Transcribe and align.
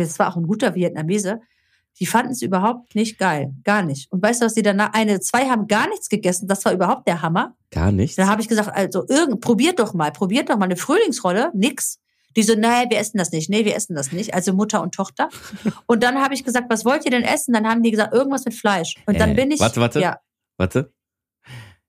Das 0.00 0.18
war 0.18 0.28
auch 0.30 0.36
ein 0.36 0.46
guter 0.46 0.74
Vietnamese. 0.74 1.40
Die 1.98 2.06
fanden 2.06 2.32
es 2.32 2.42
überhaupt 2.42 2.94
nicht 2.94 3.18
geil. 3.18 3.52
Gar 3.64 3.82
nicht. 3.82 4.12
Und 4.12 4.22
weißt 4.22 4.42
du, 4.42 4.46
was 4.46 4.52
die 4.54 4.60
danach, 4.62 4.92
eine, 4.92 5.18
zwei 5.20 5.48
haben 5.48 5.66
gar 5.66 5.88
nichts 5.88 6.08
gegessen. 6.10 6.46
Das 6.46 6.62
war 6.66 6.72
überhaupt 6.74 7.08
der 7.08 7.22
Hammer. 7.22 7.54
Gar 7.70 7.90
nichts? 7.92 8.16
Da 8.16 8.26
habe 8.26 8.42
ich 8.42 8.48
gesagt, 8.48 8.70
also 8.74 9.06
irgend, 9.08 9.40
probiert 9.40 9.78
doch 9.78 9.94
mal, 9.94 10.10
probiert 10.12 10.50
doch 10.50 10.58
mal 10.58 10.66
eine 10.66 10.76
Frühlingsrolle. 10.76 11.50
Nix. 11.54 11.98
Die 12.36 12.42
so, 12.42 12.54
nein, 12.54 12.90
wir 12.90 12.98
essen 12.98 13.16
das 13.16 13.30
nicht. 13.32 13.48
Nee, 13.48 13.64
wir 13.64 13.74
essen 13.74 13.94
das 13.96 14.12
nicht. 14.12 14.34
Also 14.34 14.52
Mutter 14.52 14.82
und 14.82 14.94
Tochter. 14.94 15.30
Und 15.86 16.02
dann 16.02 16.16
habe 16.22 16.34
ich 16.34 16.44
gesagt, 16.44 16.66
was 16.68 16.84
wollt 16.84 17.06
ihr 17.06 17.10
denn 17.10 17.22
essen? 17.22 17.54
Dann 17.54 17.66
haben 17.66 17.82
die 17.82 17.90
gesagt, 17.92 18.12
irgendwas 18.12 18.44
mit 18.44 18.52
Fleisch. 18.52 18.96
Und 19.06 19.18
dann 19.18 19.30
Äh, 19.30 19.34
bin 19.34 19.50
ich. 19.50 19.60
warte, 19.60 19.80
warte. 19.80 20.00
Ja. 20.00 20.20
Warte. 20.58 20.92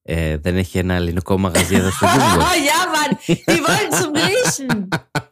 Ε, 0.10 0.38
δεν 0.38 0.56
έχει 0.58 0.78
ένα 0.78 0.94
ελληνικό 0.94 1.38
μαγαζί 1.38 1.76
εδώ 1.76 1.90
στο 1.92 2.06
Google. 2.06 2.42
ja, 2.66 2.80
Mann, 2.94 3.18
die 3.28 3.62
wollten 3.68 3.94
zum 4.04 4.14
Griechen. 4.14 4.90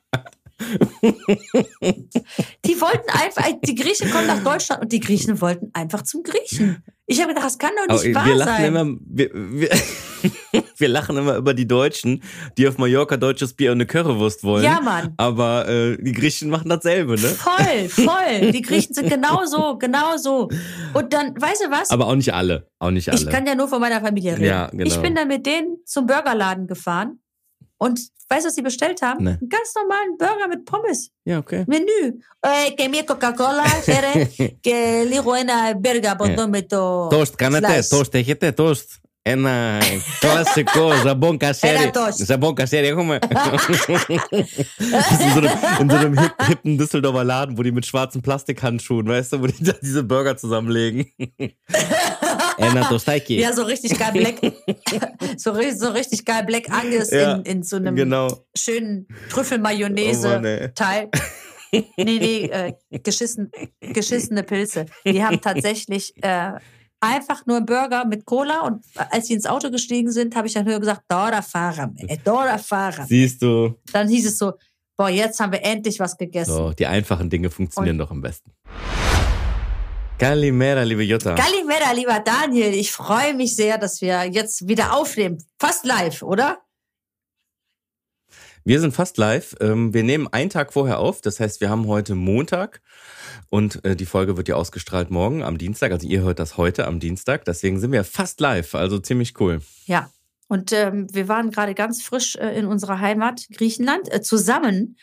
Die 2.64 2.80
wollten 2.80 3.10
einfach, 3.10 3.44
die 3.64 3.74
Griechen 3.74 4.10
kommen 4.10 4.26
nach 4.26 4.42
Deutschland 4.42 4.82
und 4.82 4.92
die 4.92 5.00
Griechen 5.00 5.40
wollten 5.40 5.70
einfach 5.72 6.02
zum 6.02 6.22
Griechen. 6.22 6.82
Ich 7.06 7.20
habe 7.20 7.30
gedacht, 7.30 7.46
das 7.46 7.58
kann 7.58 7.72
doch 7.76 7.94
Aber 7.94 8.04
nicht 8.04 8.14
wahr 8.14 8.26
wir 8.26 8.34
lachen 8.36 8.56
sein. 8.56 8.64
immer, 8.66 8.96
wir, 9.04 9.30
wir, 9.34 9.70
wir 10.76 10.88
lachen 10.88 11.16
immer 11.16 11.36
über 11.36 11.54
die 11.54 11.66
Deutschen, 11.66 12.22
die 12.56 12.68
auf 12.68 12.78
Mallorca 12.78 13.16
deutsches 13.16 13.54
Bier 13.54 13.72
und 13.72 13.78
eine 13.78 13.86
Currywurst 13.86 14.44
wollen. 14.44 14.62
Ja, 14.62 14.80
Mann. 14.80 15.14
Aber 15.16 15.68
äh, 15.68 15.96
die 16.00 16.12
Griechen 16.12 16.50
machen 16.50 16.68
dasselbe, 16.68 17.20
ne? 17.20 17.28
Voll, 17.28 17.88
voll. 17.88 18.52
Die 18.52 18.62
Griechen 18.62 18.94
sind 18.94 19.10
genauso, 19.10 19.76
genauso. 19.78 20.50
Und 20.94 21.12
dann, 21.12 21.34
weißt 21.40 21.64
du 21.64 21.70
was? 21.72 21.90
Aber 21.90 22.06
auch 22.06 22.14
nicht 22.14 22.32
alle. 22.32 22.68
Auch 22.78 22.92
nicht 22.92 23.08
alle. 23.08 23.18
Ich 23.18 23.28
kann 23.28 23.44
ja 23.44 23.56
nur 23.56 23.66
von 23.66 23.80
meiner 23.80 24.00
Familie 24.00 24.34
reden. 24.34 24.44
Ja, 24.44 24.68
genau. 24.68 24.84
Ich 24.84 24.96
bin 24.98 25.16
dann 25.16 25.26
mit 25.26 25.46
denen 25.46 25.78
zum 25.84 26.06
Burgerladen 26.06 26.68
gefahren 26.68 27.20
und 27.79 27.99
weißt 28.29 28.43
du, 28.43 28.47
was 28.47 28.55
sie 28.55 28.61
bestellt 28.61 29.01
haben? 29.01 29.23
Nee. 29.23 29.29
Einen 29.29 29.49
ganz 29.49 29.69
normalen 29.75 30.17
Burger 30.17 30.47
mit 30.47 30.65
Pommes. 30.65 31.11
ja, 31.25 31.37
okay. 31.39 31.63
Menü. 31.67 32.01
Eh, 32.41 32.75
que 32.77 32.89
mi 32.89 33.03
Coca-Cola, 33.05 33.63
quiere 33.85 34.11
que 34.65 35.05
λίγο 35.11 35.33
ένα 35.33 35.53
burger 35.81 36.07
από 36.11 36.25
εδώ 36.25 36.47
με 36.47 36.61
το 36.61 37.07
Toast 37.07 37.33
κάνετε, 37.35 37.79
slice. 37.81 37.97
toast 37.97 38.13
έχετε, 38.13 38.53
toast. 38.57 38.99
Ένα 39.27 39.77
κλασικό 40.19 40.91
ζαμπόν 41.03 41.37
κασέρι. 41.37 41.81
Ένα 41.81 41.91
toast. 41.93 42.25
Ζαμπόν 42.25 42.53
κασέρι 42.53 42.87
έχουμε. 42.87 43.19
Das 43.19 45.11
ist 45.11 45.21
in 45.21 45.31
so 45.33 45.39
einem, 45.39 45.51
in 45.81 45.89
so 45.89 45.95
einem 45.95 46.19
hip, 46.19 46.33
hippen 46.47 46.77
Düsseldorfer 46.77 47.23
Laden, 47.23 47.57
wo 47.57 47.63
die 47.63 47.71
mit 47.71 47.85
schwarzen 47.85 48.21
Plastikhandschuhen, 48.21 49.07
weißt 49.07 49.33
du, 49.33 49.41
wo 49.41 49.47
die 49.47 49.63
da 49.63 49.73
diese 49.81 50.03
Burger 50.03 50.37
zusammenlegen. 50.37 51.05
Ένα 52.59 52.87
tostaiki. 52.89 53.35
Ja, 53.39 53.53
so 53.53 53.63
richtig 53.63 53.97
geil 53.99 54.11
Black. 54.13 54.35
so, 55.37 55.51
ri- 55.51 55.75
so 55.75 55.89
richtig 55.89 56.25
geil 56.25 56.43
Black 56.45 56.69
Angus 56.71 57.11
Ja, 57.11 57.35
in, 57.35 57.43
in 57.45 57.63
so 57.63 57.75
einem 57.77 57.95
Genau. 57.95 58.27
schönen 58.57 59.07
Oh 59.07 59.13
Mann, 59.13 59.15
ey. 59.17 59.29
Trüffelmayonnaise-Teil. 59.29 61.09
nee, 61.71 61.85
nee, 61.97 62.45
äh, 62.45 62.73
geschissen, 63.03 63.51
geschissene 63.81 64.43
Pilze. 64.43 64.85
Die 65.05 65.23
haben 65.23 65.41
tatsächlich 65.41 66.13
äh, 66.23 66.51
einfach 67.01 67.45
nur 67.45 67.57
einen 67.57 67.65
Burger 67.65 68.05
mit 68.05 68.25
Cola 68.25 68.61
und 68.61 68.85
als 69.11 69.27
sie 69.27 69.33
ins 69.33 69.45
Auto 69.45 69.69
gestiegen 69.69 70.11
sind, 70.11 70.35
habe 70.35 70.47
ich 70.47 70.53
dann 70.53 70.65
höher 70.65 70.79
gesagt, 70.79 71.01
Dora 71.09 71.41
Fahrer, 71.41 71.91
ey, 72.07 72.17
Dora 72.23 72.57
Fahrer. 72.57 73.05
Siehst 73.05 73.41
du, 73.41 73.75
Dann 73.91 74.07
hieß 74.07 74.25
es 74.27 74.37
so, 74.37 74.53
boah, 74.97 75.09
jetzt 75.09 75.39
haben 75.39 75.51
wir 75.51 75.63
endlich 75.63 75.99
was 75.99 76.15
gegessen. 76.17 76.53
so, 76.53 76.71
die 76.71 76.85
einfachen 76.87 77.29
Dinge 77.29 77.49
funktionieren 77.49 77.97
doch 77.97 78.09
am 78.11 78.21
besten. 78.21 78.51
Kalimera, 80.20 80.82
liebe 80.82 81.02
Jutta. 81.02 81.34
Kalimera, 81.34 81.92
lieber 81.92 82.20
Daniel, 82.20 82.74
ich 82.74 82.92
freue 82.92 83.32
mich 83.32 83.56
sehr, 83.56 83.78
dass 83.78 84.02
wir 84.02 84.24
jetzt 84.26 84.68
wieder 84.68 84.94
aufnehmen. 84.94 85.42
Fast 85.58 85.86
live, 85.86 86.22
oder? 86.22 86.58
Wir 88.62 88.80
sind 88.80 88.92
fast 88.92 89.16
live. 89.16 89.56
Ähm, 89.60 89.94
Wir 89.94 90.02
nehmen 90.02 90.28
einen 90.28 90.50
Tag 90.50 90.74
vorher 90.74 90.98
auf. 90.98 91.22
Das 91.22 91.40
heißt, 91.40 91.62
wir 91.62 91.70
haben 91.70 91.86
heute 91.86 92.16
Montag 92.16 92.82
und 93.48 93.82
äh, 93.86 93.96
die 93.96 94.04
Folge 94.04 94.36
wird 94.36 94.48
ja 94.48 94.56
ausgestrahlt 94.56 95.10
morgen 95.10 95.42
am 95.42 95.56
Dienstag. 95.56 95.90
Also 95.90 96.06
ihr 96.06 96.20
hört 96.20 96.38
das 96.38 96.58
heute 96.58 96.86
am 96.86 97.00
Dienstag. 97.00 97.46
Deswegen 97.46 97.80
sind 97.80 97.90
wir 97.90 98.04
fast 98.04 98.42
live. 98.42 98.74
Also 98.74 98.98
ziemlich 98.98 99.40
cool. 99.40 99.62
Ja. 99.86 100.10
Und 100.48 100.70
ähm, 100.74 101.06
wir 101.14 101.28
waren 101.28 101.50
gerade 101.50 101.74
ganz 101.74 102.02
frisch 102.02 102.36
äh, 102.36 102.58
in 102.58 102.66
unserer 102.66 103.00
Heimat 103.00 103.46
Griechenland 103.56 104.12
äh, 104.12 104.20
zusammen. 104.20 104.98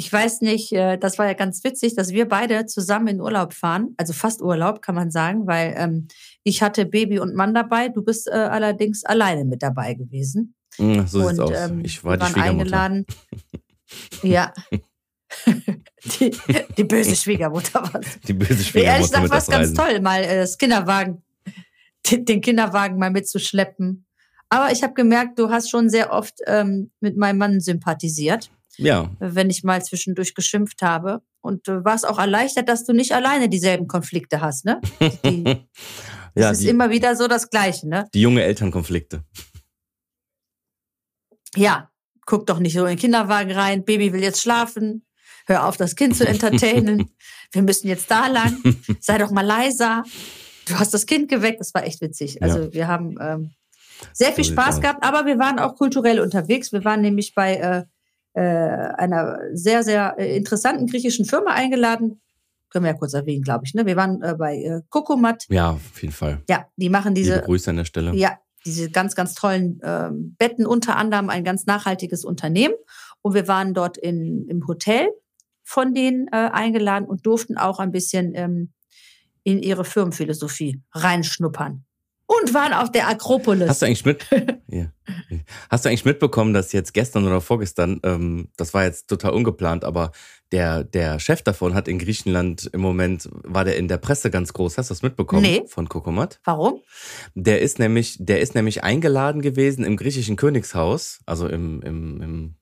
Ich 0.00 0.12
weiß 0.12 0.42
nicht, 0.42 0.70
äh, 0.72 0.96
das 0.96 1.18
war 1.18 1.26
ja 1.26 1.32
ganz 1.32 1.64
witzig, 1.64 1.96
dass 1.96 2.12
wir 2.12 2.28
beide 2.28 2.66
zusammen 2.66 3.08
in 3.08 3.20
Urlaub 3.20 3.52
fahren. 3.52 3.94
Also 3.96 4.12
fast 4.12 4.40
Urlaub, 4.40 4.80
kann 4.80 4.94
man 4.94 5.10
sagen, 5.10 5.48
weil 5.48 5.74
ähm, 5.76 6.06
ich 6.44 6.62
hatte 6.62 6.86
Baby 6.86 7.18
und 7.18 7.34
Mann 7.34 7.52
dabei. 7.52 7.88
Du 7.88 8.02
bist 8.04 8.28
äh, 8.28 8.30
allerdings 8.30 9.04
alleine 9.04 9.44
mit 9.44 9.60
dabei 9.60 9.94
gewesen. 9.94 10.54
Mm, 10.78 11.00
So 11.04 11.26
sieht's 11.26 11.40
und 11.40 11.40
aus. 11.40 11.52
ähm, 11.56 11.80
Ich 11.84 12.04
war 12.04 12.16
die 12.16 12.20
waren 12.22 12.30
Schwiegermutter. 12.32 12.80
eingeladen. 12.80 13.06
ja. 14.22 14.52
die, 16.20 16.36
die 16.76 16.84
böse 16.84 17.16
Schwiegermutter 17.16 17.82
war 17.82 18.00
Die 18.28 18.32
böse 18.34 18.54
Nee, 18.78 18.84
ehrlich 18.84 19.08
Schwiegermutter 19.08 19.22
gesagt 19.22 19.30
war 19.30 19.38
es 19.38 19.46
ganz 19.48 19.74
toll, 19.74 20.00
mal 20.00 20.22
äh, 20.22 20.36
das 20.36 20.58
Kinderwagen, 20.58 21.24
den, 22.08 22.24
den 22.24 22.40
Kinderwagen 22.40 22.98
mal 22.98 23.10
mitzuschleppen. 23.10 24.06
Aber 24.48 24.70
ich 24.70 24.84
habe 24.84 24.94
gemerkt, 24.94 25.40
du 25.40 25.50
hast 25.50 25.70
schon 25.70 25.90
sehr 25.90 26.12
oft 26.12 26.34
ähm, 26.46 26.92
mit 27.00 27.16
meinem 27.16 27.38
Mann 27.38 27.60
sympathisiert, 27.60 28.48
Ja, 28.78 29.10
wenn 29.18 29.50
ich 29.50 29.64
mal 29.64 29.84
zwischendurch 29.84 30.34
geschimpft 30.34 30.82
habe. 30.82 31.20
Und 31.40 31.66
du 31.66 31.84
warst 31.84 32.06
auch 32.06 32.18
erleichtert, 32.18 32.68
dass 32.68 32.84
du 32.84 32.92
nicht 32.92 33.12
alleine 33.12 33.48
dieselben 33.48 33.88
Konflikte 33.88 34.40
hast, 34.40 34.64
ne? 34.64 34.80
Die, 35.24 35.44
ja 36.34 36.50
es 36.50 36.58
ist 36.58 36.62
die, 36.64 36.68
immer 36.68 36.90
wieder 36.90 37.16
so 37.16 37.26
das 37.26 37.50
Gleiche, 37.50 37.88
ne? 37.88 38.08
die 38.14 38.20
junge 38.20 38.42
Elternkonflikte. 38.42 39.24
Ja, 41.56 41.90
guck 42.26 42.46
doch 42.46 42.58
nicht 42.58 42.74
so 42.74 42.80
in 42.84 42.90
den 42.90 42.98
Kinderwagen 42.98 43.50
rein, 43.52 43.84
Baby 43.84 44.12
will 44.12 44.22
jetzt 44.22 44.42
schlafen, 44.42 45.06
hör 45.46 45.66
auf, 45.66 45.76
das 45.76 45.96
Kind 45.96 46.16
zu 46.16 46.26
entertainen, 46.26 47.10
wir 47.52 47.62
müssen 47.62 47.88
jetzt 47.88 48.10
da 48.10 48.26
lang, 48.26 48.62
sei 49.00 49.18
doch 49.18 49.30
mal 49.30 49.46
leiser. 49.46 50.04
Du 50.66 50.78
hast 50.78 50.92
das 50.92 51.06
Kind 51.06 51.28
geweckt, 51.30 51.60
das 51.60 51.72
war 51.72 51.84
echt 51.84 52.02
witzig. 52.02 52.42
Also 52.42 52.72
wir 52.74 52.86
haben 52.86 53.16
ähm, 53.20 53.50
sehr 54.12 54.32
viel 54.32 54.44
Spaß 54.44 54.80
gehabt, 54.82 55.02
aber 55.02 55.24
wir 55.24 55.38
waren 55.38 55.58
auch 55.58 55.74
kulturell 55.76 56.20
unterwegs. 56.20 56.72
Wir 56.72 56.84
waren 56.84 57.00
nämlich 57.00 57.34
bei 57.34 57.56
äh, 57.56 57.84
äh, 58.38 58.94
einer 58.96 59.40
sehr, 59.52 59.82
sehr 59.82 60.14
äh, 60.16 60.36
interessanten 60.36 60.86
griechischen 60.86 61.24
Firma 61.24 61.52
eingeladen. 61.52 62.20
Können 62.70 62.84
wir 62.84 62.92
ja 62.92 62.96
kurz 62.96 63.14
erwähnen, 63.14 63.42
glaube 63.42 63.64
ich. 63.64 63.74
Ne? 63.74 63.84
Wir 63.84 63.96
waren 63.96 64.22
äh, 64.22 64.36
bei 64.38 64.56
äh, 64.56 64.82
Kokomat. 64.90 65.44
Ja, 65.48 65.70
auf 65.72 66.00
jeden 66.00 66.14
Fall. 66.14 66.42
Ja, 66.48 66.66
die 66.76 66.88
machen 66.88 67.14
Liebe 67.14 67.26
diese 67.26 67.42
Grüße 67.42 67.70
an 67.70 67.76
der 67.78 67.84
Stelle. 67.84 68.14
ja, 68.14 68.38
diese 68.64 68.90
ganz, 68.90 69.16
ganz 69.16 69.34
tollen 69.34 69.80
ähm, 69.82 70.36
Betten, 70.38 70.66
unter 70.66 70.96
anderem 70.96 71.30
ein 71.30 71.42
ganz 71.42 71.66
nachhaltiges 71.66 72.24
Unternehmen. 72.24 72.74
Und 73.22 73.34
wir 73.34 73.48
waren 73.48 73.74
dort 73.74 73.98
in, 73.98 74.46
im 74.48 74.66
Hotel 74.68 75.08
von 75.64 75.92
denen 75.92 76.28
äh, 76.28 76.50
eingeladen 76.52 77.06
und 77.06 77.26
durften 77.26 77.58
auch 77.58 77.80
ein 77.80 77.90
bisschen 77.90 78.34
ähm, 78.34 78.72
in 79.42 79.60
ihre 79.62 79.84
Firmenphilosophie 79.84 80.80
reinschnuppern. 80.92 81.84
Und 82.30 82.52
waren 82.52 82.74
auf 82.74 82.92
der 82.92 83.08
Akropolis. 83.08 83.70
Hast 83.70 83.80
du 83.80 83.86
eigentlich 83.86 84.04
mit? 84.04 84.26
ja. 84.68 84.92
Hast 85.70 85.84
du 85.84 85.88
eigentlich 85.88 86.04
mitbekommen, 86.04 86.52
dass 86.52 86.72
jetzt 86.72 86.92
gestern 86.92 87.26
oder 87.26 87.40
vorgestern, 87.40 88.00
ähm, 88.04 88.48
das 88.58 88.74
war 88.74 88.84
jetzt 88.84 89.08
total 89.08 89.32
ungeplant, 89.32 89.82
aber 89.82 90.12
der, 90.52 90.84
der 90.84 91.20
Chef 91.20 91.40
davon 91.40 91.72
hat 91.72 91.88
in 91.88 91.98
Griechenland 91.98 92.68
im 92.74 92.82
Moment, 92.82 93.30
war 93.32 93.64
der 93.64 93.78
in 93.78 93.88
der 93.88 93.96
Presse 93.96 94.30
ganz 94.30 94.52
groß. 94.52 94.76
Hast 94.76 94.90
du 94.90 94.92
das 94.94 95.00
mitbekommen? 95.00 95.40
Nee. 95.40 95.64
Von 95.68 95.88
Kokomat? 95.88 96.38
Warum? 96.44 96.82
Der 97.34 97.62
ist 97.62 97.78
nämlich, 97.78 98.18
der 98.20 98.40
ist 98.40 98.54
nämlich 98.54 98.84
eingeladen 98.84 99.40
gewesen 99.40 99.82
im 99.82 99.96
griechischen 99.96 100.36
Königshaus, 100.36 101.20
also 101.24 101.48
im, 101.48 101.80
im, 101.80 102.20
im 102.20 102.54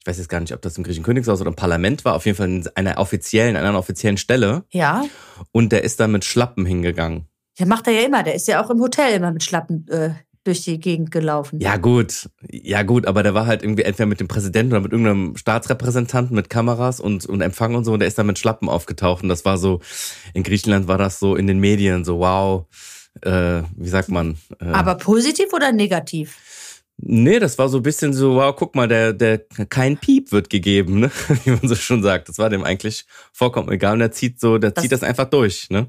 ich 0.00 0.08
weiß 0.08 0.18
jetzt 0.18 0.28
gar 0.28 0.40
nicht, 0.40 0.52
ob 0.52 0.60
das 0.60 0.76
im 0.76 0.82
griechischen 0.82 1.04
Königshaus 1.04 1.40
oder 1.40 1.50
im 1.50 1.56
Parlament 1.56 2.04
war, 2.04 2.16
auf 2.16 2.26
jeden 2.26 2.36
Fall 2.36 2.48
in 2.48 2.68
einer 2.74 2.98
offiziellen, 2.98 3.54
an 3.54 3.64
einer 3.64 3.78
offiziellen 3.78 4.18
Stelle. 4.18 4.64
Ja. 4.70 5.04
Und 5.52 5.72
der 5.72 5.84
ist 5.84 6.00
da 6.00 6.08
mit 6.08 6.24
Schlappen 6.24 6.66
hingegangen. 6.66 7.28
Ja, 7.58 7.66
macht 7.66 7.86
er 7.86 7.92
ja 7.92 8.02
immer. 8.06 8.22
Der 8.22 8.34
ist 8.34 8.48
ja 8.48 8.62
auch 8.64 8.70
im 8.70 8.80
Hotel 8.80 9.14
immer 9.14 9.30
mit 9.32 9.42
Schlappen 9.44 9.86
äh, 9.88 10.10
durch 10.44 10.62
die 10.64 10.78
Gegend 10.78 11.10
gelaufen. 11.10 11.60
Ja, 11.60 11.76
gut. 11.76 12.28
Ja, 12.50 12.82
gut, 12.82 13.06
aber 13.06 13.22
der 13.22 13.32
war 13.34 13.46
halt 13.46 13.62
irgendwie 13.62 13.82
entweder 13.84 14.06
mit 14.06 14.20
dem 14.20 14.28
Präsidenten 14.28 14.72
oder 14.72 14.80
mit 14.82 14.92
irgendeinem 14.92 15.36
Staatsrepräsentanten 15.36 16.34
mit 16.36 16.50
Kameras 16.50 17.00
und, 17.00 17.24
und 17.26 17.40
Empfang 17.40 17.74
und 17.74 17.84
so 17.84 17.92
und 17.92 18.00
der 18.00 18.08
ist 18.08 18.18
da 18.18 18.24
mit 18.24 18.38
Schlappen 18.38 18.68
aufgetaucht 18.68 19.22
und 19.22 19.28
das 19.30 19.44
war 19.44 19.56
so, 19.56 19.80
in 20.34 20.42
Griechenland 20.42 20.86
war 20.88 20.98
das 20.98 21.18
so 21.18 21.34
in 21.36 21.46
den 21.46 21.60
Medien 21.60 22.04
so, 22.04 22.18
wow, 22.18 22.66
äh, 23.22 23.62
wie 23.76 23.88
sagt 23.88 24.10
man? 24.10 24.36
Äh, 24.60 24.66
Aber 24.66 24.96
positiv 24.96 25.52
oder 25.54 25.72
negativ? 25.72 26.82
Nee, 26.98 27.38
das 27.38 27.56
war 27.58 27.68
so 27.68 27.78
ein 27.78 27.82
bisschen 27.82 28.12
so, 28.12 28.36
wow, 28.36 28.54
guck 28.54 28.74
mal, 28.76 28.86
der, 28.86 29.12
der 29.12 29.38
kein 29.68 29.96
Piep 29.96 30.30
wird 30.30 30.48
gegeben, 30.50 31.00
ne? 31.00 31.10
Wie 31.44 31.50
man 31.50 31.66
so 31.68 31.74
schon 31.74 32.02
sagt. 32.04 32.28
Das 32.28 32.38
war 32.38 32.50
dem 32.50 32.62
eigentlich 32.62 33.04
vollkommen 33.32 33.68
egal. 33.72 33.94
Und 33.94 34.00
er 34.00 34.12
zieht 34.12 34.38
so, 34.40 34.58
der 34.58 34.70
Das- 34.70 34.82
zieht 34.82 34.92
das 34.92 35.02
einfach 35.02 35.24
durch, 35.24 35.68
ne? 35.70 35.88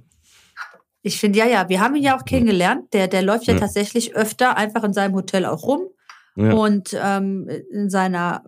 Ich 1.05 1.19
finde, 1.19 1.37
ja, 1.37 1.45
ja, 1.45 1.69
wir 1.69 1.81
haben 1.81 1.95
ihn 1.95 2.01
ja 2.01 2.17
auch 2.17 2.25
kennengelernt. 2.25 2.91
Der, 2.91 3.07
der 3.07 3.21
läuft 3.21 3.45
ja, 3.45 3.53
Ja. 3.53 3.59
tatsächlich 3.59 4.15
öfter 4.15 4.57
einfach 4.57 4.83
in 4.83 4.91
seinem 4.91 5.13
Hotel 5.13 5.45
auch 5.45 5.61
rum 5.61 5.81
Ja. 6.35 6.51
und 6.53 6.97
ähm, 6.99 7.47
in 7.71 7.91
seiner 7.91 8.43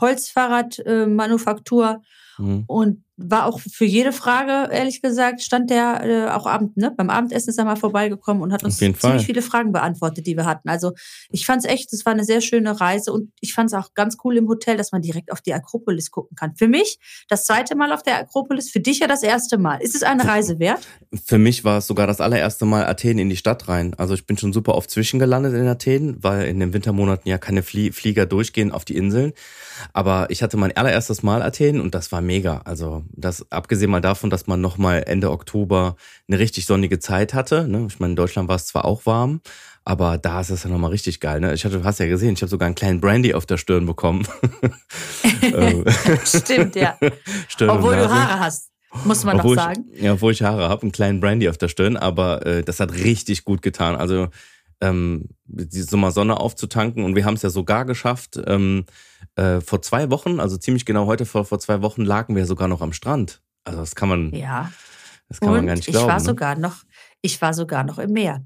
Holzfahrradmanufaktur 0.00 2.00
Mhm. 2.38 2.64
und 2.66 3.03
war 3.16 3.46
auch 3.46 3.60
für 3.60 3.84
jede 3.84 4.12
Frage, 4.12 4.72
ehrlich 4.72 5.00
gesagt, 5.00 5.40
stand 5.40 5.70
der 5.70 6.02
äh, 6.04 6.30
auch 6.30 6.46
Abend, 6.46 6.76
ne? 6.76 6.92
Beim 6.96 7.10
Abendessen 7.10 7.50
ist 7.50 7.58
er 7.58 7.64
mal 7.64 7.76
vorbeigekommen 7.76 8.42
und 8.42 8.52
hat 8.52 8.64
uns 8.64 8.78
ziemlich 8.78 8.98
Fall. 8.98 9.20
viele 9.20 9.40
Fragen 9.40 9.70
beantwortet, 9.70 10.26
die 10.26 10.36
wir 10.36 10.46
hatten. 10.46 10.68
Also 10.68 10.92
ich 11.30 11.46
fand 11.46 11.64
es 11.64 11.70
echt, 11.70 11.92
es 11.92 12.04
war 12.04 12.12
eine 12.12 12.24
sehr 12.24 12.40
schöne 12.40 12.80
Reise 12.80 13.12
und 13.12 13.30
ich 13.40 13.54
fand 13.54 13.70
es 13.70 13.74
auch 13.74 13.94
ganz 13.94 14.16
cool 14.24 14.36
im 14.36 14.48
Hotel, 14.48 14.76
dass 14.76 14.90
man 14.90 15.00
direkt 15.00 15.30
auf 15.30 15.40
die 15.40 15.54
Akropolis 15.54 16.10
gucken 16.10 16.36
kann. 16.36 16.56
Für 16.56 16.66
mich 16.66 16.98
das 17.28 17.44
zweite 17.44 17.76
Mal 17.76 17.92
auf 17.92 18.02
der 18.02 18.18
Akropolis, 18.18 18.70
für 18.70 18.80
dich 18.80 18.98
ja 18.98 19.06
das 19.06 19.22
erste 19.22 19.58
Mal. 19.58 19.76
Ist 19.76 19.94
es 19.94 20.02
eine 20.02 20.24
Reise 20.24 20.58
wert? 20.58 20.84
Für 21.24 21.38
mich 21.38 21.62
war 21.62 21.78
es 21.78 21.86
sogar 21.86 22.08
das 22.08 22.20
allererste 22.20 22.64
Mal 22.64 22.84
Athen 22.84 23.18
in 23.18 23.28
die 23.28 23.36
Stadt 23.36 23.68
rein. 23.68 23.94
Also 23.94 24.14
ich 24.14 24.26
bin 24.26 24.36
schon 24.38 24.52
super 24.52 24.74
oft 24.74 24.90
zwischengelandet 24.90 25.54
in 25.54 25.68
Athen, 25.68 26.16
weil 26.20 26.48
in 26.48 26.58
den 26.58 26.72
Wintermonaten 26.72 27.28
ja 27.28 27.38
keine 27.38 27.62
Flie 27.62 27.92
Flieger 27.92 28.26
durchgehen 28.26 28.72
auf 28.72 28.84
die 28.84 28.96
Inseln. 28.96 29.34
Aber 29.92 30.26
ich 30.30 30.42
hatte 30.42 30.56
mein 30.56 30.76
allererstes 30.76 31.22
Mal 31.22 31.42
Athen 31.42 31.80
und 31.80 31.94
das 31.94 32.10
war 32.10 32.20
mega. 32.20 32.62
Also 32.64 33.03
das 33.12 33.50
abgesehen 33.50 33.90
mal 33.90 34.00
davon, 34.00 34.30
dass 34.30 34.46
man 34.46 34.60
noch 34.60 34.78
mal 34.78 35.02
Ende 35.06 35.30
Oktober 35.30 35.96
eine 36.28 36.38
richtig 36.38 36.66
sonnige 36.66 36.98
Zeit 36.98 37.34
hatte. 37.34 37.68
Ne? 37.68 37.86
Ich 37.88 38.00
meine, 38.00 38.12
in 38.12 38.16
Deutschland 38.16 38.48
war 38.48 38.56
es 38.56 38.66
zwar 38.66 38.84
auch 38.84 39.06
warm, 39.06 39.40
aber 39.84 40.18
da 40.18 40.40
ist 40.40 40.50
es 40.50 40.64
ja 40.64 40.70
noch 40.70 40.78
mal 40.78 40.88
richtig 40.88 41.20
geil. 41.20 41.40
Ne? 41.40 41.54
Ich 41.54 41.64
hatte, 41.64 41.78
du 41.78 41.84
hast 41.84 42.00
ja 42.00 42.06
gesehen, 42.06 42.34
ich 42.34 42.42
habe 42.42 42.50
sogar 42.50 42.66
einen 42.66 42.74
kleinen 42.74 43.00
Brandy 43.00 43.34
auf 43.34 43.46
der 43.46 43.58
Stirn 43.58 43.86
bekommen. 43.86 44.26
Ähm, 45.42 45.84
Stimmt, 46.24 46.74
ja. 46.74 46.96
Stirn 47.48 47.68
Obwohl 47.68 47.96
du. 47.96 48.08
Haare 48.08 48.40
hast, 48.40 48.70
muss 49.04 49.24
man 49.24 49.36
obwohl 49.36 49.56
doch 49.56 49.64
sagen. 49.64 49.84
Ich, 49.92 50.02
ja, 50.02 50.14
obwohl 50.14 50.32
ich 50.32 50.42
Haare 50.42 50.70
habe, 50.70 50.82
einen 50.82 50.92
kleinen 50.92 51.20
Brandy 51.20 51.50
auf 51.50 51.58
der 51.58 51.68
Stirn, 51.68 51.98
aber 51.98 52.46
äh, 52.46 52.62
das 52.62 52.80
hat 52.80 52.94
richtig 52.94 53.44
gut 53.44 53.60
getan. 53.60 53.94
Also 53.94 54.28
ähm, 54.84 55.28
die 55.46 55.82
Sommer 55.82 56.10
Sonne 56.10 56.38
aufzutanken 56.38 57.04
und 57.04 57.14
wir 57.16 57.24
haben 57.24 57.34
es 57.34 57.42
ja 57.42 57.50
sogar 57.50 57.84
geschafft. 57.84 58.38
Ähm, 58.46 58.84
äh, 59.36 59.60
vor 59.60 59.82
zwei 59.82 60.10
Wochen, 60.10 60.40
also 60.40 60.56
ziemlich 60.56 60.84
genau 60.84 61.06
heute 61.06 61.26
vor, 61.26 61.44
vor 61.44 61.58
zwei 61.58 61.82
Wochen, 61.82 62.02
lagen 62.02 62.36
wir 62.36 62.46
sogar 62.46 62.68
noch 62.68 62.80
am 62.82 62.92
Strand. 62.92 63.40
Also 63.64 63.80
das 63.80 63.94
kann 63.94 64.08
man, 64.08 64.32
Ja. 64.34 64.70
das 65.28 65.40
kann 65.40 65.48
und 65.50 65.56
man 65.56 65.66
gar 65.66 65.74
nicht 65.74 65.88
ich 65.88 65.92
glauben. 65.94 66.08
war 66.08 66.18
ne? 66.18 66.24
sogar 66.24 66.58
noch, 66.58 66.76
ich 67.22 67.40
war 67.42 67.54
sogar 67.54 67.84
noch 67.84 67.98
im 67.98 68.12
Meer. 68.12 68.44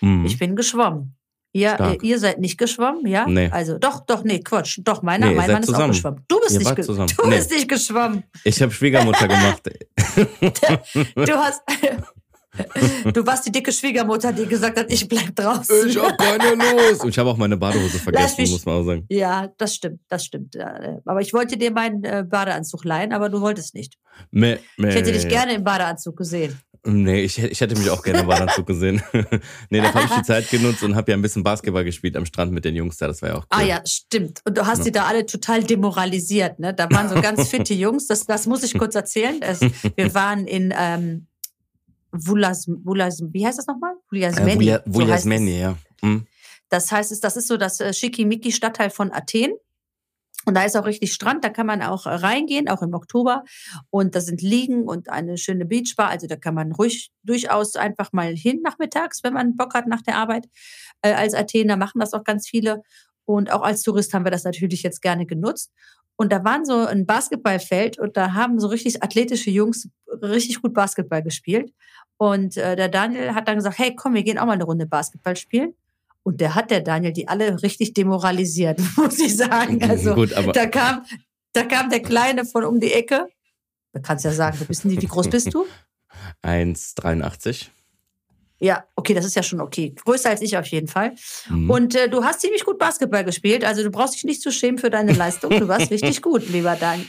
Mhm. 0.00 0.24
Ich 0.24 0.38
bin 0.38 0.56
geschwommen. 0.56 1.16
Ihr, 1.52 1.70
Stark. 1.74 2.04
ihr 2.04 2.18
seid 2.20 2.38
nicht 2.38 2.58
geschwommen, 2.58 3.04
ja? 3.08 3.26
Nee. 3.26 3.48
Also 3.50 3.76
doch, 3.76 4.06
doch, 4.06 4.22
nee, 4.22 4.38
Quatsch. 4.38 4.78
Doch, 4.84 5.02
meiner, 5.02 5.26
Nee, 5.30 5.34
mein 5.34 5.50
Mann 5.50 5.62
ist 5.64 5.68
auch 5.70 5.72
zusammen. 5.74 5.92
geschwommen. 5.92 6.24
Du 6.28 6.38
bist 6.38 6.52
Ihr 6.52 6.58
nicht, 6.60 6.76
ge 6.76 6.84
zusammen. 6.84 7.12
du 7.16 7.26
Nee. 7.28 7.36
bist 7.36 7.50
nicht 7.50 7.68
geschwommen. 7.68 8.22
Ich 8.44 8.62
habe 8.62 8.70
Schwiegermutter 8.72 9.26
gemacht. 9.26 9.62
Du 11.16 11.32
hast, 11.32 11.60
du 13.14 13.24
warst 13.26 13.46
die 13.46 13.52
dicke 13.52 13.72
Schwiegermutter, 13.72 14.32
die 14.32 14.46
gesagt 14.46 14.78
hat, 14.78 14.92
ich 14.92 15.06
bleib 15.08 15.34
draußen. 15.36 15.88
ich 15.88 15.96
hab 15.98 16.18
keine 16.18 16.54
Lust. 16.54 17.02
Und 17.04 17.10
ich 17.10 17.18
habe 17.18 17.30
auch 17.30 17.36
meine 17.36 17.56
Badehose 17.56 17.98
vergessen, 17.98 18.42
mich- 18.42 18.50
muss 18.50 18.64
man 18.66 18.74
auch 18.76 18.84
sagen. 18.84 19.04
Ja, 19.08 19.48
das 19.58 19.74
stimmt, 19.74 20.00
das 20.08 20.24
stimmt. 20.24 20.56
Aber 21.04 21.20
ich 21.20 21.32
wollte 21.32 21.56
dir 21.56 21.70
meinen 21.70 22.02
äh, 22.04 22.24
Badeanzug 22.28 22.84
leihen, 22.84 23.12
aber 23.12 23.28
du 23.28 23.40
wolltest 23.40 23.74
nicht. 23.74 23.96
Meh, 24.30 24.56
meh. 24.76 24.88
Ich 24.88 24.94
hätte 24.96 25.12
dich 25.12 25.28
gerne 25.28 25.54
im 25.54 25.64
Badeanzug 25.64 26.16
gesehen. 26.16 26.58
Nee, 26.84 27.20
ich, 27.22 27.36
hätte- 27.36 27.48
ich 27.48 27.60
hätte 27.60 27.76
mich 27.78 27.90
auch 27.90 28.02
gerne 28.02 28.20
im 28.20 28.26
Badeanzug 28.26 28.66
gesehen. 28.66 29.02
nee, 29.70 29.80
da 29.80 29.92
habe 29.94 30.06
ich 30.06 30.10
die 30.12 30.22
Zeit 30.22 30.48
genutzt 30.50 30.82
und 30.82 30.96
habe 30.96 31.10
ja 31.12 31.16
ein 31.16 31.22
bisschen 31.22 31.42
Basketball 31.42 31.84
gespielt 31.84 32.16
am 32.16 32.24
Strand 32.24 32.52
mit 32.52 32.64
den 32.64 32.74
Jungs 32.74 32.96
da. 32.96 33.06
Das 33.06 33.20
war 33.22 33.28
ja 33.28 33.34
auch 33.36 33.42
cool. 33.42 33.46
Ah 33.60 33.62
ja, 33.62 33.80
stimmt. 33.86 34.40
Und 34.46 34.56
du 34.56 34.66
hast 34.66 34.78
Ja. 34.78 34.84
die 34.84 34.92
da 34.92 35.04
alle 35.04 35.26
total 35.26 35.62
demoralisiert. 35.62 36.58
Ne? 36.58 36.72
Da 36.74 36.90
waren 36.90 37.08
so 37.10 37.20
ganz 37.20 37.48
fitte 37.50 37.74
Jungs. 37.74 38.06
Das, 38.06 38.24
das 38.24 38.46
muss 38.46 38.62
ich 38.62 38.76
kurz 38.78 38.94
erzählen. 38.94 39.40
Es, 39.42 39.60
wir 39.60 40.14
waren 40.14 40.46
in 40.46 40.72
ähm, 40.76 41.26
Vulas, 42.12 42.66
Vulas, 42.68 43.22
wie 43.30 43.46
heißt 43.46 43.58
das 43.58 43.66
nochmal? 43.66 43.94
Äh, 44.68 44.80
Vulasmeni. 44.86 45.52
So 45.52 45.58
ja. 45.58 45.76
Hm. 46.02 46.26
Das 46.68 46.90
heißt, 46.90 47.22
das 47.22 47.36
ist 47.36 47.48
so 47.48 47.56
das 47.56 47.80
äh, 47.80 47.92
Schickimicki-Stadtteil 47.92 48.90
von 48.90 49.12
Athen. 49.12 49.52
Und 50.46 50.54
da 50.54 50.64
ist 50.64 50.74
auch 50.74 50.86
richtig 50.86 51.12
Strand, 51.12 51.44
da 51.44 51.50
kann 51.50 51.66
man 51.66 51.82
auch 51.82 52.06
äh, 52.06 52.10
reingehen, 52.10 52.68
auch 52.68 52.80
im 52.80 52.94
Oktober. 52.94 53.44
Und 53.90 54.14
da 54.14 54.20
sind 54.20 54.40
Liegen 54.40 54.88
und 54.88 55.10
eine 55.10 55.36
schöne 55.36 55.66
Beachbar. 55.66 56.08
Also 56.08 56.26
da 56.26 56.36
kann 56.36 56.54
man 56.54 56.72
ruhig 56.72 57.10
durchaus 57.22 57.76
einfach 57.76 58.12
mal 58.12 58.34
hin 58.34 58.60
nachmittags, 58.62 59.22
wenn 59.22 59.34
man 59.34 59.56
Bock 59.56 59.74
hat 59.74 59.86
nach 59.86 60.00
der 60.02 60.16
Arbeit. 60.16 60.48
Äh, 61.02 61.12
als 61.12 61.34
Athener 61.34 61.76
machen 61.76 62.00
das 62.00 62.14
auch 62.14 62.24
ganz 62.24 62.48
viele. 62.48 62.82
Und 63.26 63.52
auch 63.52 63.62
als 63.62 63.82
Tourist 63.82 64.14
haben 64.14 64.24
wir 64.24 64.30
das 64.30 64.44
natürlich 64.44 64.82
jetzt 64.82 65.02
gerne 65.02 65.26
genutzt. 65.26 65.70
Und 66.16 66.32
da 66.32 66.44
waren 66.44 66.64
so 66.64 66.86
ein 66.86 67.06
Basketballfeld 67.06 67.98
und 67.98 68.16
da 68.16 68.34
haben 68.34 68.60
so 68.60 68.68
richtig 68.68 69.02
athletische 69.02 69.50
Jungs 69.50 69.88
richtig 70.22 70.60
gut 70.60 70.74
Basketball 70.74 71.22
gespielt. 71.22 71.72
Und 72.18 72.56
äh, 72.56 72.76
der 72.76 72.88
Daniel 72.88 73.34
hat 73.34 73.48
dann 73.48 73.56
gesagt, 73.56 73.78
hey, 73.78 73.94
komm, 73.96 74.14
wir 74.14 74.22
gehen 74.22 74.38
auch 74.38 74.46
mal 74.46 74.52
eine 74.52 74.64
Runde 74.64 74.86
Basketball 74.86 75.36
spielen. 75.36 75.74
Und 76.22 76.40
der 76.40 76.54
hat 76.54 76.70
der 76.70 76.80
Daniel 76.80 77.12
die 77.12 77.28
alle 77.28 77.62
richtig 77.62 77.94
demoralisiert, 77.94 78.78
muss 78.96 79.18
ich 79.18 79.36
sagen. 79.36 79.82
Also 79.82 80.14
Gut, 80.14 80.32
da 80.32 80.66
kam, 80.66 81.04
da 81.54 81.64
kam 81.64 81.88
der 81.88 82.02
Kleine 82.02 82.44
von 82.44 82.64
um 82.64 82.78
die 82.78 82.92
Ecke. 82.92 83.26
Du 83.92 84.02
kannst 84.02 84.24
ja 84.24 84.32
sagen, 84.32 84.58
du 84.58 84.66
bist 84.66 84.84
nie, 84.84 85.00
wie 85.00 85.06
groß 85.06 85.28
bist 85.30 85.54
du? 85.54 85.66
1,83. 86.42 87.68
Ja, 88.62 88.84
okay, 88.94 89.14
das 89.14 89.24
ist 89.24 89.34
ja 89.36 89.42
schon 89.42 89.60
okay. 89.60 89.94
Größer 90.04 90.28
als 90.28 90.42
ich 90.42 90.56
auf 90.58 90.66
jeden 90.66 90.86
Fall. 90.86 91.14
Mhm. 91.48 91.70
Und 91.70 91.94
äh, 91.94 92.08
du 92.10 92.22
hast 92.24 92.42
ziemlich 92.42 92.64
gut 92.64 92.78
Basketball 92.78 93.24
gespielt. 93.24 93.64
Also 93.64 93.82
du 93.82 93.90
brauchst 93.90 94.14
dich 94.14 94.24
nicht 94.24 94.42
zu 94.42 94.52
schämen 94.52 94.78
für 94.78 94.90
deine 94.90 95.12
Leistung. 95.14 95.50
Du 95.58 95.66
warst 95.66 95.90
richtig 95.90 96.20
gut, 96.20 96.46
lieber 96.50 96.76
Daniel. 96.78 97.06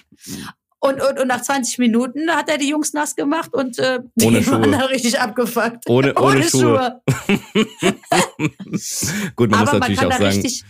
Und, 0.80 1.00
und, 1.00 1.19
und 1.19 1.27
nach 1.27 1.42
20 1.42 1.77
Minuten 1.77 2.31
hat 2.31 2.50
er 2.50 2.57
die 2.57 2.69
Jungs 2.69 2.94
nass 2.94 3.15
gemacht 3.15 3.53
und 3.53 3.77
äh, 3.80 4.00
die 4.15 4.25
Ohne 4.25 4.38
waren 4.48 4.63
Schuhe. 4.63 4.71
dann 4.71 4.81
richtig 4.83 5.19
abgefuckt. 5.19 5.88
Ohne- 5.89 6.15
ohne 6.19 6.42
Schuhe. 6.42 7.01
Gut, 9.36 9.51
man 9.51 9.59
muss 9.59 9.69
Aber 9.69 9.80
man 9.80 9.92
natürlich 9.92 10.00
kann 10.00 10.07
auch 10.07 10.12
da 10.12 10.18
sagen, 10.18 10.25
richtig, 10.42 10.63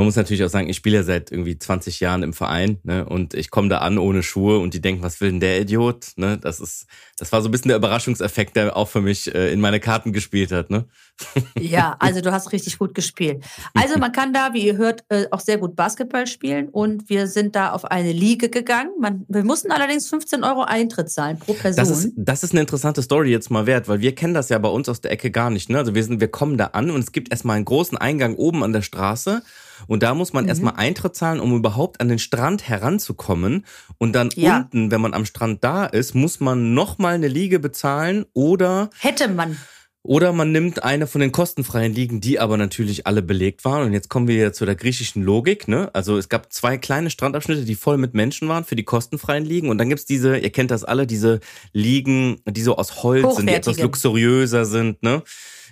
man 0.00 0.06
muss 0.06 0.16
natürlich 0.16 0.42
auch 0.42 0.48
sagen, 0.48 0.70
ich 0.70 0.76
spiele 0.76 0.96
ja 0.96 1.02
seit 1.02 1.30
irgendwie 1.30 1.58
20 1.58 2.00
Jahren 2.00 2.22
im 2.22 2.32
Verein, 2.32 2.78
ne? 2.84 3.04
Und 3.04 3.34
ich 3.34 3.50
komme 3.50 3.68
da 3.68 3.78
an 3.80 3.98
ohne 3.98 4.22
Schuhe 4.22 4.58
und 4.58 4.72
die 4.72 4.80
denken, 4.80 5.02
was 5.02 5.20
will 5.20 5.30
denn 5.30 5.40
der 5.40 5.60
Idiot? 5.60 6.12
Ne? 6.16 6.38
Das 6.38 6.58
ist, 6.58 6.86
das 7.18 7.30
war 7.32 7.42
so 7.42 7.48
ein 7.48 7.50
bisschen 7.50 7.68
der 7.68 7.76
Überraschungseffekt, 7.76 8.56
der 8.56 8.78
auch 8.78 8.88
für 8.88 9.02
mich 9.02 9.34
äh, 9.34 9.52
in 9.52 9.60
meine 9.60 9.78
Karten 9.78 10.14
gespielt 10.14 10.52
hat, 10.52 10.70
ne? 10.70 10.86
Ja, 11.60 11.96
also 11.98 12.22
du 12.22 12.32
hast 12.32 12.50
richtig 12.52 12.78
gut 12.78 12.94
gespielt. 12.94 13.44
Also 13.74 13.98
man 13.98 14.10
kann 14.12 14.32
da, 14.32 14.54
wie 14.54 14.66
ihr 14.66 14.78
hört, 14.78 15.04
äh, 15.10 15.26
auch 15.32 15.40
sehr 15.40 15.58
gut 15.58 15.76
Basketball 15.76 16.26
spielen 16.26 16.70
und 16.70 17.10
wir 17.10 17.26
sind 17.26 17.54
da 17.54 17.72
auf 17.72 17.84
eine 17.84 18.12
Liga 18.12 18.46
gegangen. 18.46 18.92
Man, 18.98 19.26
wir 19.28 19.44
mussten 19.44 19.70
allerdings 19.70 20.08
15 20.08 20.44
Euro 20.44 20.62
Eintritt 20.62 21.10
zahlen 21.10 21.38
pro 21.38 21.52
Person. 21.52 21.76
Das 21.76 21.90
ist, 21.90 22.14
das 22.16 22.42
ist 22.42 22.52
eine 22.52 22.62
interessante 22.62 23.02
Story 23.02 23.30
jetzt 23.30 23.50
mal 23.50 23.66
wert, 23.66 23.86
weil 23.86 24.00
wir 24.00 24.14
kennen 24.14 24.32
das 24.32 24.48
ja 24.48 24.56
bei 24.56 24.70
uns 24.70 24.88
aus 24.88 25.02
der 25.02 25.10
Ecke 25.10 25.30
gar 25.30 25.50
nicht. 25.50 25.68
Ne? 25.68 25.76
Also 25.76 25.94
wir 25.94 26.02
sind, 26.02 26.20
wir 26.20 26.28
kommen 26.28 26.56
da 26.56 26.68
an 26.68 26.90
und 26.90 27.00
es 27.00 27.12
gibt 27.12 27.30
erstmal 27.30 27.56
einen 27.56 27.66
großen 27.66 27.98
Eingang 27.98 28.36
oben 28.36 28.64
an 28.64 28.72
der 28.72 28.82
Straße 28.82 29.42
und 29.86 30.02
da 30.02 30.14
muss 30.14 30.32
man 30.32 30.44
Mhm. 30.44 30.48
erstmal 30.50 30.74
Eintritt 30.76 31.14
zahlen, 31.16 31.40
um 31.40 31.54
überhaupt 31.56 32.00
an 32.00 32.08
den 32.08 32.18
Strand 32.18 32.68
heranzukommen. 32.68 33.64
Und 33.98 34.12
dann 34.14 34.30
Ja. 34.34 34.58
unten, 34.58 34.90
wenn 34.90 35.00
man 35.00 35.14
am 35.14 35.24
Strand 35.24 35.62
da 35.64 35.86
ist, 35.86 36.14
muss 36.14 36.40
man 36.40 36.74
nochmal 36.74 37.14
eine 37.14 37.28
Liege 37.28 37.58
bezahlen 37.58 38.24
oder 38.32 38.90
Hätte 38.98 39.28
man. 39.28 39.56
oder 40.02 40.32
man 40.32 40.50
nimmt 40.50 40.82
eine 40.82 41.06
von 41.06 41.20
den 41.20 41.30
kostenfreien 41.30 41.92
Ligen, 41.94 42.20
die 42.22 42.40
aber 42.40 42.56
natürlich 42.56 43.06
alle 43.06 43.20
belegt 43.22 43.64
waren. 43.66 43.86
Und 43.86 43.92
jetzt 43.92 44.08
kommen 44.08 44.28
wir 44.28 44.36
ja 44.36 44.52
zu 44.52 44.64
der 44.64 44.74
griechischen 44.74 45.22
Logik. 45.22 45.68
Ne? 45.68 45.90
Also 45.92 46.16
es 46.16 46.28
gab 46.30 46.50
zwei 46.52 46.78
kleine 46.78 47.10
Strandabschnitte, 47.10 47.64
die 47.66 47.74
voll 47.74 47.98
mit 47.98 48.14
Menschen 48.14 48.48
waren 48.48 48.64
für 48.64 48.76
die 48.76 48.84
kostenfreien 48.84 49.44
Ligen. 49.44 49.68
Und 49.68 49.76
dann 49.78 49.88
gibt's 49.90 50.06
diese, 50.06 50.38
ihr 50.38 50.50
kennt 50.50 50.70
das 50.70 50.84
alle, 50.84 51.06
diese 51.06 51.40
Ligen, 51.74 52.40
die 52.48 52.62
so 52.62 52.76
aus 52.76 53.02
Holz 53.02 53.36
sind, 53.36 53.50
die 53.50 53.54
etwas 53.54 53.78
luxuriöser 53.78 54.64
sind. 54.64 55.02
Ne? 55.02 55.22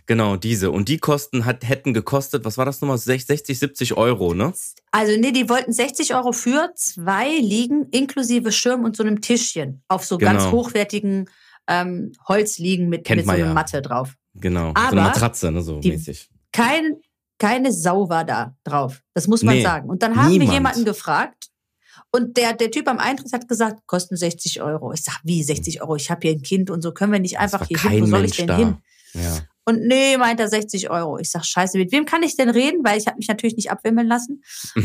Genau, 0.08 0.36
diese. 0.36 0.70
Und 0.70 0.88
die 0.88 0.98
Kosten 0.98 1.44
hat, 1.44 1.68
hätten 1.68 1.92
gekostet, 1.94 2.44
was 2.44 2.56
war 2.58 2.64
das 2.64 2.80
nochmal? 2.80 2.96
60, 2.98 3.58
70 3.58 3.94
Euro, 3.96 4.32
ne? 4.34 4.52
Also 4.90 5.12
nee, 5.20 5.32
die 5.32 5.48
wollten 5.50 5.70
60 5.72 6.14
Euro 6.14 6.32
für 6.32 6.70
zwei 6.74 7.28
Liegen 7.38 7.86
inklusive 7.90 8.50
Schirm 8.50 8.84
und 8.84 8.96
so 8.96 9.02
einem 9.04 9.20
Tischchen 9.20 9.82
auf 9.86 10.04
so 10.06 10.16
ganz 10.18 10.44
Genau. 10.44 10.56
hochwertigen 10.56 11.28
ähm, 11.68 12.12
Holzliegen 12.26 12.88
mit, 12.88 13.04
Kennt 13.04 13.18
mit 13.18 13.26
so 13.26 13.32
einer 13.32 13.46
ja. 13.48 13.52
Matte 13.52 13.82
drauf. 13.82 14.14
Genau. 14.34 14.68
so 14.68 14.74
Aber 14.76 14.92
eine 14.92 15.00
Matratze, 15.02 15.52
ne? 15.52 15.60
So 15.60 15.78
die- 15.80 15.90
mäßig. 15.92 16.30
Kein, 16.52 16.96
keine 17.38 17.70
Sau 17.72 18.08
war 18.08 18.24
da 18.24 18.56
drauf. 18.64 19.02
Das 19.12 19.28
muss 19.28 19.42
man 19.42 19.56
Nee, 19.56 19.62
sagen. 19.62 19.90
Und 19.90 20.02
dann 20.02 20.16
haben 20.16 20.30
wir 20.32 20.38
niemand. 20.38 20.54
jemanden 20.54 20.84
gefragt. 20.86 21.48
Und 22.10 22.38
der, 22.38 22.54
der 22.54 22.70
Typ 22.70 22.88
am 22.88 22.98
Eintritt 22.98 23.30
hat 23.34 23.46
gesagt, 23.46 23.80
kosten 23.86 24.16
60 24.16 24.62
Euro. 24.62 24.94
Ich 24.94 25.02
sag, 25.02 25.20
wie 25.24 25.42
60 25.42 25.82
Euro? 25.82 25.96
Ich 25.96 26.10
habe 26.10 26.20
hier 26.26 26.30
ein 26.34 26.40
Kind 26.40 26.70
und 26.70 26.80
so 26.80 26.92
können 26.92 27.12
wir 27.12 27.20
nicht 27.20 27.38
einfach 27.38 27.66
hier 27.66 27.78
hin. 27.78 28.02
Wo 28.02 28.06
soll 28.06 28.24
ich 28.24 28.36
denn 28.36 28.46
da. 28.46 28.56
hin? 28.56 28.76
Ja. 29.12 29.38
Und 29.68 29.82
nee, 29.82 30.16
meint 30.16 30.40
er 30.40 30.48
60 30.48 30.88
Euro. 30.88 31.18
Ich 31.18 31.30
sag, 31.30 31.44
scheiße, 31.44 31.76
mit 31.76 31.92
wem 31.92 32.06
kann 32.06 32.22
ich 32.22 32.38
denn 32.38 32.48
reden? 32.48 32.78
Weil 32.84 32.96
ich 32.96 33.06
habe 33.06 33.18
mich 33.18 33.28
natürlich 33.28 33.54
nicht 33.54 33.70
abwimmeln 33.70 34.08
lassen. 34.08 34.42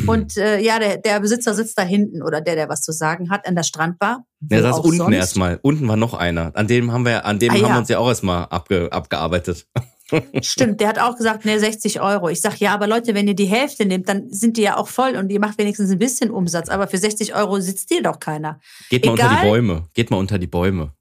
Und 0.07 0.35
äh, 0.35 0.59
ja, 0.59 0.77
der, 0.77 0.97
der 0.97 1.21
Besitzer 1.21 1.53
sitzt 1.53 1.77
da 1.77 1.83
hinten 1.83 2.21
oder 2.21 2.41
der, 2.41 2.55
der 2.55 2.67
was 2.67 2.81
zu 2.81 2.91
sagen 2.91 3.29
hat, 3.29 3.47
an 3.47 3.55
der 3.55 3.63
Strandbar. 3.63 4.25
Der 4.41 4.61
saß 4.61 4.79
unten 4.79 5.13
erstmal. 5.13 5.57
Unten 5.61 5.87
war 5.87 5.95
noch 5.95 6.13
einer. 6.15 6.51
An 6.55 6.67
dem 6.67 6.91
haben 6.91 7.05
wir, 7.05 7.25
an 7.25 7.39
dem 7.39 7.51
Ah, 7.51 7.53
haben 7.53 7.61
ja. 7.61 7.69
wir 7.69 7.77
uns 7.77 7.87
ja 7.87 7.99
auch 7.99 8.09
erstmal 8.09 8.43
abge, 8.47 8.91
abgearbeitet. 8.91 9.67
Stimmt, 10.41 10.81
der 10.81 10.89
hat 10.89 10.99
auch 10.99 11.15
gesagt, 11.15 11.45
ne, 11.45 11.57
60 11.57 12.01
Euro. 12.01 12.27
Ich 12.27 12.41
sag, 12.41 12.57
ja, 12.57 12.73
aber 12.73 12.85
Leute, 12.85 13.15
wenn 13.15 13.25
ihr 13.25 13.35
die 13.35 13.45
Hälfte 13.45 13.85
nehmt, 13.85 14.09
dann 14.09 14.29
sind 14.31 14.57
die 14.57 14.63
ja 14.63 14.75
auch 14.75 14.89
voll 14.89 15.15
und 15.15 15.31
ihr 15.31 15.39
macht 15.39 15.59
wenigstens 15.59 15.91
ein 15.91 15.97
bisschen 15.97 16.29
Umsatz. 16.29 16.67
Aber 16.67 16.87
für 16.87 16.97
60 16.97 17.33
Euro 17.35 17.61
sitzt 17.61 17.89
dir 17.89 18.03
doch 18.03 18.19
keiner. 18.19 18.59
Geht 18.89 19.05
mal 19.05 19.13
Egal. 19.13 19.29
unter 19.29 19.41
die 19.41 19.47
Bäume. 19.47 19.83
Geht 19.93 20.11
mal 20.11 20.17
unter 20.17 20.37
die 20.37 20.47
Bäume. 20.47 20.91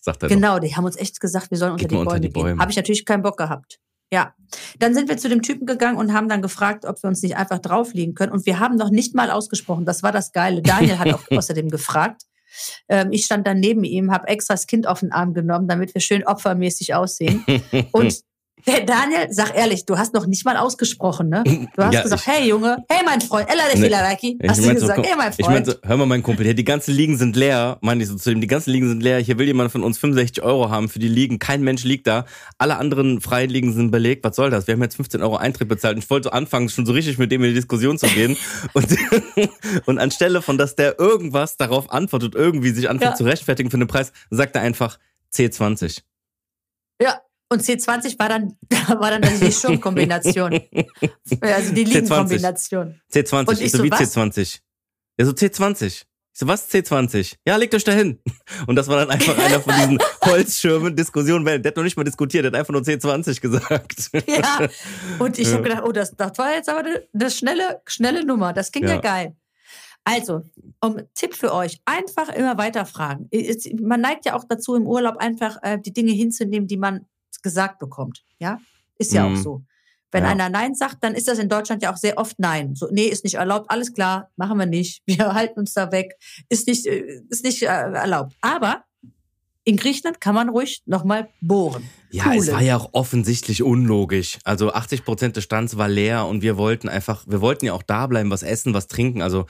Sagt 0.00 0.22
er 0.22 0.28
doch. 0.28 0.34
Genau, 0.34 0.58
die 0.58 0.74
haben 0.74 0.84
uns 0.84 0.96
echt 0.96 1.20
gesagt, 1.20 1.50
wir 1.50 1.58
sollen 1.58 1.72
unter 1.72 1.88
die, 1.88 1.94
unter 1.94 2.10
Bäume 2.10 2.20
die 2.20 2.28
Bäume. 2.28 2.50
gehen. 2.50 2.60
Habe 2.60 2.70
ich 2.70 2.76
natürlich 2.76 3.04
keinen 3.04 3.22
Bock 3.22 3.36
gehabt. 3.36 3.78
Ja. 4.12 4.34
Dann 4.78 4.94
sind 4.94 5.08
wir 5.08 5.18
zu 5.18 5.28
dem 5.28 5.42
Typen 5.42 5.66
gegangen 5.66 5.98
und 5.98 6.12
haben 6.12 6.28
dann 6.28 6.40
gefragt, 6.40 6.86
ob 6.86 7.02
wir 7.02 7.08
uns 7.08 7.22
nicht 7.22 7.36
einfach 7.36 7.58
drauflegen 7.58 8.14
können. 8.14 8.32
Und 8.32 8.46
wir 8.46 8.58
haben 8.58 8.76
noch 8.76 8.90
nicht 8.90 9.14
mal 9.14 9.30
ausgesprochen. 9.30 9.84
Das 9.84 10.02
war 10.02 10.12
das 10.12 10.32
Geile. 10.32 10.62
Daniel 10.62 10.98
hat 10.98 11.12
auch 11.12 11.22
außerdem 11.30 11.68
gefragt. 11.68 12.22
Ähm, 12.88 13.12
ich 13.12 13.24
stand 13.24 13.46
dann 13.46 13.60
neben 13.60 13.84
ihm, 13.84 14.10
habe 14.10 14.28
extra 14.28 14.54
das 14.54 14.66
Kind 14.66 14.86
auf 14.86 15.00
den 15.00 15.12
Arm 15.12 15.34
genommen, 15.34 15.68
damit 15.68 15.94
wir 15.94 16.00
schön 16.00 16.26
opfermäßig 16.26 16.94
aussehen. 16.94 17.44
Und 17.92 18.20
der 18.66 18.84
Daniel, 18.84 19.28
sag 19.30 19.56
ehrlich, 19.56 19.84
du 19.86 19.96
hast 19.96 20.12
noch 20.14 20.26
nicht 20.26 20.44
mal 20.44 20.56
ausgesprochen, 20.56 21.28
ne? 21.28 21.42
Du 21.44 21.82
hast 21.82 21.94
Ja, 21.94 22.02
gesagt, 22.02 22.22
ich- 22.22 22.26
hey 22.32 22.48
Junge, 22.48 22.84
hey 22.88 23.00
mein 23.04 23.20
Freund, 23.20 23.48
Ella 23.50 23.62
de. 23.72 23.80
Filaraki. 23.82 24.38
Ich 24.40 24.48
Hast 24.50 24.58
du 24.60 24.64
so, 24.64 24.74
gesagt, 24.74 24.94
komm, 24.96 25.04
hey 25.04 25.14
mein 25.16 25.30
ich 25.30 25.36
Freund. 25.44 25.66
meinte, 25.66 25.80
hör 25.84 25.96
mal, 25.96 26.06
mein 26.06 26.22
Kumpel, 26.22 26.44
hier, 26.44 26.54
die 26.54 26.64
ganzen 26.64 26.94
Liegen 26.94 27.16
sind 27.16 27.36
leer. 27.36 27.78
Meine 27.80 28.02
ich 28.02 28.08
so 28.08 28.16
zu 28.16 28.30
ihm, 28.30 28.40
die 28.40 28.46
ganzen 28.46 28.70
Liegen 28.70 28.88
sind 28.88 29.02
leer. 29.02 29.18
Hier 29.20 29.38
will 29.38 29.46
jemand 29.46 29.70
von 29.72 29.82
uns 29.82 29.98
65 29.98 30.42
Euro 30.42 30.70
haben 30.70 30.88
für 30.88 30.98
die 30.98 31.08
Liegen. 31.08 31.38
Kein 31.38 31.62
Mensch 31.62 31.84
liegt 31.84 32.06
da. 32.06 32.26
Alle 32.58 32.76
anderen 32.76 33.20
freien 33.20 33.50
Liegen 33.50 33.72
sind 33.72 33.90
belegt. 33.90 34.24
Was 34.24 34.36
soll 34.36 34.50
das? 34.50 34.66
Wir 34.66 34.74
haben 34.74 34.82
jetzt 34.82 34.96
15 34.96 35.22
Euro 35.22 35.36
Eintritt 35.36 35.68
bezahlt. 35.68 35.96
Und 35.96 36.04
ich 36.04 36.10
wollte 36.10 36.24
so 36.28 36.30
anfangen, 36.32 36.68
schon 36.68 36.84
so 36.86 36.92
richtig 36.92 37.18
mit 37.18 37.30
dem 37.32 37.42
in 37.44 37.50
die 37.50 37.54
Diskussion 37.54 37.98
zu 37.98 38.06
gehen. 38.08 38.36
und, 38.74 38.86
und 39.86 39.98
anstelle 39.98 40.42
von, 40.42 40.58
dass 40.58 40.74
der 40.76 40.98
irgendwas 40.98 41.56
darauf 41.56 41.90
antwortet, 41.90 42.34
irgendwie 42.34 42.70
sich 42.70 42.88
anfängt 42.90 43.12
Ja. 43.12 43.16
zu 43.16 43.24
rechtfertigen 43.24 43.70
für 43.70 43.78
den 43.78 43.86
Preis, 43.88 44.12
sagt 44.30 44.56
er 44.56 44.62
einfach 44.62 44.98
C20. 45.34 46.00
Ja, 47.00 47.20
und 47.50 47.62
C20 47.62 48.18
war 48.18 48.28
dann, 48.28 48.56
war 49.00 49.10
dann 49.10 49.22
also 49.24 49.44
die 49.44 49.52
Schirmkombination. 49.52 50.60
also 51.40 51.72
die 51.74 51.84
Liegenkombination. 51.84 53.00
C20. 53.12 53.48
Und 53.48 53.60
ich 53.60 53.70
so, 53.72 53.78
so, 53.78 53.84
wie 53.84 53.90
was? 53.90 54.00
C20? 54.16 54.60
Ja, 55.18 55.24
so 55.26 55.32
C20. 55.32 55.86
Ich 55.86 56.04
so, 56.40 56.46
was 56.46 56.70
C20? 56.70 57.34
Ja, 57.46 57.56
legt 57.56 57.74
euch 57.74 57.82
da 57.82 57.90
hin. 57.92 58.20
Und 58.68 58.76
das 58.76 58.86
war 58.86 58.96
dann 58.98 59.10
einfach 59.10 59.36
einer 59.38 59.60
von 59.60 59.74
diesen 59.74 59.98
Holzschirmen, 60.24 60.94
Diskussionen, 60.94 61.44
weil 61.44 61.58
der 61.58 61.70
hat 61.70 61.76
noch 61.76 61.82
nicht 61.82 61.96
mal 61.96 62.04
diskutiert, 62.04 62.44
der 62.44 62.52
hat 62.52 62.58
einfach 62.58 62.72
nur 62.72 62.82
C20 62.82 63.40
gesagt. 63.40 64.10
Ja. 64.28 64.68
Und 65.18 65.36
ich 65.38 65.48
Ja. 65.48 65.54
habe 65.54 65.62
gedacht, 65.64 65.82
oh, 65.84 65.90
das, 65.90 66.14
das 66.14 66.38
war 66.38 66.52
jetzt 66.54 66.68
aber 66.68 66.84
eine, 67.12 67.30
schnelle, 67.30 67.80
schnelle 67.86 68.24
Nummer. 68.24 68.52
Das 68.52 68.70
ging 68.70 68.84
ja. 68.84 68.90
Ja. 68.90 69.00
geil. 69.00 69.36
Also, 70.04 70.42
um 70.80 71.00
Tipp 71.14 71.34
für 71.34 71.52
euch, 71.52 71.80
einfach 71.84 72.28
immer 72.28 72.56
weiter 72.56 72.86
fragen. 72.86 73.26
Es- 73.32 73.68
Man 73.80 74.00
neigt 74.00 74.24
ja 74.24 74.36
auch 74.36 74.44
dazu, 74.48 74.76
im 74.76 74.86
Urlaub 74.86 75.16
einfach 75.16 75.56
äh, 75.62 75.78
die 75.78 75.92
Dinge 75.92 76.12
hinzunehmen, 76.12 76.68
die 76.68 76.76
man 76.78 77.04
gesagt 77.42 77.78
bekommt. 77.78 78.24
Ja, 78.38 78.58
ist 78.98 79.12
ja 79.12 79.26
Mhm. 79.28 79.34
auch 79.36 79.42
so. 79.42 79.62
Wenn 80.10 80.24
Ja. 80.24 80.30
einer 80.30 80.48
Nein 80.48 80.74
sagt, 80.74 80.98
dann 81.04 81.14
ist 81.14 81.28
das 81.28 81.38
in 81.38 81.50
Deutschland 81.50 81.82
ja 81.82 81.92
auch 81.92 81.96
sehr 81.98 82.16
oft 82.16 82.38
Nein. 82.38 82.74
So, 82.74 82.88
nee, 82.90 83.06
ist 83.08 83.24
nicht 83.24 83.34
erlaubt, 83.34 83.70
alles 83.70 83.92
klar, 83.92 84.30
machen 84.36 84.58
wir 84.58 84.64
nicht. 84.66 85.02
Wir 85.06 85.34
halten 85.34 85.60
uns 85.60 85.74
da 85.74 85.92
weg. 85.92 86.14
Ist 86.48 86.66
nicht, 86.66 86.86
äh, 86.86 87.20
ist 87.28 87.44
nicht 87.44 87.62
äh, 87.62 87.66
erlaubt. 87.66 88.34
Aber 88.40 88.84
in 89.64 89.76
Griechenland 89.76 90.18
kann 90.18 90.34
man 90.34 90.48
ruhig 90.48 90.82
nochmal 90.86 91.28
bohren. 91.42 91.86
Ja, 92.10 92.32
es 92.32 92.46
Poolen. 92.46 92.52
war 92.54 92.62
ja 92.62 92.76
auch 92.78 92.88
offensichtlich 92.92 93.62
unlogisch. 93.62 94.38
Also 94.44 94.72
80 94.72 95.04
Prozent 95.04 95.36
des 95.36 95.44
Stands 95.44 95.76
war 95.76 95.88
leer 95.90 96.24
und 96.26 96.40
wir 96.40 96.56
wollten 96.56 96.88
einfach, 96.88 97.24
wir 97.28 97.42
wollten 97.42 97.66
ja 97.66 97.74
auch 97.74 97.82
da 97.82 98.06
bleiben, 98.06 98.30
was 98.30 98.42
essen, 98.42 98.72
was 98.72 98.86
trinken. 98.86 99.20
Also 99.20 99.44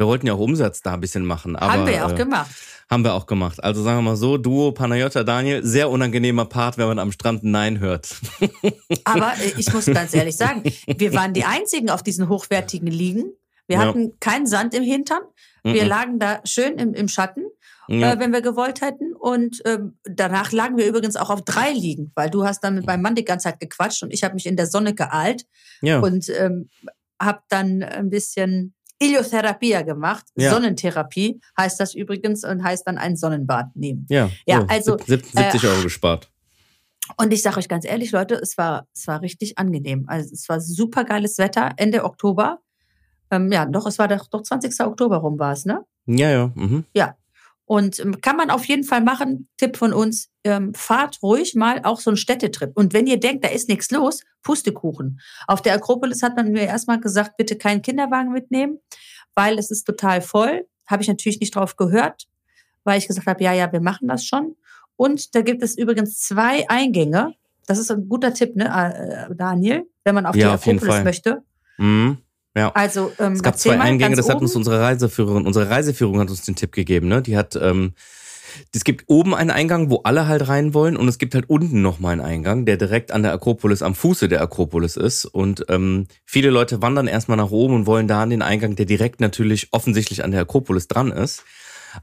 wir 0.00 0.06
wollten 0.06 0.26
ja 0.26 0.32
auch 0.32 0.38
Umsatz 0.38 0.80
da 0.80 0.94
ein 0.94 1.00
bisschen 1.00 1.26
machen. 1.26 1.56
Aber, 1.56 1.72
Haben 1.72 1.86
wir 1.86 1.92
ja 1.92 2.06
auch 2.06 2.12
äh, 2.12 2.16
gemacht. 2.16 2.50
Haben 2.90 3.04
wir 3.04 3.12
auch 3.14 3.26
gemacht. 3.26 3.62
Also 3.62 3.82
sagen 3.82 3.98
wir 3.98 4.02
mal 4.02 4.16
so, 4.16 4.38
Duo 4.38 4.72
Panayota 4.72 5.22
Daniel, 5.22 5.62
sehr 5.64 5.90
unangenehmer 5.90 6.46
Part, 6.46 6.78
wenn 6.78 6.88
man 6.88 6.98
am 6.98 7.12
Strand 7.12 7.44
Nein 7.44 7.78
hört. 7.80 8.08
Aber 9.04 9.32
äh, 9.34 9.52
ich 9.58 9.72
muss 9.72 9.84
ganz 9.86 10.14
ehrlich 10.14 10.36
sagen, 10.36 10.62
wir 10.86 11.12
waren 11.14 11.34
die 11.34 11.44
einzigen 11.44 11.90
auf 11.90 12.02
diesen 12.02 12.28
hochwertigen 12.28 12.88
Liegen. 12.88 13.24
Wir 13.68 13.76
Ja. 13.76 13.84
hatten 13.86 14.18
keinen 14.18 14.46
Sand 14.46 14.74
im 14.74 14.82
Hintern. 14.82 15.20
Wir 15.62 15.82
Mhm. 15.84 15.88
lagen 15.88 16.18
da 16.18 16.40
schön 16.44 16.78
im, 16.78 16.94
im 16.94 17.06
Schatten, 17.06 17.42
Ja. 17.86 18.14
äh, 18.14 18.18
wenn 18.18 18.32
wir 18.32 18.40
gewollt 18.40 18.80
hätten. 18.80 19.12
Und 19.14 19.60
ähm, 19.66 19.98
danach 20.04 20.50
lagen 20.50 20.78
wir 20.78 20.86
übrigens 20.88 21.16
auch 21.16 21.28
auf 21.30 21.42
drei 21.44 21.72
Liegen, 21.72 22.10
weil 22.14 22.30
du 22.30 22.44
hast 22.44 22.64
dann 22.64 22.74
mit 22.76 22.86
meinem 22.86 23.02
Mann 23.02 23.14
die 23.14 23.24
ganze 23.26 23.44
Zeit 23.44 23.60
gequatscht 23.60 24.02
und 24.02 24.12
ich 24.14 24.24
habe 24.24 24.34
mich 24.34 24.46
in 24.46 24.56
der 24.56 24.66
Sonne 24.66 24.94
geahlt 24.94 25.44
ja. 25.82 26.00
und 26.00 26.28
ähm, 26.30 26.70
habe 27.22 27.40
dann 27.50 27.82
ein 27.82 28.08
bisschen 28.08 28.72
Iliotherapia 29.02 29.82
gemacht. 29.82 30.24
Ja. 30.36 30.50
Sonnentherapie 30.50 31.40
heißt 31.58 31.80
das 31.80 31.94
übrigens 31.94 32.44
und 32.44 32.62
heißt 32.62 32.86
dann 32.86 32.98
ein 32.98 33.16
Sonnenbad 33.16 33.74
nehmen. 33.74 34.06
ja. 34.08 34.30
Ja, 34.46 34.60
so, 34.60 34.66
also, 34.68 34.96
sieb- 35.06 35.24
70 35.24 35.64
äh, 35.64 35.66
Euro 35.66 35.82
gespart. 35.82 36.30
Und 37.16 37.32
ich 37.32 37.42
sage 37.42 37.56
euch 37.58 37.68
ganz 37.68 37.84
ehrlich, 37.84 38.12
Leute, 38.12 38.34
es 38.36 38.56
war, 38.56 38.86
es 38.94 39.06
war 39.08 39.20
richtig 39.22 39.58
angenehm. 39.58 40.04
Also 40.06 40.32
es 40.32 40.48
war 40.48 40.60
super 40.60 41.04
geiles 41.04 41.38
Wetter, 41.38 41.72
Ende 41.76 42.04
Oktober. 42.04 42.60
Ähm, 43.32 43.50
ja, 43.50 43.66
doch, 43.66 43.86
es 43.86 43.98
war 43.98 44.06
doch, 44.06 44.28
doch 44.28 44.42
20. 44.42 44.78
Oktober 44.80 45.16
rum 45.16 45.38
war 45.38 45.52
es, 45.52 45.64
ne? 45.64 45.84
Ja, 46.06 46.30
ja. 46.30 46.52
Mhm. 46.54 46.84
Und 47.70 48.00
ähm, 48.00 48.20
kann 48.20 48.36
man 48.36 48.50
auf 48.50 48.64
jeden 48.64 48.82
Fall 48.82 49.00
machen. 49.00 49.48
Tipp 49.56 49.76
von 49.76 49.92
uns, 49.92 50.28
ähm, 50.42 50.74
fahrt 50.74 51.22
ruhig 51.22 51.54
mal 51.54 51.80
auch 51.84 52.00
so 52.00 52.10
einen 52.10 52.16
Städtetrip. 52.16 52.72
Und 52.74 52.92
wenn 52.92 53.06
ihr 53.06 53.20
denkt, 53.20 53.44
da 53.44 53.48
ist 53.48 53.68
nichts 53.68 53.92
los, 53.92 54.24
Pustekuchen. 54.42 55.20
Auf 55.46 55.62
der 55.62 55.74
Akropolis 55.74 56.24
hat 56.24 56.34
man 56.34 56.50
mir 56.50 56.62
erstmal 56.62 56.98
gesagt, 56.98 57.36
bitte 57.36 57.54
keinen 57.54 57.80
Kinderwagen 57.80 58.32
mitnehmen, 58.32 58.80
weil 59.36 59.56
es 59.56 59.70
ist 59.70 59.84
total 59.84 60.20
voll. 60.20 60.66
Habe 60.88 61.04
ich 61.04 61.08
natürlich 61.08 61.38
nicht 61.38 61.54
drauf 61.54 61.76
gehört, 61.76 62.26
weil 62.82 62.98
ich 62.98 63.06
gesagt 63.06 63.28
habe, 63.28 63.44
ja, 63.44 63.52
ja, 63.52 63.70
wir 63.70 63.80
machen 63.80 64.08
das 64.08 64.24
schon. 64.24 64.56
Und 64.96 65.36
da 65.36 65.42
gibt 65.42 65.62
es 65.62 65.78
übrigens 65.78 66.18
zwei 66.18 66.68
Eingänge. 66.68 67.34
Das 67.68 67.78
ist 67.78 67.92
ein 67.92 68.08
guter 68.08 68.34
Tipp, 68.34 68.56
ne, 68.56 69.28
äh, 69.30 69.32
Daniel, 69.36 69.86
wenn 70.02 70.16
man 70.16 70.26
auf 70.26 70.34
Ja, 70.34 70.48
die 70.48 70.54
auf 70.54 70.66
jeden 70.66 70.78
Akropolis 70.78 70.96
Fall. 70.96 71.04
möchte. 71.04 71.42
Mhm. 71.78 72.18
Ja. 72.56 72.72
Also 72.72 73.12
ähm, 73.18 73.34
Es 73.34 73.42
gab 73.42 73.58
zwei 73.58 73.78
Eingänge, 73.78 74.16
das 74.16 74.28
hat 74.28 74.40
uns 74.40 74.56
unsere 74.56 74.80
Reiseführerin, 74.80 75.46
unsere 75.46 75.70
Reiseführung 75.70 76.18
hat 76.18 76.30
uns 76.30 76.42
den 76.42 76.56
Tipp 76.56 76.72
gegeben, 76.72 77.06
ne? 77.08 77.22
Die 77.22 77.36
hat, 77.36 77.54
ähm, 77.56 77.92
es 78.74 78.82
gibt 78.82 79.04
oben 79.06 79.34
einen 79.34 79.50
Eingang, 79.50 79.90
wo 79.90 80.00
alle 80.02 80.26
halt 80.26 80.48
rein 80.48 80.74
wollen 80.74 80.96
und 80.96 81.06
es 81.06 81.18
gibt 81.18 81.34
halt 81.34 81.48
unten 81.48 81.80
nochmal 81.80 82.14
einen 82.14 82.22
Eingang, 82.22 82.66
der 82.66 82.76
direkt 82.76 83.12
an 83.12 83.22
der 83.22 83.32
Akropolis, 83.32 83.82
am 83.82 83.94
Fuße 83.94 84.28
der 84.28 84.42
Akropolis 84.42 84.96
ist 84.96 85.26
und 85.26 85.64
ähm, 85.68 86.08
viele 86.24 86.50
Leute 86.50 86.82
wandern 86.82 87.06
erstmal 87.06 87.36
nach 87.36 87.52
oben 87.52 87.74
und 87.74 87.86
wollen 87.86 88.08
da 88.08 88.22
an 88.22 88.30
den 88.30 88.42
Eingang, 88.42 88.74
der 88.74 88.86
direkt 88.86 89.20
natürlich 89.20 89.68
offensichtlich 89.70 90.24
an 90.24 90.32
der 90.32 90.40
Akropolis 90.40 90.88
dran 90.88 91.12
ist. 91.12 91.44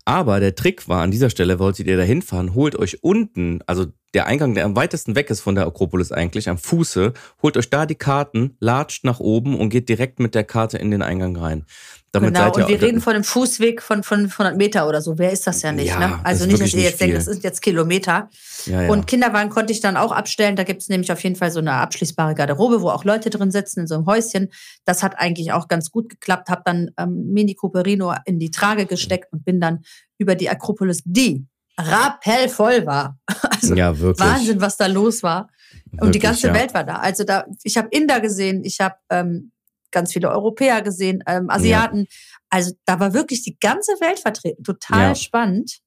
Aber 0.06 0.40
der 0.40 0.56
Trick 0.56 0.88
war, 0.88 1.02
an 1.02 1.12
dieser 1.12 1.30
Stelle 1.30 1.60
wolltet 1.60 1.88
ihr 1.88 1.98
da 1.98 2.04
hinfahren, 2.04 2.54
holt 2.54 2.76
euch 2.76 3.04
unten, 3.04 3.62
also 3.68 3.88
der 4.14 4.26
Eingang, 4.26 4.56
der 4.56 4.66
am 4.66 4.76
weitesten 4.76 5.16
weg 5.16 5.30
ist 5.30 5.42
von 5.42 5.56
der 5.56 5.68
Akropolis 5.68 6.12
eigentlich, 6.12 6.50
am 6.50 6.58
Fuße, 6.58 7.14
holt 7.42 7.58
euch 7.58 7.70
da 7.70 7.86
die 7.86 7.96
Karten, 7.96 8.56
latscht 8.60 9.04
nach 9.04 9.20
oben 9.20 9.60
und 9.60 9.70
geht 9.70 9.90
direkt 9.90 10.20
mit 10.20 10.34
der 10.34 10.44
Karte 10.44 10.78
in 10.78 10.92
den 10.92 11.02
Eingang 11.02 11.36
rein. 11.36 11.66
Damit 12.14 12.34
genau, 12.34 12.46
seid 12.46 12.58
ihr 12.58 12.64
und 12.64 12.70
wir 12.70 12.82
reden 12.82 13.02
von 13.02 13.16
einem 13.16 13.24
Fußweg 13.26 13.82
von, 13.82 14.02
von 14.02 14.26
100 14.26 14.56
Meter 14.56 14.88
oder 14.88 15.02
so. 15.02 15.18
Wer 15.18 15.32
ist 15.32 15.46
das 15.46 15.62
ja 15.62 15.72
nicht? 15.74 15.88
Ja, 15.90 16.00
ne? 16.00 16.10
das 16.12 16.26
Also 16.26 16.46
ist 16.46 16.52
nicht, 16.52 16.64
dass 16.64 16.74
ihr 16.74 16.82
jetzt 16.84 17.02
denkt, 17.02 17.18
das 17.18 17.26
sind 17.26 17.44
jetzt 17.44 17.62
Kilometer. 17.62 18.30
ja, 18.66 18.84
ja. 18.84 18.90
Und 18.90 19.08
Kinderwagen 19.08 19.50
konnte 19.50 19.74
ich 19.74 19.82
dann 19.82 19.98
auch 19.98 20.14
abstellen. 20.14 20.56
Da 20.56 20.64
gibt 20.64 20.82
es 20.82 20.90
nämlich 20.90 21.12
auf 21.12 21.22
jeden 21.22 21.36
Fall 21.36 21.52
so 21.52 21.60
eine 21.60 21.74
abschließbare 21.74 22.34
Garderobe, 22.34 22.82
wo 22.82 22.90
auch 22.90 23.04
Leute 23.04 23.30
drin 23.30 23.52
sitzen 23.52 23.82
in 23.82 23.88
so 23.88 23.96
einem 23.96 24.06
Häuschen. 24.06 24.50
Das 24.86 25.04
hat 25.04 25.20
eigentlich 25.20 25.52
auch 25.52 25.68
ganz 25.68 25.92
gut 25.92 26.08
geklappt. 26.10 26.50
Hab 26.50 26.64
dann 26.64 26.92
ähm, 26.98 27.34
Mini 27.34 27.56
Cooperino 27.56 28.16
in 28.26 28.40
die 28.40 28.52
Trage 28.52 28.86
gesteckt 28.86 29.34
und 29.34 29.44
bin 29.44 29.60
dann 29.60 29.84
über 30.18 30.36
die 30.36 30.50
Akropolis, 30.50 31.02
die 31.04 31.46
rappellvoll 31.78 32.86
war. 32.86 33.18
Also 33.58 33.74
ja, 33.74 33.98
wirklich. 33.98 34.28
Wahnsinn, 34.28 34.62
was 34.62 34.78
da 34.78 34.86
los 34.86 35.24
war. 35.24 35.50
Und 35.94 36.00
die 36.00 36.06
Wirklich, 36.06 36.22
ganze 36.22 36.48
ja. 36.48 36.54
Welt 36.54 36.76
war 36.76 36.84
da. 36.84 36.98
Also 36.98 37.24
da, 37.24 37.46
ich 37.64 37.76
habe 37.76 37.88
Inder 37.90 38.20
gesehen, 38.20 38.64
ich 38.64 38.80
habe 38.80 38.96
ähm, 39.10 39.52
ganz 39.98 40.14
viele 40.14 40.30
Europäer 40.30 40.82
gesehen, 40.84 41.24
ähm, 41.28 41.50
Asiaten. 41.50 42.06
Also 42.50 42.72
da 42.86 43.00
war 43.00 43.14
wirklich 43.14 43.42
die 43.44 43.58
ganze 43.60 43.94
Welt 44.00 44.20
vertreten. 44.20 44.64
Total 44.64 45.10
Ja. 45.10 45.16
spannend. 45.16 45.80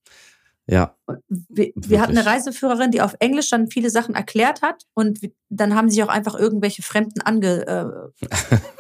Ja, 0.66 0.94
Wir, 1.28 1.72
wir 1.74 2.00
hatten 2.00 2.16
eine. 2.16 2.24
Reiseführerin, 2.26 2.92
die 2.92 3.00
auf 3.02 3.14
Englisch 3.18 3.50
dann 3.50 3.66
viele 3.68 3.90
Sachen 3.90 4.14
erklärt 4.14 4.62
hat 4.62 4.84
und 4.94 5.18
dann 5.48 5.74
haben 5.74 5.90
sich 5.90 6.00
auch 6.04 6.08
einfach 6.08 6.36
irgendwelche 6.38 6.82
Fremden 6.82 7.20
ange, 7.22 7.66
äh, 7.66 8.26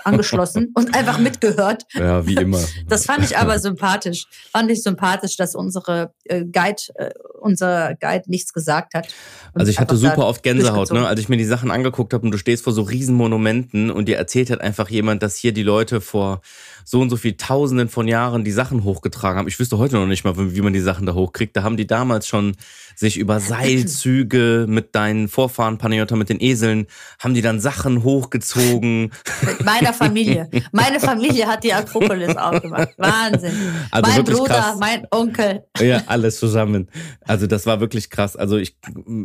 angeschlossen 0.04 0.70
und 0.74 0.94
einfach 0.94 1.18
mitgehört. 1.18 1.84
ja, 1.94 2.24
wie 2.26 2.34
immer. 2.36 2.60
Das 2.88 3.06
fand 3.06 3.24
ich 3.24 3.36
aber 3.38 3.58
sympathisch. 3.58 4.26
Fand 4.52 4.70
ich 4.70 4.84
sympathisch, 4.84 5.36
dass 5.36 5.56
unsere 5.56 6.14
äh, 6.24 6.44
Guide, 6.44 6.82
äh, 6.94 7.10
unser 7.40 7.94
Guide 7.96 8.24
nichts 8.28 8.52
gesagt 8.52 8.94
hat. 8.94 9.08
Also 9.54 9.70
ich 9.70 9.80
hatte 9.80 9.96
super 9.96 10.26
oft 10.26 10.42
Gänsehaut, 10.42 10.92
ne? 10.92 11.06
Als 11.06 11.20
ich 11.20 11.28
mir 11.28 11.36
die 11.36 11.44
Sachen 11.44 11.70
angeguckt 11.70 12.12
habe 12.14 12.24
und 12.24 12.30
du 12.30 12.38
stehst 12.38 12.64
vor 12.64 12.72
so 12.72 12.82
riesen 12.82 13.14
Monumenten 13.14 13.90
und 13.90 14.06
dir 14.06 14.16
erzählt 14.16 14.50
hat 14.50 14.60
einfach 14.60 14.88
jemand, 14.88 15.22
dass 15.22 15.36
hier 15.36 15.52
die 15.52 15.62
Leute 15.62 16.00
vor 16.00 16.40
so 16.84 17.00
und 17.00 17.10
so 17.10 17.16
viel 17.16 17.36
Tausenden 17.36 17.88
von 17.88 18.08
Jahren 18.08 18.44
die 18.44 18.52
Sachen 18.52 18.84
hochgetragen 18.84 19.38
haben. 19.38 19.48
Ich 19.48 19.58
wüsste 19.58 19.78
heute 19.78 19.96
noch 19.96 20.06
nicht 20.06 20.24
mal, 20.24 20.34
wie 20.36 20.60
man 20.60 20.72
die 20.72 20.80
Sachen 20.80 21.06
da 21.06 21.14
hochkriegt. 21.14 21.56
Da 21.56 21.62
haben 21.62 21.76
die 21.76 21.86
damals 21.86 22.26
schon 22.26 22.56
sich 23.00 23.16
über 23.16 23.40
Seilzüge 23.40 24.66
mit 24.68 24.94
deinen 24.94 25.28
Vorfahren, 25.28 25.78
Panayota, 25.78 26.16
mit 26.16 26.28
den 26.28 26.38
Eseln, 26.38 26.86
haben 27.18 27.32
die 27.32 27.40
dann 27.40 27.58
Sachen 27.58 28.04
hochgezogen. 28.04 29.10
Mit 29.40 29.64
meiner 29.64 29.94
Familie. 29.94 30.50
Meine 30.70 31.00
Familie 31.00 31.46
hat 31.46 31.64
die 31.64 31.72
Akropolis 31.72 32.36
aufgemacht. 32.36 32.90
Wahnsinn. 32.98 33.54
Also 33.90 34.10
mein 34.10 34.24
Bruder, 34.24 34.54
krass. 34.54 34.76
mein 34.78 35.06
Onkel. 35.10 35.64
Ja, 35.78 36.02
alles 36.06 36.38
zusammen. 36.38 36.90
Also 37.22 37.46
das 37.46 37.64
war 37.64 37.80
wirklich 37.80 38.10
krass. 38.10 38.36
Also 38.36 38.58
ich, 38.58 38.76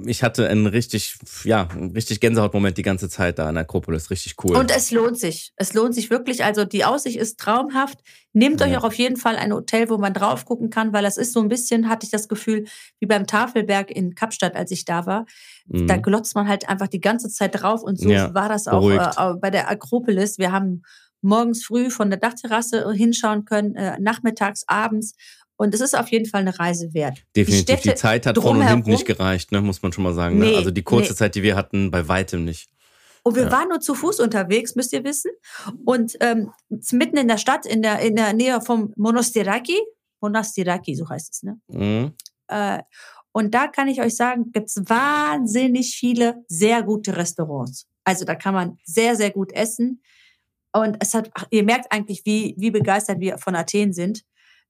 ich 0.06 0.24
hatte 0.24 0.48
einen 0.48 0.68
richtig, 0.68 1.18
ja, 1.44 1.68
einen 1.68 1.92
richtig 1.92 2.22
Gänsehautmoment 2.22 2.78
die 2.78 2.82
ganze 2.82 3.10
Zeit 3.10 3.40
da 3.40 3.50
an 3.50 3.58
Akropolis. 3.58 4.10
Richtig 4.10 4.36
cool. 4.46 4.56
Und 4.56 4.74
es 4.74 4.92
lohnt 4.92 5.20
sich. 5.20 5.52
Es 5.58 5.74
lohnt 5.74 5.94
sich 5.94 6.10
wirklich. 6.10 6.46
Also 6.46 6.64
die 6.64 6.86
Aussicht 6.86 7.18
ist 7.18 7.42
traumhaft. 7.42 8.00
Nehmt 8.36 8.60
Ja. 8.60 8.68
euch 8.68 8.78
auch 8.78 8.84
auf 8.84 8.94
jeden 8.96 9.16
Fall 9.16 9.38
ein 9.38 9.54
Hotel, 9.54 9.90
wo 9.90 9.98
man 9.98 10.14
drauf 10.14 10.44
gucken 10.46 10.70
kann, 10.70 10.92
weil 10.94 11.04
das 11.04 11.16
ist 11.18 11.32
so 11.34 11.40
ein 11.40 11.48
bisschen, 11.48 11.88
hatte 11.90 12.06
ich 12.06 12.12
das 12.12 12.28
Gefühl, 12.28 12.66
wie 13.00 13.06
beim 13.06 13.26
Tafelberg 13.26 13.90
in 13.90 14.14
Kapstadt, 14.14 14.56
als 14.56 14.72
ich 14.72 14.84
da 14.84 15.06
war. 15.06 15.26
Mhm. 15.68 15.88
Da 15.88 15.96
glotzt 15.98 16.36
man 16.36 16.48
halt 16.48 16.68
einfach 16.68 16.88
die 16.88 17.00
ganze 17.02 17.30
Zeit 17.30 17.62
drauf 17.62 17.82
und 17.82 17.98
so 18.00 18.10
Ja, 18.10 18.34
war 18.34 18.50
das 18.50 18.68
auch 18.68 18.82
beruhigt. 18.82 19.16
äh, 19.18 19.34
bei 19.40 19.50
der 19.50 19.70
Akropolis. 19.70 20.38
Wir 20.38 20.52
haben 20.52 20.84
morgens 21.22 21.64
früh 21.66 21.90
von 21.90 22.10
der 22.10 22.20
Dachterrasse 22.20 22.92
hinschauen 22.92 23.46
können, 23.46 23.76
äh, 23.76 23.98
nachmittags, 24.00 24.64
abends. 24.68 25.16
Und 25.58 25.74
es 25.74 25.80
ist 25.80 25.98
auf 25.98 26.10
jeden 26.10 26.26
Fall 26.26 26.42
eine 26.42 26.60
Reise 26.60 26.94
wert. 26.94 27.24
Definitiv. 27.34 27.66
Die, 27.66 27.80
Städte 27.82 27.96
Zeit 27.96 28.26
hat 28.26 28.38
vorne 28.38 28.60
und 28.60 28.68
hinten 28.68 28.90
nicht 28.90 29.06
gereicht, 29.06 29.54
ne, 29.54 29.62
muss 29.62 29.82
man 29.82 29.94
schon 29.94 30.04
mal 30.04 30.14
sagen. 30.14 30.38
Ne? 30.38 30.48
Nee, 30.48 30.56
Also 30.58 30.70
die 30.70 30.84
kurze 30.84 31.14
nee. 31.14 31.16
Zeit, 31.16 31.36
die 31.36 31.44
wir 31.44 31.56
hatten, 31.56 31.90
bei 31.92 32.06
weitem 32.10 32.44
nicht. 32.44 32.70
Und 33.28 33.36
wir 33.36 33.46
Ja. 33.46 33.52
waren 33.52 33.70
nur 33.70 33.80
zu 33.80 33.96
Fuß 33.96 34.20
unterwegs, 34.20 34.76
müsst 34.76 34.94
ihr 34.94 35.04
wissen. 35.04 35.32
Und 35.84 36.16
ähm, 36.20 36.52
mitten 36.92 37.18
in 37.18 37.28
der 37.28 37.38
Stadt, 37.40 37.66
in 37.66 37.82
der, 37.82 38.00
in 38.00 38.16
der 38.16 38.34
Nähe 38.34 38.62
vom 38.62 38.94
Monastiraki, 38.98 39.80
Monastiraki, 40.22 40.96
so 40.96 41.10
heißt 41.10 41.34
es, 41.34 41.44
ne? 41.44 41.60
Mhm. 41.68 42.14
Äh, 42.48 42.84
und 43.32 43.54
da 43.54 43.68
kann 43.68 43.88
ich 43.88 44.00
euch 44.00 44.16
sagen, 44.16 44.52
gibt's 44.52 44.78
wahnsinnig 44.86 45.96
viele 45.98 46.44
sehr 46.48 46.84
gute 46.84 47.18
Restaurants. 47.18 47.88
Also 48.04 48.24
da 48.26 48.36
kann 48.36 48.54
man 48.54 48.78
sehr, 48.86 49.16
sehr 49.16 49.32
gut 49.32 49.52
essen. 49.54 50.02
Und 50.72 50.98
es 51.00 51.14
hat, 51.14 51.32
ihr 51.50 51.64
merkt 51.64 51.92
eigentlich, 51.92 52.22
wie, 52.26 52.54
wie 52.58 52.70
begeistert 52.72 53.20
wir 53.20 53.38
von 53.40 53.56
Athen 53.56 53.92
sind. 53.92 54.22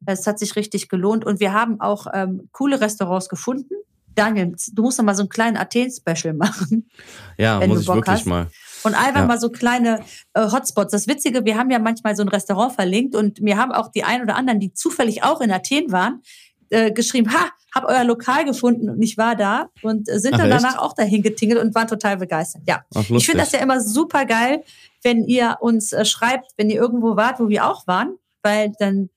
Es 0.06 0.26
hat 0.28 0.40
sich 0.40 0.56
richtig 0.56 0.88
gelohnt. 0.88 1.26
Und 1.26 1.40
wir 1.42 1.52
haben 1.54 1.82
auch 1.82 2.08
ähm, 2.14 2.48
coole 2.54 2.80
Restaurants 2.80 3.28
gefunden. 3.28 3.76
Daniel, 4.16 4.56
du 4.74 4.82
musst 4.82 4.98
noch 4.98 5.06
mal 5.06 5.16
so 5.16 5.22
einen 5.24 5.30
kleinen 5.30 5.58
Athen-Special 5.58 6.34
machen. 6.34 6.90
Ja, 7.38 7.60
Wenn 7.60 7.70
muss 7.70 7.80
du 7.80 7.82
ich 7.82 7.88
Bock 7.88 7.96
wirklich 7.98 8.16
hast. 8.22 8.26
mal. 8.26 8.48
Und 8.84 8.94
einfach 8.96 9.22
Ja. 9.22 9.26
mal 9.26 9.40
so 9.40 9.50
kleine 9.50 10.00
äh, 10.34 10.52
Hotspots. 10.52 10.92
Das 10.92 11.08
Witzige, 11.08 11.44
wir 11.46 11.58
haben 11.58 11.72
ja 11.72 11.80
manchmal 11.80 12.16
so 12.16 12.22
ein 12.22 12.30
Restaurant 12.30 12.74
verlinkt 12.74 13.16
und 13.16 13.42
mir 13.42 13.58
haben 13.58 13.72
auch 13.72 13.90
die 13.90 14.04
ein 14.04 14.22
oder 14.22 14.36
anderen, 14.36 14.60
die 14.60 14.74
zufällig 14.74 15.24
auch 15.24 15.42
in 15.42 15.52
Athen 15.52 15.92
waren, 15.92 16.22
äh, 16.70 16.92
geschrieben, 16.92 17.34
ha, 17.34 17.50
hab 17.74 17.86
euer 17.86 18.04
Lokal 18.04 18.46
gefunden 18.46 18.90
und 18.90 19.02
ich 19.02 19.18
war 19.18 19.36
da 19.36 19.70
und 19.82 20.08
äh, 20.08 20.20
sind 20.20 20.36
Ach, 20.36 20.40
dann 20.40 20.52
echt? 20.52 20.64
danach 20.64 20.78
auch 20.78 20.94
dahin 20.94 21.24
getingelt 21.24 21.62
und 21.62 21.74
waren 21.76 21.88
total 21.88 22.18
begeistert. 22.18 22.62
Ja, 22.68 22.84
Ach, 22.94 23.04
ich 23.10 23.26
finde 23.26 23.44
das 23.44 23.52
ja 23.52 23.60
immer 23.60 23.82
super 23.82 24.26
geil, 24.26 24.64
wenn 25.04 25.24
ihr 25.26 25.58
uns 25.62 25.92
äh, 25.92 26.06
schreibt, 26.06 26.52
wenn 26.58 26.70
ihr 26.70 26.78
irgendwo 26.80 27.16
wart, 27.16 27.40
wo 27.40 27.50
wir 27.50 27.68
auch 27.68 27.86
waren, 27.88 28.16
weil 28.44 28.72
dann 28.80 29.10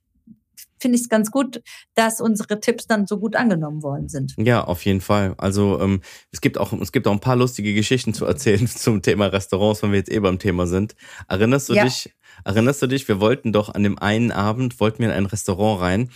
finde 0.80 0.97
ich 0.97 1.02
es 1.02 1.08
ganz 1.08 1.30
gut, 1.30 1.62
dass 1.94 2.20
unsere 2.20 2.61
Tipps 2.61 2.87
dann 2.87 3.06
so 3.06 3.18
gut 3.18 3.37
angenommen 3.37 3.82
worden 3.82 4.08
sind. 4.08 4.35
Ja, 4.38 4.64
auf 4.64 4.85
jeden 4.85 5.00
Fall. 5.00 5.35
Also 5.38 5.80
ähm, 5.80 6.00
es 6.32 6.40
gibt 6.40 6.58
auch 6.58 6.73
es 6.73 6.92
gibt 6.92 7.06
auch 7.06 7.12
ein 7.12 7.20
paar 7.20 7.37
lustige 7.37 7.75
Geschichten 7.75 8.14
zu 8.14 8.25
erzählen 8.26 8.66
zum 8.66 9.02
Thema 9.02 9.26
Restaurants, 9.26 9.82
wenn 9.82 9.90
wir 9.92 9.99
jetzt 9.99 10.11
eh 10.11 10.18
beim 10.20 10.38
Thema 10.38 10.66
sind. 10.66 10.94
Erinnerst 11.28 11.68
du 11.68 11.75
Ja. 11.75 11.85
dich? 11.85 12.12
Erinnerst 12.44 12.80
du 12.82 12.87
dich? 12.87 13.08
Wir 13.08 13.20
wollten 13.20 13.52
doch 13.52 13.75
an 13.75 13.82
dem 13.82 13.99
einen 13.99 14.32
Abend 14.32 14.78
wollten 14.80 15.00
wir 15.00 15.06
in 15.08 15.14
ein 15.14 15.26
Restaurant 15.26 15.80
rein, 15.80 16.11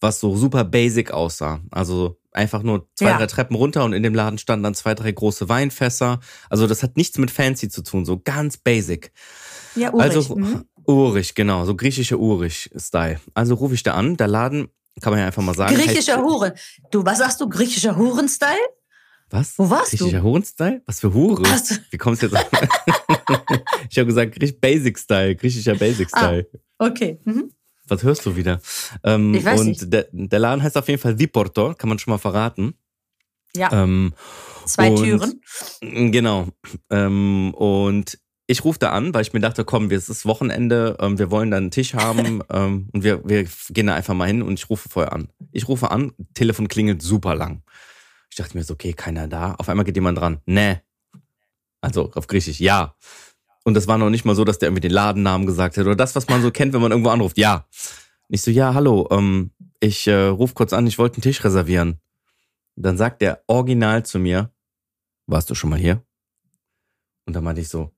was 0.00 0.20
so 0.20 0.34
super 0.36 0.64
basic 0.64 1.10
aussah. 1.10 1.60
Also 1.70 2.18
einfach 2.32 2.62
nur 2.62 2.88
zwei 2.94 3.06
Ja. 3.10 3.18
drei 3.18 3.26
Treppen 3.26 3.56
runter 3.56 3.84
und 3.84 3.92
in 3.94 4.02
dem 4.02 4.14
Laden 4.14 4.38
standen 4.38 4.62
dann 4.64 4.74
zwei 4.74 4.94
drei 4.94 5.10
große 5.12 5.48
Weinfässer. 5.48 6.20
Also 6.50 6.66
das 6.66 6.82
hat 6.82 6.96
nichts 6.96 7.16
mit 7.18 7.30
fancy 7.30 7.68
zu 7.68 7.82
tun, 7.82 8.04
so 8.04 8.18
ganz 8.18 8.56
basic. 8.58 9.12
Ja, 9.74 9.92
Ulrich. 9.92 10.16
Also 10.16 10.36
mhm. 10.36 10.64
Urig, 10.88 11.34
genau, 11.34 11.64
so 11.64 11.74
griechischer 11.74 12.18
Urig-Style. 12.18 13.20
Also 13.34 13.54
rufe 13.54 13.74
ich 13.74 13.82
da 13.82 13.94
an, 13.94 14.16
der 14.16 14.28
Laden, 14.28 14.68
kann 15.00 15.12
man 15.12 15.20
ja 15.20 15.26
einfach 15.26 15.42
mal 15.42 15.54
sagen. 15.54 15.74
Griechischer 15.74 16.22
Huren. 16.22 16.52
Du, 16.90 17.04
was 17.04 17.18
sagst 17.18 17.40
du? 17.40 17.48
Griechischer 17.48 17.96
Huren-Style? 17.96 18.58
Was? 19.30 19.58
Wo 19.58 19.68
warst 19.68 19.92
du? 19.92 19.96
Griechischer 19.98 20.22
Hurenstyle? 20.22 20.82
Was 20.86 21.00
für 21.00 21.12
Hure? 21.12 21.42
Du- 21.42 21.74
Wie 21.90 21.98
kommst 21.98 22.22
du 22.22 22.26
jetzt 22.26 22.36
auf? 22.36 22.48
ich 23.90 23.98
habe 23.98 24.06
gesagt, 24.06 24.36
Griech 24.38 24.60
Basic 24.60 24.96
Style, 24.98 25.34
griechischer 25.34 25.74
Basic 25.74 26.08
Style. 26.08 26.46
Okay. 26.78 27.18
Mhm. 27.24 27.50
Was 27.88 28.02
hörst 28.04 28.24
du 28.24 28.36
wieder? 28.36 28.60
Ähm, 29.02 29.34
Ich 29.34 29.44
weiß 29.44 29.60
und 29.60 29.66
nicht. 29.68 29.92
Der, 29.92 30.06
der 30.12 30.38
Laden 30.38 30.62
heißt 30.62 30.76
auf 30.76 30.88
jeden 30.88 31.00
Fall 31.00 31.18
Viporto, 31.18 31.74
kann 31.74 31.88
man 31.88 31.98
schon 31.98 32.12
mal 32.12 32.18
verraten. 32.18 32.74
Ja, 33.56 33.72
Ähm, 33.72 34.12
zwei 34.64 34.90
und- 34.90 35.02
Türen. 35.02 35.40
Genau. 36.12 36.48
Ähm, 36.90 37.52
und 37.54 38.18
ich 38.46 38.64
rufe 38.64 38.78
da 38.78 38.90
an, 38.92 39.12
weil 39.12 39.22
ich 39.22 39.32
mir 39.32 39.40
dachte, 39.40 39.64
komm, 39.64 39.90
es 39.90 40.08
ist 40.08 40.24
Wochenende, 40.24 40.96
ähm, 41.00 41.18
wir 41.18 41.30
wollen 41.30 41.50
da 41.50 41.56
einen 41.56 41.70
Tisch 41.70 41.94
haben 41.94 42.42
ähm, 42.50 42.88
und 42.92 43.02
wir, 43.02 43.28
wir 43.28 43.46
gehen 43.70 43.86
da 43.88 43.94
einfach 43.94 44.14
mal 44.14 44.26
hin 44.26 44.42
und 44.42 44.54
ich 44.54 44.70
rufe 44.70 44.88
vorher 44.88 45.12
an. 45.12 45.28
Ich 45.52 45.68
rufe 45.68 45.90
an, 45.90 46.12
Telefon 46.34 46.68
klingelt 46.68 47.02
super 47.02 47.34
lang. 47.34 47.62
Ich 48.30 48.36
dachte 48.36 48.56
mir 48.56 48.64
so, 48.64 48.74
okay, 48.74 48.92
keiner 48.92 49.28
da. 49.28 49.54
Auf 49.54 49.68
einmal 49.68 49.84
geht 49.84 49.96
jemand 49.96 50.18
dran. 50.18 50.40
Nee. 50.46 50.80
Also 51.80 52.10
auf 52.14 52.26
Griechisch, 52.26 52.60
ja. 52.60 52.94
Und 53.64 53.74
das 53.74 53.88
war 53.88 53.98
noch 53.98 54.10
nicht 54.10 54.24
mal 54.24 54.34
so, 54.34 54.44
dass 54.44 54.58
der 54.58 54.68
irgendwie 54.68 54.82
den 54.82 54.92
Ladennamen 54.92 55.46
gesagt 55.46 55.76
hat 55.76 55.84
oder 55.86 55.96
das, 55.96 56.14
was 56.14 56.28
man 56.28 56.42
so 56.42 56.50
kennt, 56.50 56.72
wenn 56.72 56.80
man 56.80 56.92
irgendwo 56.92 57.10
anruft. 57.10 57.38
Ja. 57.38 57.66
Ich 58.28 58.42
so, 58.42 58.50
ja, 58.50 58.74
hallo, 58.74 59.08
ähm, 59.10 59.50
ich 59.80 60.06
äh, 60.06 60.26
rufe 60.26 60.54
kurz 60.54 60.72
an, 60.72 60.86
ich 60.86 60.98
wollte 60.98 61.16
einen 61.16 61.22
Tisch 61.22 61.42
reservieren. 61.44 62.00
Dann 62.76 62.96
sagt 62.96 63.22
der 63.22 63.42
original 63.46 64.04
zu 64.04 64.18
mir, 64.18 64.50
warst 65.26 65.50
du 65.50 65.54
schon 65.54 65.70
mal 65.70 65.78
hier? 65.78 66.02
Und 67.24 67.34
dann 67.34 67.42
meinte 67.42 67.60
ich 67.60 67.68
so, 67.68 67.84
"Mm, 67.84 67.95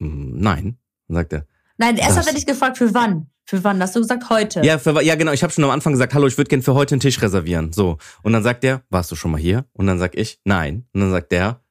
nein. 0.00 0.78
Dann 1.08 1.16
sagt 1.16 1.32
er, 1.32 1.46
Nein, 1.78 1.96
erst 1.96 2.18
hat 2.18 2.26
er 2.26 2.34
dich 2.34 2.44
gefragt, 2.44 2.76
für 2.76 2.92
wann? 2.92 3.30
Für 3.46 3.64
wann? 3.64 3.80
Hast 3.82 3.96
du 3.96 4.00
gesagt, 4.00 4.28
heute? 4.28 4.60
ja, 4.60 4.78
für, 4.78 5.00
ja 5.02 5.14
genau, 5.14 5.32
ich 5.32 5.42
habe 5.42 5.52
schon 5.52 5.64
am 5.64 5.70
Anfang 5.70 5.94
gesagt, 5.94 6.12
hallo, 6.12 6.26
ich 6.26 6.36
würde 6.36 6.48
gerne 6.48 6.62
für 6.62 6.74
heute 6.74 6.94
einen 6.94 7.00
Tisch 7.00 7.22
reservieren. 7.22 7.72
So. 7.72 7.96
Und 8.22 8.34
dann 8.34 8.42
sagt 8.42 8.64
er, 8.64 8.82
warst 8.90 9.10
du 9.10 9.16
schon 9.16 9.30
mal 9.30 9.40
hier? 9.40 9.64
Und 9.72 9.86
dann 9.86 9.98
sag 9.98 10.14
ich, 10.14 10.40
nein. 10.44 10.86
Und 10.92 11.00
dann 11.00 11.10
sagt 11.10 11.32
der, 11.32 11.64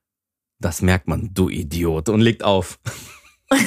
das 0.60 0.82
merkt 0.82 1.08
man, 1.08 1.34
du 1.34 1.48
Idiot. 1.50 2.10
Und 2.10 2.22
legt 2.22 2.44
auf. 2.44 2.80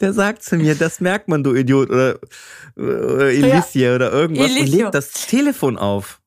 Der 0.00 0.12
sagt 0.14 0.42
zu 0.42 0.56
mir, 0.56 0.74
das 0.74 1.00
merkt 1.00 1.28
man, 1.28 1.44
du 1.44 1.54
Idiot. 1.54 1.90
Oder, 1.90 2.18
oder 2.76 3.30
Elicia 3.30 3.94
oder 3.94 4.10
irgendwas. 4.12 4.50
Und 4.50 4.56
Elicio. 4.56 4.84
legt 4.84 4.94
das 4.94 5.12
Telefon 5.12 5.76
auf. 5.76 6.20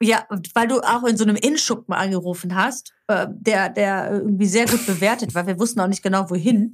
Ja, 0.00 0.26
weil 0.54 0.68
du 0.68 0.80
auch 0.80 1.04
in 1.04 1.16
so 1.16 1.24
einem 1.24 1.36
Innschuppen 1.36 1.94
angerufen 1.94 2.54
hast, 2.54 2.92
der, 3.26 3.68
der 3.68 4.10
irgendwie 4.12 4.46
sehr 4.46 4.66
gut 4.66 4.86
bewertet 4.86 5.34
war. 5.34 5.46
Wir 5.46 5.58
wussten 5.58 5.80
auch 5.80 5.86
nicht 5.86 6.02
genau 6.02 6.28
wohin. 6.30 6.70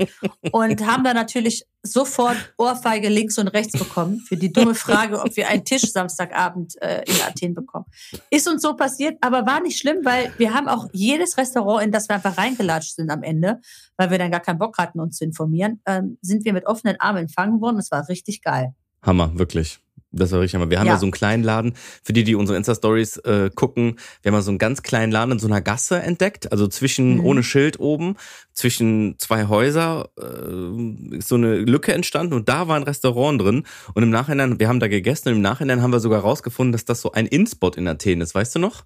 Und 0.53 0.87
haben 0.87 1.05
dann 1.05 1.16
natürlich 1.16 1.64
sofort 1.83 2.37
Ohrfeige 2.59 3.09
links 3.09 3.38
und 3.38 3.48
rechts 3.48 3.79
bekommen 3.79 4.20
für 4.20 4.37
die 4.37 4.53
dumme 4.53 4.74
Frage, 4.74 5.20
ob 5.20 5.37
wir 5.37 5.48
einen 5.48 5.64
Tisch 5.64 5.90
Samstagabend 5.92 6.81
äh, 6.83 7.03
in 7.07 7.14
Athen 7.27 7.55
bekommen. 7.55 7.87
Ist 8.31 8.48
uns 8.48 8.62
so 8.62 8.74
passiert, 8.74 9.16
aber 9.20 9.46
war 9.46 9.61
nicht 9.61 9.79
schlimm, 9.79 10.05
weil 10.05 10.33
wir 10.38 10.55
haben 10.55 10.68
auch 10.68 10.88
jedes 10.92 11.38
Restaurant, 11.38 11.85
in 11.85 11.92
das 11.92 12.09
wir 12.09 12.16
einfach 12.16 12.37
reingelatscht 12.37 12.96
sind 12.96 13.11
am 13.11 13.22
Ende, 13.22 13.61
weil 13.96 14.11
wir 14.11 14.18
dann 14.18 14.31
gar 14.31 14.40
keinen 14.40 14.59
Bock 14.59 14.79
hatten, 14.79 15.01
uns 15.01 15.16
zu 15.16 15.24
informieren, 15.24 15.81
ähm, 15.87 16.18
sind 16.20 16.44
wir 16.44 16.53
mit 16.53 16.66
offenen 16.66 17.01
Armen 17.01 17.22
empfangen 17.22 17.61
worden. 17.61 17.77
Das 17.77 17.90
war 17.90 18.09
richtig 18.09 18.42
geil. 18.42 18.74
Hammer, 19.03 19.38
wirklich. 19.38 19.81
Das 20.11 20.33
war 20.33 20.40
richtig. 20.40 20.59
Wir 20.71 20.79
haben 20.79 20.87
ja, 20.87 20.94
Ja. 20.94 20.99
so 20.99 21.05
einen 21.05 21.12
kleinen 21.12 21.42
Laden, 21.44 21.75
für 22.03 22.14
die, 22.14 22.25
die 22.25 22.35
unsere 22.35 22.57
Insta-Stories 22.57 23.18
äh, 23.18 23.51
gucken, 23.55 23.97
wir 24.23 24.31
haben 24.31 24.37
ja 24.37 24.42
so 24.42 24.51
einen 24.51 24.59
ganz 24.59 24.83
kleinen 24.83 25.12
Laden 25.12 25.33
in 25.33 25.38
so 25.38 25.47
einer 25.47 25.61
Gasse 25.61 26.01
entdeckt, 26.01 26.51
also 26.51 26.66
zwischen, 26.66 27.16
Mhm. 27.18 27.25
ohne 27.27 27.42
Schild 27.42 27.79
oben, 27.79 28.16
zwischen 28.55 29.16
zwei 29.18 29.49
Häuser 29.49 30.09
äh, 30.18 31.16
ist 31.16 31.29
so 31.29 31.35
eine 31.35 31.57
Lücke 31.59 31.92
entstanden 31.92 32.33
und 32.35 32.49
da 32.49 32.68
war 32.68 32.77
ein 32.77 32.85
Restaurant 32.85 33.40
drin 33.40 33.64
und 33.94 34.03
im 34.03 34.11
Nachhinein, 34.11 34.59
wir 34.59 34.68
haben 34.68 34.81
da 34.81 34.88
gegessen 34.88 35.29
und 35.29 35.35
im 35.37 35.42
Nachhinein 35.42 35.83
haben 35.83 35.92
wir 35.92 36.01
sogar 36.01 36.21
rausgefunden, 36.23 36.73
dass 36.73 36.85
das 36.87 37.01
so 37.03 37.12
ein 37.12 37.27
In-Spot 37.27 37.71
in 37.77 37.87
Athen 37.87 38.23
ist, 38.23 38.35
weißt 38.35 38.55
du 38.55 38.59
noch? 38.61 38.85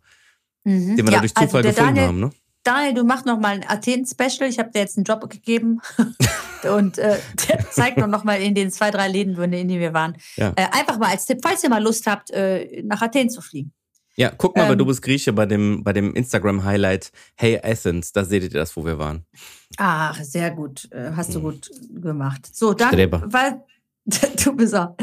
Mhm. 0.64 0.96
Den 0.96 1.06
wir 1.06 1.12
da 1.12 1.20
durch 1.20 1.32
also 1.36 1.46
Zufall 1.46 1.62
der 1.62 1.72
gefunden 1.72 1.94
Daniel, 1.94 2.08
haben, 2.08 2.20
ne? 2.20 2.30
Daniel, 2.64 2.94
du 2.94 3.04
machst 3.04 3.26
noch 3.26 3.40
mal 3.40 3.54
ein 3.54 3.64
Athen-Special. 3.66 4.48
Ich 4.48 4.58
habe 4.58 4.70
dir 4.70 4.80
jetzt 4.80 4.96
einen 4.96 5.04
Job 5.04 5.28
gegeben 5.28 5.80
und 6.76 6.98
äh, 6.98 7.18
der 7.48 7.70
zeigt 7.70 7.98
noch 7.98 8.06
noch 8.06 8.24
mal 8.24 8.40
in 8.40 8.54
den 8.54 8.70
zwei, 8.70 8.90
drei 8.90 9.08
Läden, 9.08 9.36
in 9.42 9.50
denen 9.50 9.80
wir 9.80 9.92
waren. 9.92 10.16
Ja. 10.36 10.52
Äh, 10.56 10.66
einfach 10.72 10.98
mal 10.98 11.10
als 11.10 11.26
Tipp, 11.26 11.40
falls 11.42 11.64
ihr 11.64 11.70
mal 11.70 11.82
Lust 11.82 12.06
habt, 12.06 12.30
äh, 12.30 12.82
nach 12.84 13.02
Athen 13.02 13.30
zu 13.30 13.40
fliegen. 13.40 13.72
Ja, 14.14 14.30
guck 14.36 14.56
mal, 14.56 14.66
bei 14.66 14.72
Ähm, 14.72 14.78
Du 14.78 14.86
bist 14.86 15.02
Grieche 15.02 15.32
bei 15.32 15.46
dem, 15.46 15.82
bei 15.82 15.92
dem 15.92 16.14
Instagram-Highlight 16.14 17.12
Hey 17.34 17.58
Athens, 17.62 18.12
da 18.12 18.24
seht 18.24 18.42
ihr 18.42 18.50
das, 18.50 18.76
wo 18.76 18.84
wir 18.84 18.98
waren. 18.98 19.24
Ach, 19.78 20.22
sehr 20.22 20.50
gut. 20.50 20.88
Äh, 20.92 21.12
hast 21.16 21.34
du 21.34 21.40
gut 21.40 21.70
gemacht. 21.90 22.54
So, 22.54 22.74
dann, 22.74 22.88
Streber. 22.88 23.22
weil 23.26 23.62
du 24.04 24.54
bist 24.54 24.74
auch. 24.74 24.94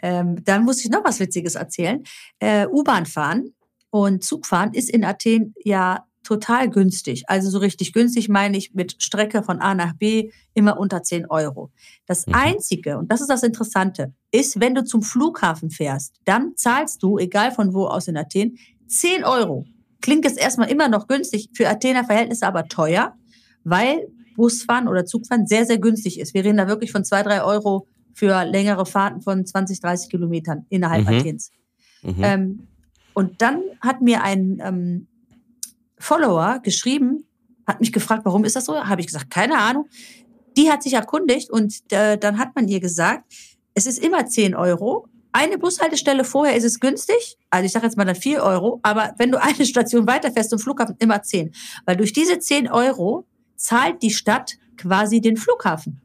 Ähm, 0.00 0.42
dann 0.44 0.64
muss 0.64 0.82
ich 0.84 0.90
noch 0.90 1.04
was 1.04 1.20
Witziges 1.20 1.54
erzählen. 1.54 2.02
Äh, 2.38 2.66
U-Bahn 2.66 3.04
fahren 3.04 3.54
und 3.90 4.24
Zug 4.24 4.46
fahren 4.46 4.72
ist 4.72 4.88
in 4.88 5.04
Athen 5.04 5.54
ja 5.64 6.06
total 6.22 6.68
günstig. 6.70 7.24
Also 7.28 7.50
so 7.50 7.58
richtig 7.58 7.92
günstig 7.92 8.28
meine 8.28 8.56
ich 8.56 8.74
mit 8.74 9.02
Strecke 9.02 9.42
von 9.42 9.60
A 9.60 9.74
nach 9.74 9.94
B 9.94 10.30
immer 10.54 10.78
unter 10.78 11.02
10 11.02 11.26
Euro. 11.26 11.70
Das 12.06 12.26
Mhm. 12.26 12.34
Einzige, 12.34 12.98
und 12.98 13.10
das 13.10 13.20
ist 13.20 13.28
das 13.30 13.42
Interessante, 13.42 14.12
ist, 14.30 14.60
wenn 14.60 14.74
du 14.74 14.84
zum 14.84 15.02
Flughafen 15.02 15.70
fährst, 15.70 16.16
dann 16.24 16.52
zahlst 16.56 17.02
du, 17.02 17.18
egal 17.18 17.52
von 17.52 17.72
wo 17.74 17.86
aus 17.86 18.08
in 18.08 18.16
Athen, 18.16 18.58
10 18.88 19.24
Euro. 19.24 19.64
Klingt 20.00 20.24
jetzt 20.24 20.38
erstmal 20.38 20.70
immer 20.70 20.88
noch 20.88 21.06
günstig, 21.08 21.50
für 21.54 21.68
Athener 21.68 22.04
Verhältnisse 22.04 22.46
aber 22.46 22.66
teuer, 22.68 23.14
weil 23.64 24.08
Busfahren 24.36 24.88
oder 24.88 25.04
Zugfahren 25.04 25.46
sehr, 25.46 25.66
sehr 25.66 25.78
günstig 25.78 26.18
ist. 26.18 26.32
Wir 26.34 26.44
reden 26.44 26.56
da 26.56 26.66
wirklich 26.68 26.92
von 26.92 27.04
zwei, 27.04 27.22
drei 27.22 27.42
Euro 27.42 27.86
für 28.14 28.44
längere 28.44 28.86
Fahrten 28.86 29.20
von 29.20 29.44
20, 29.44 29.80
30 29.80 30.10
Kilometern 30.10 30.66
innerhalb 30.70 31.02
Mhm. 31.08 31.14
Athens. 31.14 31.50
Mhm. 32.02 32.14
Ähm, 32.22 32.68
und 33.14 33.42
dann 33.42 33.60
hat 33.80 34.00
mir 34.00 34.22
ein 34.22 34.60
ähm, 34.64 35.06
Follower 36.00 36.60
geschrieben, 36.62 37.26
hat 37.66 37.80
mich 37.80 37.92
gefragt, 37.92 38.24
warum 38.24 38.44
ist 38.44 38.56
das 38.56 38.64
so? 38.64 38.74
Habe 38.74 39.00
ich 39.00 39.06
gesagt, 39.06 39.30
keine 39.30 39.58
Ahnung. 39.58 39.88
Die 40.56 40.70
hat 40.70 40.82
sich 40.82 40.94
erkundigt 40.94 41.50
und 41.50 41.74
äh, 41.92 42.18
dann 42.18 42.38
hat 42.38 42.56
man 42.56 42.66
ihr 42.66 42.80
gesagt, 42.80 43.32
es 43.74 43.86
ist 43.86 44.02
immer 44.02 44.26
10 44.26 44.56
Euro. 44.56 45.06
Eine 45.32 45.58
Bushaltestelle 45.58 46.24
vorher 46.24 46.56
ist 46.56 46.64
es 46.64 46.80
günstig, 46.80 47.38
also 47.50 47.64
ich 47.64 47.70
sage 47.70 47.86
jetzt 47.86 47.96
mal 47.96 48.04
dann 48.04 48.16
4 48.16 48.42
Euro, 48.42 48.80
aber 48.82 49.14
wenn 49.18 49.30
du 49.30 49.40
eine 49.40 49.64
Station 49.64 50.08
weiterfährst 50.08 50.50
zum 50.50 50.58
Flughafen, 50.58 50.96
immer 50.98 51.22
10. 51.22 51.52
Weil 51.86 51.96
durch 51.96 52.12
diese 52.12 52.40
10 52.40 52.68
Euro 52.68 53.28
zahlt 53.54 54.02
die 54.02 54.10
Stadt 54.10 54.54
quasi 54.76 55.20
den 55.20 55.36
Flughafen 55.36 56.00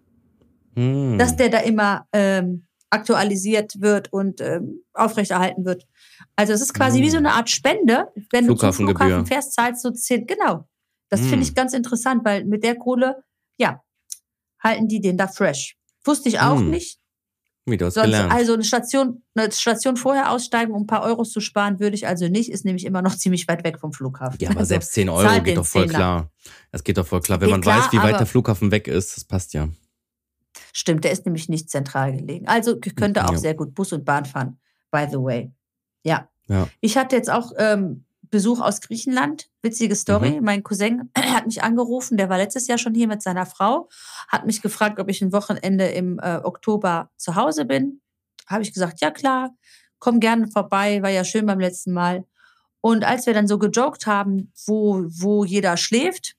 Hm. 0.76 1.18
dass 1.18 1.36
der 1.36 1.50
da 1.50 1.60
immer 1.60 2.06
ähm, 2.12 2.66
aktualisiert 2.90 3.82
wird 3.82 4.12
und 4.12 4.42
ähm, 4.42 4.82
aufrechterhalten 4.94 5.66
wird. 5.66 5.86
Also 6.36 6.54
es 6.54 6.62
ist 6.62 6.74
quasi 6.74 7.02
wie 7.02 7.10
so 7.10 7.18
eine 7.18 7.34
Art 7.34 7.50
Spende. 7.50 8.08
Wenn 8.32 8.48
du 8.48 8.56
zum. 8.56 8.74
Flughafen 8.74 9.26
fährst, 9.26 9.54
zahlst 9.54 9.84
du 9.86 9.92
10. 9.92 10.26
Genau. 10.28 10.68
Das 11.10 11.22
Hm. 11.22 11.30
finde 11.30 11.46
ich 11.46 11.56
ganz 11.56 11.74
interessant, 11.74 12.26
weil 12.26 12.46
mit 12.46 12.64
der 12.64 12.76
Kohle, 12.76 13.24
ja, 13.58 13.82
halten 14.62 14.88
die 14.88 15.00
den 15.02 15.18
da 15.18 15.28
fresh. 15.28 15.78
Wusste 16.04 16.30
ich 16.30 16.40
auch 16.40 16.58
Hm. 16.60 16.70
nicht. 16.72 17.00
Wie 17.68 17.78
du 17.78 17.86
hast 17.86 17.96
Sonst, 17.96 18.06
gelernt. 18.06 18.32
also 18.32 18.54
eine 18.54 18.64
Station, 18.64 19.24
eine 19.34 19.52
Station 19.52 19.98
vorher 19.98 20.30
aussteigen, 20.32 20.72
um 20.74 20.84
ein 20.84 20.88
paar 20.88 21.02
Euros 21.02 21.32
zu 21.32 21.40
sparen, 21.40 21.80
würde 21.80 21.96
ich 21.96 22.06
also 22.06 22.28
nicht. 22.28 22.52
Ist 22.52 22.64
nämlich 22.64 22.86
immer 22.86 23.02
noch 23.02 23.16
ziemlich 23.18 23.48
weit 23.48 23.64
weg 23.64 23.80
vom 23.80 23.92
Flughafen. 23.92 24.38
ja, 24.40 24.50
aber 24.52 24.60
Also, 24.60 24.70
selbst 24.70 24.94
10 24.94 25.10
Euro 25.10 25.42
geht 25.42 25.58
doch 25.58 25.66
voll 25.66 25.88
Zehner. 25.88 25.94
klar. 25.98 26.32
Das 26.72 26.84
geht 26.84 26.98
doch 26.98 27.08
voll 27.08 27.22
klar. 27.22 27.42
Wenn 27.42 27.48
Geht 27.48 27.54
man 27.54 27.62
klar, 27.62 27.80
weiß, 27.86 27.92
wie 27.92 27.98
weit 27.98 28.20
der 28.20 28.28
Flughafen 28.28 28.70
weg 28.72 28.88
ist, 28.88 29.18
das 29.18 29.24
passt 29.24 29.54
ja. 29.54 29.68
Stimmt, 30.74 31.04
der 31.06 31.12
ist 31.12 31.26
nämlich 31.26 31.50
nicht 31.50 31.70
zentral 31.70 32.14
gelegen. 32.16 32.48
Also 32.48 32.80
könnte 32.80 33.26
auch 33.26 33.32
Ja. 33.32 33.38
sehr 33.38 33.56
gut 33.56 33.74
Bus 33.74 33.92
und 33.94 34.06
Bahn 34.06 34.26
fahren, 34.26 34.60
by 34.92 35.08
the 35.10 35.18
way. 35.18 35.52
Ja. 36.06 36.30
Ja. 36.48 36.68
Ich 36.80 36.96
hatte 36.96 37.16
jetzt 37.16 37.30
auch 37.30 37.52
ähm, 37.58 38.06
Besuch 38.30 38.60
aus 38.60 38.82
Griechenland. 38.82 39.50
Witzige 39.62 39.96
Story. 39.96 40.32
Mhm. 40.32 40.44
Mein 40.44 40.64
Cousin 40.64 41.10
hat 41.18 41.46
mich 41.46 41.64
angerufen, 41.64 42.18
der 42.18 42.30
war 42.30 42.38
letztes 42.38 42.68
Jahr 42.68 42.78
schon 42.78 42.94
hier 42.94 43.08
mit 43.08 43.22
seiner 43.22 43.46
Frau, 43.46 43.90
hat 44.28 44.46
mich 44.46 44.62
gefragt, 44.62 45.00
ob 45.00 45.10
ich 45.10 45.22
ein 45.22 45.34
Wochenende 45.34 45.88
im 45.88 46.20
äh, 46.20 46.38
Oktober 46.44 47.10
zu 47.18 47.36
Hause 47.36 47.66
bin. 47.66 48.02
Habe 48.48 48.62
ich 48.62 48.74
gesagt, 48.74 49.02
ja 49.02 49.12
klar, 49.12 49.56
komm 50.00 50.20
gerne 50.20 50.48
vorbei, 50.48 51.02
war 51.02 51.10
ja 51.10 51.24
schön 51.24 51.46
beim 51.46 51.60
letzten 51.60 51.94
Mal. 51.94 52.26
Und 52.82 53.04
als 53.04 53.26
wir 53.26 53.34
dann 53.34 53.48
so 53.48 53.58
gejoked 53.58 54.06
haben, 54.06 54.52
wo, 54.68 55.06
wo 55.08 55.44
jeder 55.44 55.76
schläft, 55.76 56.36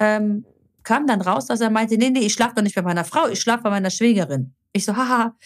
ähm, 0.00 0.44
kam 0.82 1.06
dann 1.06 1.20
raus, 1.20 1.46
dass 1.46 1.60
er 1.60 1.70
meinte, 1.70 1.96
nee, 1.96 2.10
nee, 2.10 2.20
ich 2.20 2.32
schlafe 2.32 2.56
doch 2.56 2.62
nicht 2.62 2.74
bei 2.74 2.82
meiner 2.82 3.04
Frau, 3.04 3.28
ich 3.28 3.40
schlafe 3.40 3.64
bei 3.64 3.70
meiner 3.70 3.90
Schwägerin. 3.90 4.54
Ich 4.72 4.84
so, 4.84 4.96
haha, 4.96 5.36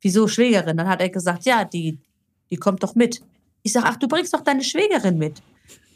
wieso 0.00 0.26
Schwägerin? 0.26 0.76
Dann 0.76 0.88
hat 0.88 1.00
er 1.00 1.10
gesagt, 1.10 1.44
ja, 1.44 1.64
die, 1.64 2.00
die 2.50 2.56
kommt 2.56 2.82
doch 2.82 2.94
mit. 2.94 3.22
Ich 3.62 3.72
sag, 3.72 3.84
ach, 3.84 3.96
du 3.96 4.08
bringst 4.08 4.34
doch 4.34 4.42
deine 4.42 4.62
Schwägerin 4.62 5.18
mit. 5.18 5.42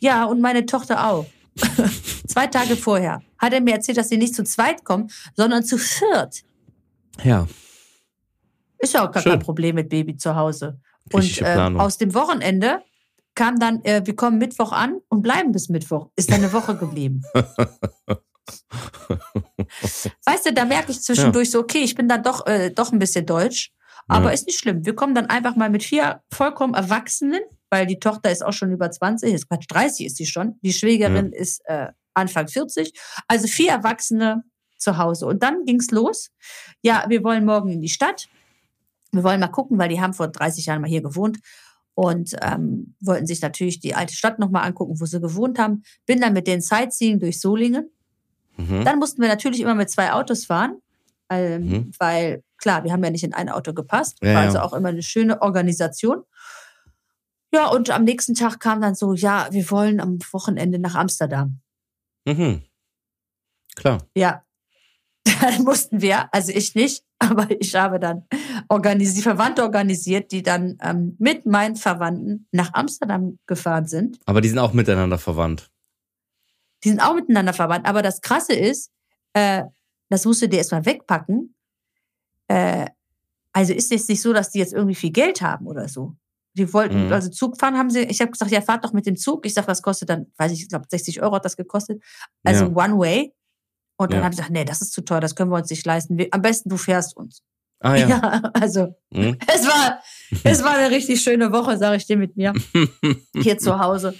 Ja, 0.00 0.24
und 0.24 0.40
meine 0.40 0.66
Tochter 0.66 1.08
auch. 1.08 1.26
Zwei 2.26 2.46
Tage 2.46 2.76
vorher 2.76 3.22
hat 3.38 3.52
er 3.52 3.60
mir 3.60 3.74
erzählt, 3.74 3.98
dass 3.98 4.08
sie 4.08 4.16
nicht 4.16 4.34
zu 4.34 4.44
zweit 4.44 4.84
kommen, 4.84 5.10
sondern 5.36 5.64
zu 5.64 5.78
viert. 5.78 6.42
Ja. 7.22 7.46
Ist 8.78 8.94
ja 8.94 9.06
auch 9.06 9.12
gar 9.12 9.22
Schön. 9.22 9.32
kein 9.32 9.40
Problem 9.40 9.74
mit 9.74 9.88
Baby 9.88 10.16
zu 10.16 10.34
Hause. 10.34 10.80
Und 11.12 11.42
äh, 11.42 11.56
aus 11.76 11.98
dem 11.98 12.14
Wochenende 12.14 12.82
kam 13.34 13.58
dann, 13.58 13.84
äh, 13.84 14.02
wir 14.04 14.16
kommen 14.16 14.38
Mittwoch 14.38 14.72
an 14.72 15.00
und 15.08 15.22
bleiben 15.22 15.52
bis 15.52 15.68
Mittwoch. 15.68 16.08
Ist 16.16 16.30
dann 16.30 16.40
eine 16.42 16.52
Woche 16.52 16.76
geblieben. 16.76 17.22
weißt 20.24 20.46
du, 20.46 20.52
da 20.52 20.64
merke 20.64 20.92
ich 20.92 21.00
zwischendurch 21.02 21.50
so, 21.50 21.60
okay, 21.60 21.82
ich 21.82 21.94
bin 21.94 22.08
dann 22.08 22.22
doch, 22.22 22.46
äh, 22.46 22.70
doch 22.70 22.92
ein 22.92 22.98
bisschen 22.98 23.26
deutsch. 23.26 23.72
Aber 24.11 24.27
Ja. 24.27 24.31
ist 24.33 24.46
nicht 24.46 24.59
schlimm. 24.59 24.85
Wir 24.85 24.94
kommen 24.94 25.14
dann 25.14 25.27
einfach 25.27 25.57
mal 25.57 25.70
mit 25.70 25.83
vier 25.83 26.23
vollkommen 26.33 26.75
Erwachsenen, 26.75 27.40
weil 27.70 27.87
die 27.87 27.99
Tochter 27.99 28.31
ist 28.31 28.44
auch 28.44 28.53
schon 28.53 28.73
über 28.73 28.90
20, 28.90 29.33
ist 29.33 29.49
Quatsch, 29.49 29.66
30 29.68 30.07
ist 30.07 30.16
sie 30.16 30.27
schon. 30.27 30.59
Die 30.62 30.73
Schwägerin 30.73 31.33
ist 31.33 31.62
äh, 31.66 31.88
Anfang 32.14 32.49
40. 32.49 32.92
Also 33.29 33.46
vier 33.46 33.70
Erwachsene 33.70 34.42
zu 34.77 34.99
Hause. 34.99 35.27
Und 35.27 35.42
dann 35.42 35.64
ging's 35.64 35.90
los. 35.90 36.31
Ja, 36.83 37.05
wir 37.09 37.23
wollen 37.23 37.44
morgen 37.44 37.70
in 37.70 37.81
die 37.81 37.88
Stadt. 37.88 38.29
Wir 39.12 39.23
wollen 39.23 39.40
mal 39.40 39.49
gucken, 39.49 39.79
weil 39.79 39.88
die 39.88 40.01
haben 40.01 40.14
vor 40.14 40.29
30 40.29 40.66
Jahren 40.66 40.81
mal 40.81 40.88
hier 40.90 41.03
gewohnt 41.03 41.38
und 41.94 42.35
ähm, 42.42 42.94
wollten 43.01 43.27
sich 43.27 43.40
natürlich 43.42 43.81
die 43.81 43.94
alte 43.94 44.14
Stadt 44.14 44.38
nochmal 44.38 44.64
angucken, 44.66 45.01
wo 45.01 45.05
sie 45.05 45.20
gewohnt 45.20 45.59
haben. 45.59 45.83
Bin 46.07 46.20
dann 46.20 46.33
mit 46.33 46.46
den 46.46 46.61
Sightseeing 46.61 47.18
durch 47.20 47.40
Solingen. 47.40 47.90
Mhm. 48.57 48.85
Dann 48.85 48.99
mussten 48.99 49.20
wir 49.23 49.29
natürlich 49.29 49.61
immer 49.61 49.75
mit 49.75 49.90
zwei 49.90 50.12
Autos 50.12 50.46
fahren, 50.46 50.79
ähm, 51.29 51.66
Mhm. 51.68 51.90
weil 51.99 52.42
klar, 52.61 52.85
wir 52.85 52.92
haben 52.92 53.03
ja 53.03 53.11
nicht 53.11 53.25
in 53.25 53.35
ein 53.35 53.49
Auto 53.49 53.73
gepasst. 53.73 54.18
Ja, 54.23 54.35
War 54.35 54.42
ja. 54.42 54.46
also 54.49 54.61
auch 54.61 54.73
immer 54.73 54.90
eine 54.90 55.03
schöne 55.03 55.42
Organisation. 55.42 56.23
Ja, 57.53 57.66
und 57.68 57.90
am 57.90 58.05
nächsten 58.05 58.35
Tag 58.35 58.61
kam 58.61 58.81
dann 58.81 58.94
so, 58.94 59.14
ja, 59.14 59.49
wir 59.51 59.68
wollen 59.70 60.01
am 60.01 60.18
Wochenende 60.31 60.79
nach 60.79 60.94
Amsterdam. 60.94 61.61
Mhm. 62.25 62.62
Klar. 63.75 63.99
Ja, 64.14 64.44
dann 65.40 65.64
mussten 65.64 66.01
wir, 66.01 66.33
also 66.33 66.53
ich 66.53 66.75
nicht, 66.75 67.05
aber 67.18 67.49
ich 67.51 67.75
habe 67.75 67.99
dann 67.99 68.27
organisiert, 68.68 69.25
Verwandte 69.25 69.62
organisiert, 69.62 70.31
die 70.33 70.42
dann 70.42 70.79
ähm, 70.81 71.16
mit 71.18 71.46
meinen 71.46 71.77
Verwandten 71.77 72.46
nach 72.53 72.73
Amsterdam 72.75 73.38
gefahren 73.46 73.87
sind. 73.87 74.18
Aber 74.27 74.40
die 74.40 74.49
sind 74.49 74.59
auch 74.59 74.73
miteinander 74.73 75.18
verwandt. 75.18 75.70
Die 76.85 76.88
sind 76.88 77.01
auch 77.01 77.14
miteinander 77.14 77.53
verwandt. 77.53 77.87
Aber 77.87 78.03
das 78.03 78.20
Krasse 78.20 78.55
ist, 78.55 78.90
äh, 79.35 79.64
das 80.09 80.25
musst 80.25 80.42
du 80.42 80.49
dir 80.49 80.59
erstmal 80.59 80.87
wegpacken. 80.87 81.55
Äh, 82.50 82.86
also 83.52 83.72
ist 83.72 83.92
es 83.92 84.08
nicht 84.08 84.20
so, 84.22 84.32
dass 84.32 84.50
die 84.50 84.58
jetzt 84.58 84.72
irgendwie 84.72 84.94
viel 84.94 85.10
Geld 85.12 85.40
haben 85.42 85.66
oder 85.66 85.88
so. 85.88 86.16
Die 86.54 86.72
wollten, 86.72 87.06
Mhm. 87.06 87.12
also 87.12 87.28
Zug 87.30 87.58
fahren 87.60 87.76
haben 87.78 87.90
sie, 87.90 88.00
ich 88.00 88.20
habe 88.20 88.32
gesagt, 88.32 88.50
ja, 88.50 88.60
fahrt 88.60 88.84
doch 88.84 88.92
mit 88.92 89.06
dem 89.06 89.16
Zug. 89.16 89.46
Ich 89.46 89.54
sag, 89.54 89.68
was 89.68 89.82
kostet 89.82 90.08
dann, 90.10 90.26
weiß 90.36 90.50
ich, 90.52 90.62
ich 90.62 90.68
glaube 90.68 90.86
60 90.88 91.22
Euro 91.22 91.36
hat 91.36 91.44
das 91.44 91.56
gekostet. 91.56 92.02
Also 92.44 92.64
Ja. 92.66 92.70
One 92.70 92.98
Way. 92.98 93.32
Und 93.96 94.12
dann 94.12 94.18
Ja. 94.20 94.24
habe 94.24 94.32
ich 94.34 94.38
gesagt, 94.38 94.52
nee, 94.52 94.64
das 94.64 94.80
ist 94.82 94.92
zu 94.92 95.02
teuer, 95.02 95.20
das 95.20 95.34
können 95.36 95.50
wir 95.50 95.56
uns 95.58 95.70
nicht 95.70 95.84
leisten. 95.86 96.16
Wir, 96.18 96.28
am 96.32 96.42
besten 96.42 96.68
du 96.70 96.76
fährst 96.76 97.16
uns. 97.16 97.42
Ah 97.80 97.94
ja. 97.94 98.06
Ja, 98.08 98.50
also 98.54 98.94
Mhm. 99.10 99.36
es 99.46 99.66
war, 99.66 100.00
es 100.44 100.62
war 100.64 100.74
eine 100.76 100.90
richtig 100.90 101.20
schöne 101.22 101.52
Woche, 101.52 101.78
sage 101.78 101.96
ich 101.96 102.06
dir 102.06 102.16
mit 102.16 102.36
mir, 102.36 102.52
hier 103.36 103.58
zu 103.58 103.78
Hause. 103.78 104.14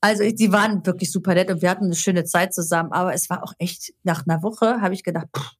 Also 0.00 0.24
die 0.28 0.52
waren 0.52 0.84
wirklich 0.86 1.12
super 1.12 1.34
nett 1.34 1.50
und 1.50 1.62
wir 1.62 1.70
hatten 1.70 1.84
eine 1.84 1.94
schöne 1.94 2.24
Zeit 2.24 2.52
zusammen, 2.54 2.92
aber 2.92 3.12
es 3.14 3.28
war 3.30 3.42
auch 3.44 3.52
echt, 3.58 3.92
nach 4.02 4.26
einer 4.26 4.42
Woche 4.42 4.80
habe 4.80 4.94
ich 4.94 5.04
gedacht, 5.04 5.28
pff, 5.36 5.50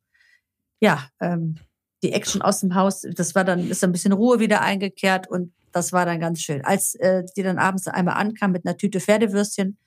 ja, 0.81 1.07
ähm, 1.21 1.59
die 2.03 2.13
Action 2.13 2.43
aus 2.43 2.61
dem 2.61 2.75
Haus, 2.75 3.03
das 3.15 3.35
war 3.35 3.45
dann, 3.45 3.69
ist 3.71 3.83
ein 3.85 3.93
bisschen 3.93 4.13
Ruhe 4.13 4.41
wieder 4.41 4.61
eingekehrt 4.61 5.29
und 5.29 5.53
das 5.73 5.93
war 5.93 6.05
dann 6.05 6.21
ganz 6.21 6.41
schön. 6.41 6.65
Als 6.65 6.95
äh, 6.97 7.23
die 7.37 7.43
dann 7.43 7.59
abends 7.59 7.87
einmal 7.89 8.15
ankam 8.17 8.53
mit 8.53 8.67
einer 8.67 8.77
Tüte 8.77 9.01
Pferdewürstchen, 9.01 9.79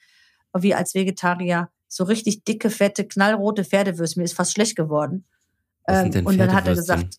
wie 0.58 0.74
als 0.74 0.94
Vegetarier, 0.96 1.70
so 1.88 2.06
richtig 2.06 2.44
dicke, 2.44 2.70
fette, 2.70 3.06
knallrote 3.06 3.64
Pferdewürstchen, 3.64 4.22
mir 4.22 4.26
ist 4.26 4.34
fast 4.36 4.54
schlecht 4.54 4.76
geworden. 4.76 5.26
Ähm, 5.88 6.26
und 6.26 6.38
dann 6.40 6.54
hat 6.54 6.68
er 6.68 6.76
gesagt, 6.76 7.18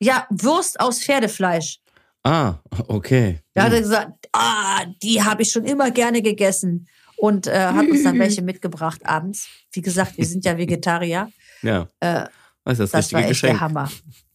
ja, 0.00 0.26
Wurst 0.30 0.80
aus 0.80 1.00
Pferdefleisch. 1.02 1.78
Ah, 2.24 2.54
okay. 2.88 3.40
Da 3.54 3.64
hat 3.64 3.72
er 3.72 3.78
Mhm. 3.78 3.82
gesagt, 3.82 4.28
ah, 4.32 4.84
die 5.02 5.22
habe 5.22 5.42
ich 5.42 5.50
schon 5.50 5.64
immer 5.64 5.90
gerne 5.90 6.22
gegessen. 6.22 6.88
Und 7.16 7.46
äh, 7.46 7.66
hat 7.66 7.86
uns 7.88 8.02
dann 8.02 8.18
welche 8.18 8.42
mitgebracht 8.42 9.04
abends. 9.06 9.48
Wie 9.70 9.80
gesagt, 9.82 10.16
wir 10.18 10.24
sind 10.26 10.44
ja 10.44 10.56
Vegetarier. 10.58 11.30
Ja, 11.62 11.86
Äh, 12.00 12.24
das 12.64 12.78
ist 12.78 12.80
das, 12.80 12.90
das 12.90 12.98
richtige 12.98 13.14
war 13.16 13.20
echt 13.22 13.28
Geschenk. 13.30 13.52
der 13.52 13.60
Hammer. 13.60 13.90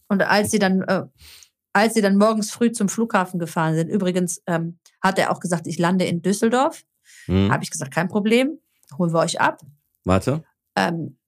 Und 0.08 0.22
als 0.22 0.50
sie 0.50 0.58
dann, 0.58 0.82
äh, 0.82 1.04
als 1.72 1.94
sie 1.94 2.00
dann 2.00 2.16
morgens 2.16 2.50
früh 2.50 2.72
zum 2.72 2.88
Flughafen 2.88 3.38
gefahren 3.38 3.74
sind, 3.74 3.88
übrigens 3.88 4.42
ähm, 4.46 4.78
hat 5.02 5.18
er 5.18 5.30
auch 5.30 5.40
gesagt, 5.40 5.66
ich 5.66 5.78
lande 5.78 6.04
in 6.04 6.22
Düsseldorf. 6.22 6.84
Mhm. 7.26 7.50
Habe 7.50 7.62
ich 7.62 7.70
gesagt, 7.70 7.92
kein 7.92 8.08
Problem, 8.08 8.58
holen 8.96 9.12
wir 9.12 9.20
euch 9.20 9.40
ab. 9.40 9.60
Warte. 10.04 10.44
Ähm, 10.76 11.18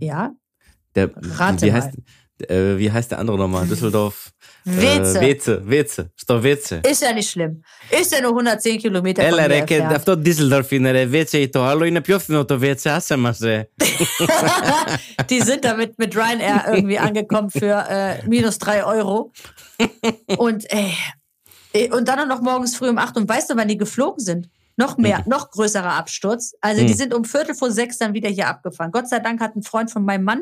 ja, 0.00 0.32
Der, 0.94 1.10
Rate 1.14 1.66
wie, 1.66 1.70
mal 1.70 1.92
heißt, 2.41 2.51
äh, 2.51 2.77
wie 2.77 2.91
heißt 2.91 3.11
der 3.11 3.19
andere 3.19 3.37
nochmal? 3.37 3.67
Düsseldorf. 3.67 4.31
Weze. 4.65 5.19
Äh, 5.19 5.21
Weze, 5.21 5.61
Weze. 5.69 6.11
Sto 6.15 6.43
Weze. 6.43 6.81
Ist 6.89 7.01
ja 7.01 7.13
nicht 7.13 7.29
schlimm. 7.29 7.63
Ist 8.01 8.11
ja 8.11 8.21
nur 8.21 8.31
110 8.31 8.77
Kilometer 8.79 9.21
von 9.23 9.31
Έλα 9.39 9.43
mir 9.47 9.49
ρε, 9.49 9.61
και 9.61 9.75
entfernt. 9.75 9.95
αυτό 9.95 10.21
Düsseldorf 10.25 10.71
είναι 10.71 10.91
ρε, 10.91 11.05
Weze 11.11 11.47
το 11.51 11.63
άλλο 11.63 11.83
είναι 11.83 12.01
πιο 12.01 12.19
φθηνό 12.19 12.45
το 12.45 12.59
Weze, 12.61 12.87
άσε 12.89 13.15
μας 13.15 13.39
ρε. 13.39 13.69
die 15.29 15.41
sind 15.41 15.63
damit 15.63 15.97
mit 15.97 16.15
Ryanair 16.15 16.65
irgendwie 16.73 16.99
angekommen 16.99 17.49
für 17.49 17.75
äh, 17.89 18.27
minus 18.27 18.57
drei 18.59 18.83
Euro. 18.83 19.31
Und 20.37 20.61
ey, 20.71 20.93
ey, 21.73 21.91
und 21.91 22.07
dann 22.07 22.27
noch 22.27 22.41
morgens 22.41 22.75
früh 22.77 22.89
um 22.89 22.97
acht. 22.97 23.15
Und 23.17 23.27
weißt 23.29 23.49
du, 23.49 23.55
wann 23.57 23.67
die 23.67 23.77
geflogen 23.77 24.23
sind? 24.23 24.49
Noch 24.77 24.97
mehr, 24.97 25.23
noch 25.27 25.51
größerer 25.51 25.93
Absturz. 26.01 26.53
Also 26.61 26.81
die 26.85 26.93
Mhm. 26.93 26.97
sind 26.97 27.13
um 27.13 27.23
Viertel 27.25 27.53
vor 27.55 27.71
sechs 27.71 27.97
dann 27.97 28.13
wieder 28.13 28.29
hier 28.29 28.47
abgefahren. 28.47 28.91
Gott 28.91 29.07
sei 29.09 29.19
Dank 29.19 29.41
hat 29.41 29.55
ein 29.55 29.63
Freund 29.63 29.91
von 29.91 30.03
meinem 30.05 30.23
Mann, 30.23 30.41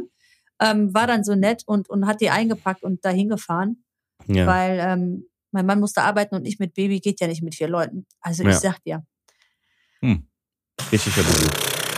ähm, 0.62 0.94
war 0.94 1.07
dann 1.07 1.25
so 1.25 1.35
nett 1.35 1.62
und, 1.66 1.88
und 1.90 2.07
hat 2.07 2.20
die 2.20 2.31
eingepackt 2.31 2.83
und 2.83 3.05
dahin 3.05 3.29
gefahren, 3.29 3.83
Ja. 4.27 4.46
weil 4.46 4.79
ähm, 4.81 5.27
mein 5.51 5.66
Mann 5.66 5.81
musste 5.81 6.03
arbeiten 6.03 6.35
und 6.35 6.46
ich 6.46 6.59
mit 6.59 6.75
Baby 6.75 7.01
geht 7.01 7.20
ja 7.20 7.27
nicht 7.27 7.42
mit 7.42 7.55
vier 7.55 7.68
Leuten. 7.68 8.07
Also 8.20 8.42
ich 8.42 8.51
Ja. 8.51 8.55
sag 8.61 8.83
dir. 8.85 9.05
Hm. 10.01 10.27
Richtig 10.90 11.14
Besuch. 11.14 11.51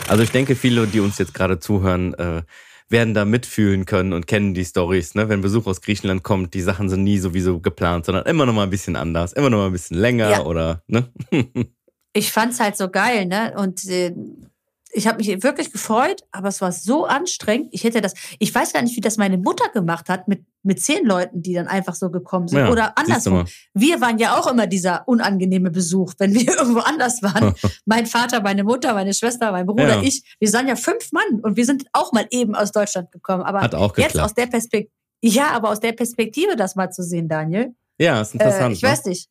Also 0.07 0.23
ich 0.23 0.31
denke, 0.31 0.55
viele, 0.55 0.85
die 0.87 0.99
uns 0.99 1.17
jetzt 1.17 1.33
gerade 1.33 1.59
zuhören, 1.59 2.13
äh, 2.15 2.43
werden 2.89 3.13
da 3.15 3.25
mitfühlen 3.25 3.85
können 3.85 4.13
und 4.13 4.27
kennen 4.27 4.53
die 4.53 4.63
Stories. 4.65 5.15
Ne? 5.15 5.27
Wenn 5.27 5.41
Besuch 5.41 5.65
aus 5.65 5.81
Griechenland 5.81 6.21
kommt, 6.21 6.53
die 6.53 6.61
Sachen 6.61 6.87
sind 6.89 7.03
nie 7.03 7.17
sowieso 7.17 7.59
geplant, 7.59 8.05
sondern 8.05 8.25
immer 8.27 8.45
noch 8.45 8.53
mal 8.53 8.63
ein 8.63 8.69
bisschen 8.69 8.95
anders, 8.95 9.33
immer 9.33 9.49
noch 9.49 9.57
mal 9.57 9.65
ein 9.67 9.71
bisschen 9.71 9.97
länger 9.97 10.29
Ja. 10.29 10.43
oder 10.43 10.83
ne? 10.87 11.11
ich 12.13 12.31
fand's 12.31 12.59
halt 12.59 12.77
so 12.77 12.89
geil, 12.89 13.25
ne? 13.25 13.55
Und 13.57 13.83
äh, 13.89 14.13
ich 14.95 15.07
habe 15.07 15.17
mich 15.17 15.43
wirklich 15.43 15.71
gefreut, 15.71 16.23
aber 16.31 16.47
es 16.47 16.61
war 16.61 16.71
so 16.71 17.05
anstrengend. 17.05 17.67
Ich 17.71 17.83
hätte 17.83 18.01
das, 18.01 18.13
ich 18.39 18.53
weiß 18.53 18.73
gar 18.73 18.81
nicht, 18.81 18.95
wie 18.95 19.01
das 19.01 19.17
meine 19.17 19.37
Mutter 19.37 19.69
gemacht 19.69 20.09
hat 20.09 20.27
mit 20.27 20.43
mit 20.63 20.81
zehn 20.81 21.05
Leuten, 21.05 21.43
die 21.43 21.53
dann 21.53 21.67
einfach 21.67 21.93
so 21.93 22.09
gekommen 22.09 22.47
sind 22.47 22.57
Ja, 22.57 22.71
oder 22.71 22.97
andersrum. 22.97 23.45
Wir 23.75 24.01
waren 24.01 24.17
ja 24.17 24.35
auch 24.39 24.47
immer 24.47 24.65
dieser 24.65 25.07
unangenehme 25.07 25.69
Besuch, 25.69 26.13
wenn 26.17 26.33
wir 26.33 26.41
irgendwo 26.57 26.79
anders 26.79 27.21
waren. 27.21 27.53
mein 27.85 28.07
Vater, 28.07 28.41
meine 28.41 28.63
Mutter, 28.63 28.95
meine 28.95 29.13
Schwester, 29.13 29.51
mein 29.51 29.67
Bruder, 29.67 29.97
Ja. 29.97 30.01
ich. 30.01 30.23
Wir 30.39 30.51
waren 30.53 30.67
ja 30.67 30.75
fünf 30.75 31.11
Mann 31.11 31.39
und 31.43 31.55
wir 31.55 31.65
sind 31.67 31.85
auch 31.93 32.13
mal 32.13 32.25
eben 32.31 32.55
aus 32.55 32.71
Deutschland 32.71 33.11
gekommen. 33.11 33.43
Aber 33.43 33.61
Hat 33.61 33.75
auch 33.75 33.95
jetzt 33.95 34.07
geklappt. 34.13 34.25
aus 34.25 34.33
der 34.33 34.47
Perspektive, 34.47 34.91
ja, 35.21 35.49
aber 35.51 35.69
aus 35.69 35.79
der 35.81 35.91
Perspektive 35.91 36.55
das 36.55 36.75
mal 36.75 36.89
zu 36.89 37.03
sehen, 37.03 37.27
Daniel. 37.27 37.75
Ja, 37.99 38.21
ist 38.21 38.31
Äh, 38.33 38.37
interessant. 38.39 38.75
ich 38.75 38.81
ne? 38.81 38.89
weiß 38.89 39.05
nicht. 39.05 39.29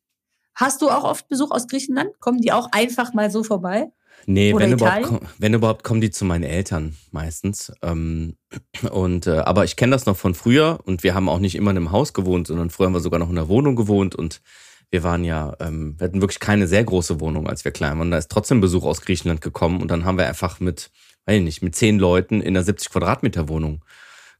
Hast 0.53 0.81
du 0.81 0.89
auch 0.89 1.03
oft 1.03 1.27
Besuch 1.27 1.51
aus 1.51 1.67
Griechenland? 1.67 2.17
Kommen 2.21 2.39
die 2.39 2.53
auch 2.53 2.69
einfach 2.71 3.13
mal 3.13 3.29
so 3.29 3.43
vorbei? 3.43 3.91
Nee, 4.27 4.53
Oder 4.53 4.65
wenn 4.65 4.73
überhaupt, 4.73 4.99
Italien? 5.05 5.27
wenn 5.37 5.53
überhaupt 5.53 5.83
kommen 5.83 6.01
die 6.01 6.09
zu 6.09 6.25
meinen 6.25 6.43
Eltern 6.43 6.95
meistens. 7.11 7.71
Ähm, 7.81 8.35
und 8.91 9.27
äh, 9.27 9.37
aber 9.37 9.63
ich 9.65 9.75
kenne 9.75 9.91
das 9.91 10.05
noch 10.05 10.17
von 10.17 10.33
früher 10.33 10.79
und 10.83 11.03
wir 11.03 11.13
haben 11.13 11.29
auch 11.29 11.39
nicht 11.39 11.55
immer 11.55 11.71
in 11.71 11.77
einem 11.77 11.91
Haus 11.91 12.13
gewohnt, 12.13 12.47
sondern 12.47 12.69
früher 12.69 12.87
haben 12.87 12.93
wir 12.93 12.99
sogar 13.01 13.19
noch 13.19 13.29
in 13.29 13.37
einer 13.37 13.49
Wohnung 13.49 13.75
gewohnt 13.75 14.15
und 14.15 14.41
wir 14.91 15.03
waren 15.03 15.23
ja, 15.23 15.55
ähm, 15.59 15.95
wir 15.97 16.05
hatten 16.07 16.21
wirklich 16.21 16.39
keine 16.39 16.67
sehr 16.67 16.83
große 16.83 17.19
Wohnung, 17.19 17.47
als 17.47 17.65
wir 17.65 17.71
klein 17.71 17.97
waren. 17.97 18.11
Da 18.11 18.17
ist 18.17 18.31
trotzdem 18.31 18.61
Besuch 18.61 18.85
aus 18.85 19.01
Griechenland 19.01 19.41
gekommen 19.41 19.81
und 19.81 19.89
dann 19.89 20.05
haben 20.05 20.17
wir 20.17 20.27
einfach 20.27 20.59
mit, 20.59 20.91
weiß 21.25 21.37
ich 21.37 21.43
nicht, 21.43 21.61
mit 21.61 21.75
zehn 21.75 21.99
Leuten 21.99 22.41
in 22.41 22.55
einer 22.55 22.63
70 22.63 22.91
Quadratmeter 22.91 23.47
Wohnung 23.49 23.83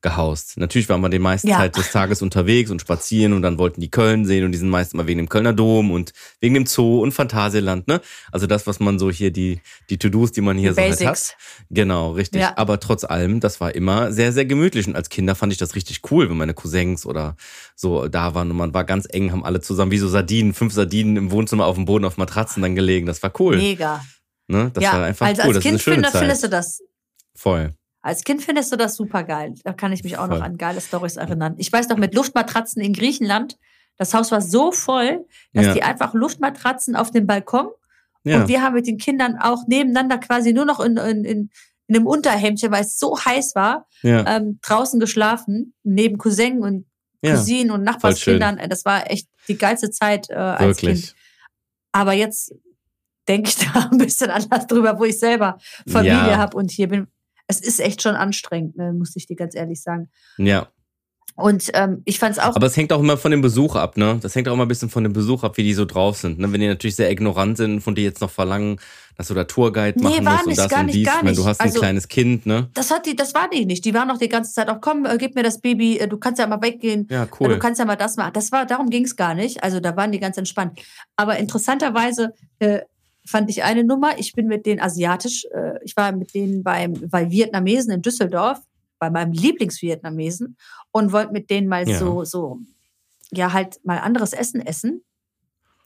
gehaust. 0.06 0.58
Natürlich 0.58 0.88
waren 0.88 1.02
wir 1.02 1.10
die 1.10 1.18
meiste 1.18 1.48
Ja. 1.50 1.58
Zeit 1.58 1.76
des 1.78 1.92
Tages 1.92 2.22
unterwegs 2.22 2.70
und 2.70 2.80
spazieren 2.80 3.34
und 3.34 3.42
dann 3.42 3.58
wollten 3.58 3.82
die 3.82 3.90
Köln 3.90 4.24
sehen 4.24 4.46
und 4.46 4.52
die 4.52 4.60
sind 4.60 4.70
meist 4.70 4.94
immer 4.94 5.08
wegen 5.08 5.18
dem 5.18 5.30
Kölner 5.30 5.52
Dom 5.52 5.90
und 5.90 6.14
wegen 6.40 6.54
dem 6.54 6.68
Zoo 6.68 7.02
und 7.02 7.12
Phantasialand, 7.12 7.88
ne? 7.88 8.02
Also 8.32 8.46
das, 8.46 8.68
was 8.68 8.80
man 8.80 9.00
so 9.00 9.10
hier, 9.10 9.32
die, 9.32 9.62
die 9.90 9.98
To-Dos, 9.98 10.32
die 10.32 10.42
man 10.42 10.60
hier 10.60 10.70
Die 10.70 10.76
so 10.76 10.82
halt 10.82 10.92
Basics. 10.92 11.32
hat. 11.32 11.38
Genau, 11.72 12.12
richtig. 12.12 12.42
Ja. 12.42 12.54
Aber 12.56 12.80
trotz 12.80 13.04
allem, 13.04 13.40
das 13.40 13.60
war 13.60 13.74
immer 13.74 14.12
sehr, 14.12 14.32
sehr 14.32 14.46
gemütlich. 14.46 14.88
Und 14.88 14.96
als 14.96 15.10
Kinder 15.10 15.34
fand 15.34 15.52
ich 15.52 15.58
das 15.58 15.74
richtig 15.74 16.02
cool, 16.12 16.30
wenn 16.30 16.38
meine 16.38 16.54
Cousins 16.54 17.08
oder 17.08 17.36
so 17.76 18.08
da 18.08 18.36
waren 18.36 18.52
und 18.52 18.58
man 18.58 18.76
war 18.76 18.84
ganz 18.84 19.08
eng, 19.10 19.32
haben 19.32 19.44
alle 19.44 19.60
zusammen 19.60 19.90
wie 19.90 19.98
so 19.98 20.08
Sardinen, 20.08 20.54
fünf 20.54 20.72
Sardinen 20.74 21.18
im 21.18 21.32
Wohnzimmer 21.32 21.66
auf 21.66 21.76
dem 21.78 21.86
Boden 21.86 22.06
auf 22.06 22.18
Matratzen 22.18 22.62
dann 22.62 22.76
gelegen. 22.76 23.08
Das 23.08 23.24
war 23.24 23.32
cool. 23.40 23.58
Mega. 23.58 24.06
Ne? 24.48 24.70
Das 24.72 24.84
ja, 24.84 24.94
war 24.94 25.04
einfach 25.06 25.26
also 25.26 25.42
cool. 25.42 25.48
als 25.48 25.56
Das 25.56 25.64
Kind 25.64 25.76
ist 25.76 25.88
eine 25.88 25.96
schöne 25.96 26.04
find, 26.04 26.14
Zeit. 26.14 26.22
findest 26.22 26.44
du 26.44 26.50
das 26.50 26.82
Voll. 27.38 27.74
Als 28.06 28.24
Kind 28.24 28.44
findest 28.44 28.72
du 28.72 28.76
das 28.76 28.96
super 28.96 29.24
geil. 29.24 29.56
Da 29.64 29.74
kann 29.74 29.92
ich 29.92 30.04
mich 30.04 30.18
auch 30.20 30.28
Voll. 30.28 30.38
noch 30.38 30.46
an 30.46 30.58
geile 30.58 30.80
Stories 30.80 31.16
erinnern. 31.18 31.56
Ich 31.58 31.74
weiß 31.74 31.90
noch, 31.90 31.98
mit 31.98 32.14
Luftmatratzen 32.14 32.80
in 32.84 32.94
Griechenland, 32.94 33.58
das 33.98 34.14
Haus 34.14 34.32
war 34.32 34.42
so 34.42 34.72
voll, 34.72 35.26
dass 35.54 35.66
Ja. 35.66 35.74
die 35.74 35.82
einfach 35.82 36.14
Luftmatratzen 36.14 36.96
auf 36.96 37.10
dem 37.10 37.26
Balkon 37.26 37.70
Ja. 38.24 38.42
und 38.42 38.48
wir 38.48 38.62
haben 38.62 38.76
mit 38.76 38.86
den 38.86 38.98
Kindern 39.00 39.38
auch 39.40 39.66
nebeneinander 39.68 40.20
quasi 40.20 40.54
nur 40.54 40.66
noch 40.66 40.80
in, 40.82 40.98
in, 40.98 41.26
in, 41.26 41.50
in 41.88 41.96
einem 41.96 42.06
Unterhemdchen, 42.06 42.72
weil 42.72 42.84
es 42.84 43.00
so 43.00 43.18
heiß 43.18 43.56
war, 43.56 43.88
ja. 44.04 44.24
ähm, 44.38 44.60
draußen 44.62 45.00
geschlafen, 45.00 45.74
neben 45.84 46.18
Cousin 46.18 46.62
und. 46.62 46.86
Cousinen 47.26 47.72
und 47.72 47.82
Nachbarskindern. 47.84 48.60
Das 48.70 48.86
war 48.86 49.10
echt 49.10 49.28
die 49.48 49.58
geilste 49.58 49.90
Zeit 49.90 50.30
äh, 50.30 50.36
als 50.36 50.78
Wirklich. 50.84 51.08
Kind. 51.08 51.16
Aber 51.92 52.14
jetzt 52.14 52.54
denke 53.28 53.50
ich 53.50 53.56
da 53.74 53.90
ein 53.92 53.98
bisschen 53.98 54.30
anders 54.30 54.68
drüber, 54.68 55.00
wo 55.00 55.06
ich 55.06 55.18
selber 55.18 55.58
Familie 55.90 56.12
Ja. 56.12 56.38
habe 56.38 56.56
und 56.56 56.70
hier 56.70 56.88
bin. 56.88 57.08
Es 57.48 57.60
ist 57.62 57.80
echt 57.80 58.02
schon 58.02 58.16
anstrengend, 58.16 58.78
ne, 58.78 58.94
muss 58.94 59.16
ich 59.16 59.28
dir 59.28 59.36
ganz 59.36 59.56
ehrlich 59.56 59.82
sagen. 59.82 60.10
Ja. 60.38 60.68
Und 61.38 61.70
ähm, 61.74 62.02
ich 62.06 62.18
fand 62.18 62.32
es 62.38 62.40
auch. 62.40 62.56
Aber 62.56 62.66
es 62.68 62.78
hängt 62.78 62.94
auch 62.94 63.02
immer 63.02 63.18
von 63.18 63.30
dem 63.30 63.42
Besuch 63.42 63.76
ab, 63.76 63.98
ne? 63.98 64.18
Das 64.22 64.34
hängt 64.36 64.48
auch 64.48 64.54
immer 64.54 64.64
ein 64.64 64.70
bisschen 64.70 64.90
von 64.90 65.04
dem 65.04 65.12
Besuch 65.12 65.44
ab, 65.44 65.58
wie 65.58 65.64
die 65.64 65.74
so 65.74 65.84
drauf 65.84 66.16
sind. 66.16 66.40
Ne? 66.40 66.50
Wenn 66.54 66.62
die 66.62 66.68
natürlich 66.70 66.96
sehr 66.96 67.12
ignorant 67.12 67.58
sind, 67.58 67.82
von 67.82 67.94
dir 67.94 68.06
jetzt 68.06 68.22
noch 68.22 68.30
verlangen, 68.30 68.80
dass 69.18 69.28
du 69.28 69.34
da 69.34 69.44
Tourguide 69.44 70.00
Nee, 70.00 70.04
machen 70.22 70.26
war 70.26 70.32
musst 70.34 70.44
und 70.46 70.50
nicht, 70.52 70.60
das 70.60 70.70
gar 70.70 70.80
und 70.80 70.86
nicht, 70.86 70.96
dies. 70.96 71.06
gar 71.06 71.18
Ich 71.18 71.24
meine, 71.24 71.36
du 71.36 71.42
nicht. 71.42 71.50
hast 71.50 71.60
ein 71.60 71.68
Also- 71.68 71.80
kleines 71.82 72.08
Kind, 72.08 72.46
ne? 72.46 72.70
das 72.74 72.90
hat 72.90 73.06
die, 73.06 73.18
das 73.18 73.34
war 73.34 73.50
die 73.50 73.66
nicht. 73.66 73.84
Die 73.84 73.94
war 73.94 74.06
noch 74.06 74.18
die 74.18 74.30
ganze 74.30 74.54
Zeit 74.54 74.70
auch, 74.70 74.80
komm, 74.80 75.06
äh, 75.06 75.18
gib 75.18 75.36
mir 75.36 75.44
das 75.44 75.60
Baby, 75.60 75.98
äh, 75.98 76.08
du 76.08 76.18
kannst 76.18 76.40
ja 76.40 76.48
mal 76.48 76.62
weggehen. 76.62 77.06
Ja, 77.10 77.24
Ja, 77.26 77.28
cool. 77.38 77.50
Du 77.50 77.60
kannst 77.60 77.80
ja 77.80 77.86
mal 77.86 77.98
das 77.98 78.16
machen. 78.16 78.32
Das 78.34 78.54
war, 78.54 78.66
darum 78.66 78.90
ging 78.90 79.04
es 79.04 79.18
gar 79.18 79.34
nicht. 79.36 79.62
Also 79.62 79.82
da 79.82 79.98
waren 79.98 80.14
die 80.14 80.20
ganz 80.22 80.38
entspannt. 80.38 80.80
Aber 81.18 81.36
interessanterweise 81.38 82.34
äh, 82.60 82.80
fand 83.26 83.50
ich 83.50 83.64
eine 83.64 83.84
Nummer. 83.84 84.18
Ich 84.20 84.34
bin 84.34 84.48
mit 84.48 84.66
denen 84.66 84.80
asiatisch, 84.80 85.46
äh, 85.54 85.80
ich 85.84 85.96
war 85.98 86.12
mit 86.12 86.34
denen 86.34 86.64
beim, 86.64 86.94
bei 87.10 87.30
Vietnamesen 87.32 87.92
in 87.92 88.02
Düsseldorf, 88.02 88.60
bei 89.00 89.10
meinem 89.10 89.34
Lieblingsvietnamesen 89.34 90.58
und 90.92 91.12
wollte 91.12 91.34
mit 91.34 91.50
denen 91.50 91.68
mal 91.68 91.88
Ja. 91.88 92.00
so, 92.00 92.24
so, 92.24 92.60
ja, 93.32 93.52
halt 93.54 93.84
mal 93.84 93.98
anderes 94.00 94.34
Essen 94.34 94.62
essen. 94.66 95.04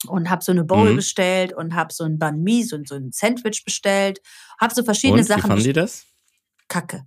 Und 0.07 0.29
habe 0.29 0.41
so 0.41 0.53
eine 0.53 0.63
Bowl 0.63 0.91
Mhm. 0.91 0.95
bestellt 0.95 1.51
und 1.51 1.75
habe 1.75 1.91
so 1.93 2.05
ein 2.05 2.17
Banh 2.17 2.41
Mi, 2.41 2.63
so, 2.63 2.77
so 2.85 2.95
ein 2.95 3.11
Sandwich 3.11 3.65
bestellt. 3.65 4.21
Habe 4.57 4.73
so 4.73 4.81
verschiedene 4.83 5.19
und, 5.19 5.25
wie 5.25 5.27
Sachen. 5.27 5.41
fanden 5.49 5.63
die 5.65 5.73
das? 5.73 6.05
Kacke. 6.69 7.03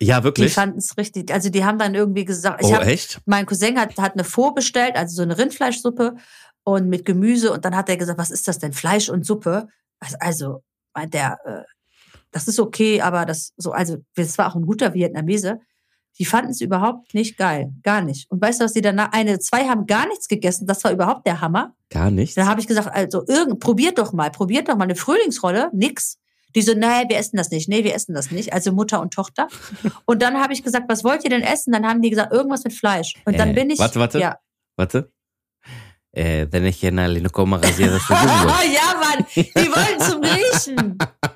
Ja, 0.00 0.18
Die 0.18 0.24
wirklich? 0.24 0.52
fanden 0.54 0.78
es 0.78 0.96
richtig. 0.96 1.30
Also 1.32 1.50
die 1.50 1.64
haben 1.64 1.78
dann 1.78 1.94
irgendwie 1.94 2.24
gesagt, 2.24 2.62
ich 2.64 2.68
oh, 2.68 2.74
hab, 2.74 2.84
echt? 2.86 3.20
mein 3.26 3.46
Cousin 3.46 3.78
hat, 3.78 3.96
hat 3.98 4.14
eine 4.14 4.24
Pho 4.24 4.50
bestellt, 4.50 4.96
also 4.96 5.14
so 5.14 5.22
eine 5.22 5.38
Rindfleischsuppe 5.38 6.16
und 6.74 6.88
mit 6.88 7.04
Gemüse. 7.04 7.52
Und 7.52 7.64
dann 7.64 7.76
hat 7.76 7.88
er 7.88 7.96
gesagt, 7.96 8.18
was 8.18 8.30
ist 8.30 8.48
das 8.48 8.58
denn? 8.58 8.72
Fleisch 8.72 9.08
und 9.08 9.24
Suppe? 9.26 9.68
Also, 10.18 10.62
meint 10.94 11.14
der, 11.14 11.38
äh, 11.44 11.62
das 12.30 12.48
ist 12.48 12.58
okay, 12.60 13.00
aber 13.00 13.26
das 13.26 13.52
so, 13.56 13.72
also 13.72 13.98
das 14.14 14.38
war 14.38 14.50
auch 14.50 14.54
ein 14.56 14.66
guter 14.66 14.94
Vietnamese. 14.94 15.60
Die 16.18 16.24
fanden 16.24 16.50
es 16.50 16.60
überhaupt 16.60 17.14
nicht 17.14 17.36
geil, 17.38 17.72
gar 17.82 18.02
nicht. 18.02 18.30
Und 18.30 18.42
weißt 18.42 18.60
du, 18.60 18.64
was 18.64 18.72
die 18.72 18.80
danach, 18.82 19.12
eine, 19.12 19.38
zwei 19.38 19.68
haben 19.68 19.86
gar 19.86 20.06
nichts 20.08 20.28
gegessen. 20.28 20.66
Das 20.66 20.82
war 20.84 20.90
überhaupt 20.92 21.26
der 21.26 21.40
Hammer. 21.40 21.74
Gar 21.88 22.10
nicht. 22.10 22.36
Da 22.36 22.46
habe 22.46 22.60
ich 22.60 22.66
gesagt, 22.66 22.88
also 22.92 23.24
irgend, 23.26 23.60
probiert 23.60 23.98
doch 23.98 24.12
mal, 24.12 24.30
probiert 24.30 24.68
doch 24.68 24.76
mal 24.76 24.84
eine 24.84 24.96
Frühlingsrolle, 24.96 25.70
nix. 25.72 26.18
Die 26.56 26.62
so, 26.62 26.74
nee, 26.74 27.04
wir 27.08 27.16
essen 27.16 27.36
das 27.36 27.50
nicht, 27.52 27.68
nee, 27.68 27.84
wir 27.84 27.94
essen 27.94 28.12
das 28.12 28.32
nicht. 28.32 28.52
Also 28.52 28.72
Mutter 28.72 29.00
und 29.00 29.14
Tochter. 29.14 29.46
Und 30.04 30.20
dann 30.20 30.40
habe 30.40 30.52
ich 30.52 30.64
gesagt, 30.64 30.86
was 30.88 31.04
wollt 31.04 31.22
ihr 31.22 31.30
denn 31.30 31.42
essen? 31.42 31.72
Dann 31.72 31.86
haben 31.86 32.02
die 32.02 32.10
gesagt, 32.10 32.32
irgendwas 32.32 32.64
mit 32.64 32.72
Fleisch. 32.72 33.14
Und 33.24 33.38
dann 33.38 33.50
Äh, 33.50 33.54
bin 33.54 33.70
ich. 33.70 33.78
warte, 33.78 34.00
warte. 34.00 34.18
Ja. 34.18 34.38
Warte. 34.76 35.12
Ε, 36.12 36.44
δεν 36.44 36.64
έχει 36.64 36.86
ένα 36.86 37.06
λινοκόμα 37.06 37.56
γαζιέδα 37.62 37.98
στο 37.98 38.14
δωμάτιο. 38.14 38.50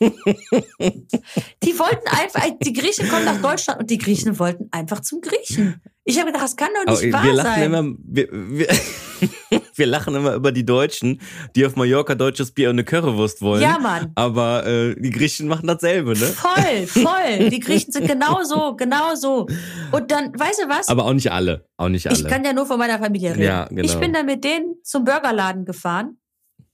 Die 0.00 1.78
wollten 1.78 2.08
einfach, 2.08 2.42
die 2.62 2.72
Griechen 2.72 3.08
kommen 3.08 3.24
nach 3.24 3.40
Deutschland 3.40 3.80
und 3.80 3.90
die 3.90 3.98
Griechen 3.98 4.38
wollten 4.38 4.68
einfach 4.70 5.00
zum 5.00 5.20
Griechen. 5.20 5.80
Ich 6.04 6.16
habe 6.18 6.28
gedacht, 6.28 6.44
das 6.44 6.56
kann 6.56 6.70
doch 6.74 6.92
Aber 6.92 7.00
nicht 7.02 7.12
wahr 7.12 7.24
wir 7.24 7.32
lachen 7.34 7.54
sein. 7.54 7.62
immer, 7.64 7.94
wir, 8.02 8.28
wir, 8.32 8.68
wir 9.74 9.86
lachen 9.86 10.14
immer 10.14 10.34
über 10.34 10.52
die 10.52 10.64
Deutschen, 10.64 11.20
die 11.54 11.66
auf 11.66 11.76
Mallorca 11.76 12.14
deutsches 12.14 12.52
Bier 12.52 12.70
und 12.70 12.76
eine 12.76 12.84
Currywurst 12.84 13.42
wollen. 13.42 13.60
ja, 13.60 13.78
Mann. 13.78 14.12
Aber 14.14 14.66
äh, 14.66 14.94
die 14.98 15.10
Griechen 15.10 15.48
machen 15.48 15.66
dasselbe, 15.66 16.18
ne? 16.18 16.26
Voll, 16.26 16.86
voll. 16.86 17.50
Die 17.50 17.60
Griechen 17.60 17.92
sind 17.92 18.08
genauso, 18.08 18.74
genauso. 18.76 19.48
Und 19.92 20.10
dann, 20.10 20.32
weißt 20.38 20.62
du 20.62 20.68
was? 20.68 20.88
Aber 20.88 21.04
auch 21.04 21.12
nicht 21.12 21.30
alle. 21.30 21.66
Auch 21.76 21.88
nicht 21.90 22.06
alle. 22.06 22.16
Ich 22.16 22.26
kann 22.26 22.42
ja 22.42 22.54
nur 22.54 22.64
von 22.64 22.78
meiner 22.78 22.98
Familie 22.98 23.32
reden. 23.32 23.42
Ja, 23.42 23.66
genau. 23.66 23.82
Ich 23.82 23.94
bin 23.98 24.14
dann 24.14 24.24
mit 24.24 24.44
denen 24.44 24.76
zum 24.82 25.04
Burgerladen 25.04 25.66
gefahren 25.66 26.18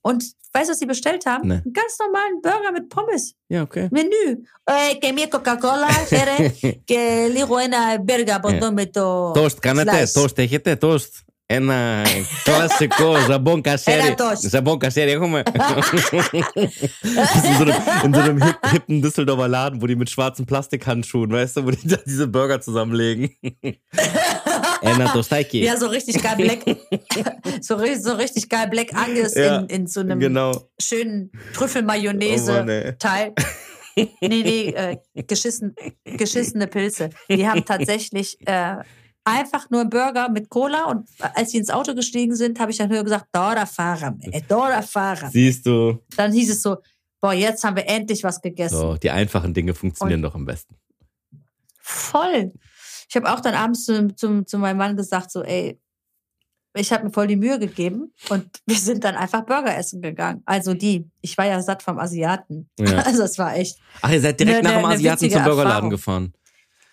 und 0.04 0.24
weißt 0.54 0.67
du, 0.67 0.72
was 0.72 0.80
sie 0.80 0.86
bestellt 0.86 1.26
haben? 1.26 1.48
Nee. 1.48 1.54
Einen 1.54 1.74
ganz 1.74 1.98
normalen 2.00 2.41
Burger 2.41 2.72
mit 2.72 2.89
Pommes. 2.89 3.36
ja, 3.50 3.62
okay. 3.63 3.88
Menü. 3.91 4.26
Eh, 4.65 5.00
que 5.02 5.13
mi 5.13 5.28
Coca-Cola, 5.30 5.89
quiere 6.10 6.36
que 6.89 7.30
λίγο 7.36 7.58
ένα 7.58 7.78
burger 8.06 8.32
από 8.36 8.50
εδώ 8.50 8.72
με 8.72 8.86
το 8.86 9.32
Toast 9.32 9.58
κάνετε, 9.60 10.04
slice. 10.06 10.22
toast 10.22 10.38
έχετε, 10.38 10.78
toast. 10.82 11.24
Ένα 11.52 12.02
κλασικό 12.43 13.15
ζαμπόν 13.28 13.62
κασέρι. 13.62 14.06
Ένα 14.06 14.15
toast. 14.17 14.50
Ζαμπόν 14.50 14.78
κασέρι 14.78 15.12
έχουμε. 15.12 15.43
Das 15.43 17.36
ist 17.36 17.45
in 17.45 17.56
so 17.58 17.63
einem, 17.63 17.76
in 18.06 18.13
so 18.13 18.19
einem 18.19 18.43
hip, 18.43 18.58
hippen 18.72 19.02
Düsseldorfer 19.02 19.48
Laden, 19.48 19.82
wo 19.82 19.88
die 19.88 19.95
mit 19.95 20.10
schwarzen 20.10 20.45
Plastikhandschuhen, 20.45 21.32
weißt 21.32 21.58
du, 21.58 21.65
wo 21.65 21.72
die 21.72 21.88
da 21.88 21.98
diese 22.06 22.28
Burger 22.28 22.62
zusammenlegen. 22.62 23.30
Ένα 24.84 25.12
tostaiki. 25.13 25.60
Ja, 25.63 25.78
so 25.78 25.88
richtig 25.88 26.22
geil 26.24 26.36
Black. 26.38 26.63
so, 27.62 27.76
ri- 27.76 28.00
so 28.00 28.13
richtig 28.13 28.50
geil 28.50 28.67
Black 28.69 28.93
Angus 28.95 29.36
Ja, 29.36 29.60
in, 29.60 29.67
in 29.69 29.88
so 29.88 30.00
einem 30.02 30.19
Genau. 30.19 30.52
schönen 30.82 31.32
Oh 31.32 31.38
Mann, 31.38 31.43
ey. 31.43 31.54
Trüffelmayonnaise-Teil. 31.54 33.34
nee, 33.95 34.10
nee, 34.22 34.67
äh, 34.69 34.98
geschissen, 35.28 35.76
geschissene 36.06 36.67
Pilze. 36.67 37.10
Die 37.30 37.48
haben 37.48 37.65
tatsächlich 37.65 38.38
äh, 38.48 38.76
einfach 39.26 39.69
nur 39.69 39.82
einen 39.82 39.89
Burger 39.89 40.30
mit 40.30 40.50
Cola 40.50 40.86
und 40.86 41.08
als 41.36 41.52
sie 41.52 41.58
ins 41.58 41.69
Auto 41.69 41.93
gestiegen 41.93 42.36
sind, 42.36 42.60
habe 42.60 42.72
ich 42.72 42.78
dann 42.78 42.89
höher 42.89 43.04
gesagt, 43.04 43.26
Dora 43.34 43.65
Fahrer, 43.65 44.15
ey, 44.32 44.41
Dora 44.48 44.82
Fahrer. 44.82 45.30
Siehst 45.30 45.65
du, 45.65 46.00
Dann 46.15 46.32
hieß 46.32 46.50
es 46.52 46.62
so, 46.62 46.78
boah, 47.22 47.34
jetzt 47.34 47.63
haben 47.63 47.76
wir 47.76 47.88
endlich 47.88 48.24
was 48.24 48.41
gegessen. 48.41 48.78
so, 48.78 48.95
die 48.95 49.10
einfachen 49.10 49.54
Dinge 49.54 49.74
funktionieren 49.74 50.22
doch 50.22 50.34
am 50.36 50.45
besten. 50.45 50.76
Voll. 51.82 52.54
Ich 53.09 53.17
habe 53.17 53.33
auch 53.33 53.40
dann 53.40 53.55
abends 53.55 53.85
zu, 53.85 54.14
zum, 54.17 54.47
zu 54.47 54.59
meinem 54.59 54.79
Mann 54.79 54.97
gesagt, 54.97 55.31
so, 55.31 55.43
ey, 55.43 55.79
ich 56.77 56.93
habe 56.93 57.05
mir 57.05 57.11
voll 57.12 57.29
die 57.29 57.37
Mühe 57.37 57.59
gegeben 57.59 58.12
und 58.31 58.47
wir 58.67 58.77
sind 58.77 59.05
dann 59.05 59.14
einfach 59.14 59.45
Burger 59.47 59.77
essen 59.77 60.03
gegangen. 60.03 60.43
Also 60.45 60.75
die, 60.75 61.09
ich 61.21 61.38
war 61.38 61.47
ja 61.47 61.62
satt 61.62 61.83
vom 61.83 61.99
Asiaten. 61.99 62.69
Ja. 62.79 62.99
Also 63.07 63.23
es 63.23 63.38
war 63.38 63.55
echt. 63.57 63.79
Ach, 64.03 64.11
ihr 64.11 64.21
seid 64.21 64.40
direkt 64.40 64.62
Ne- 64.64 64.69
nach 64.71 64.77
dem 64.81 64.83
ne 64.83 64.95
Asiaten 64.95 65.31
zum 65.31 65.45
Burgerladen 65.45 65.67
Erfahrung. 65.69 65.90
gefahren. 65.90 66.33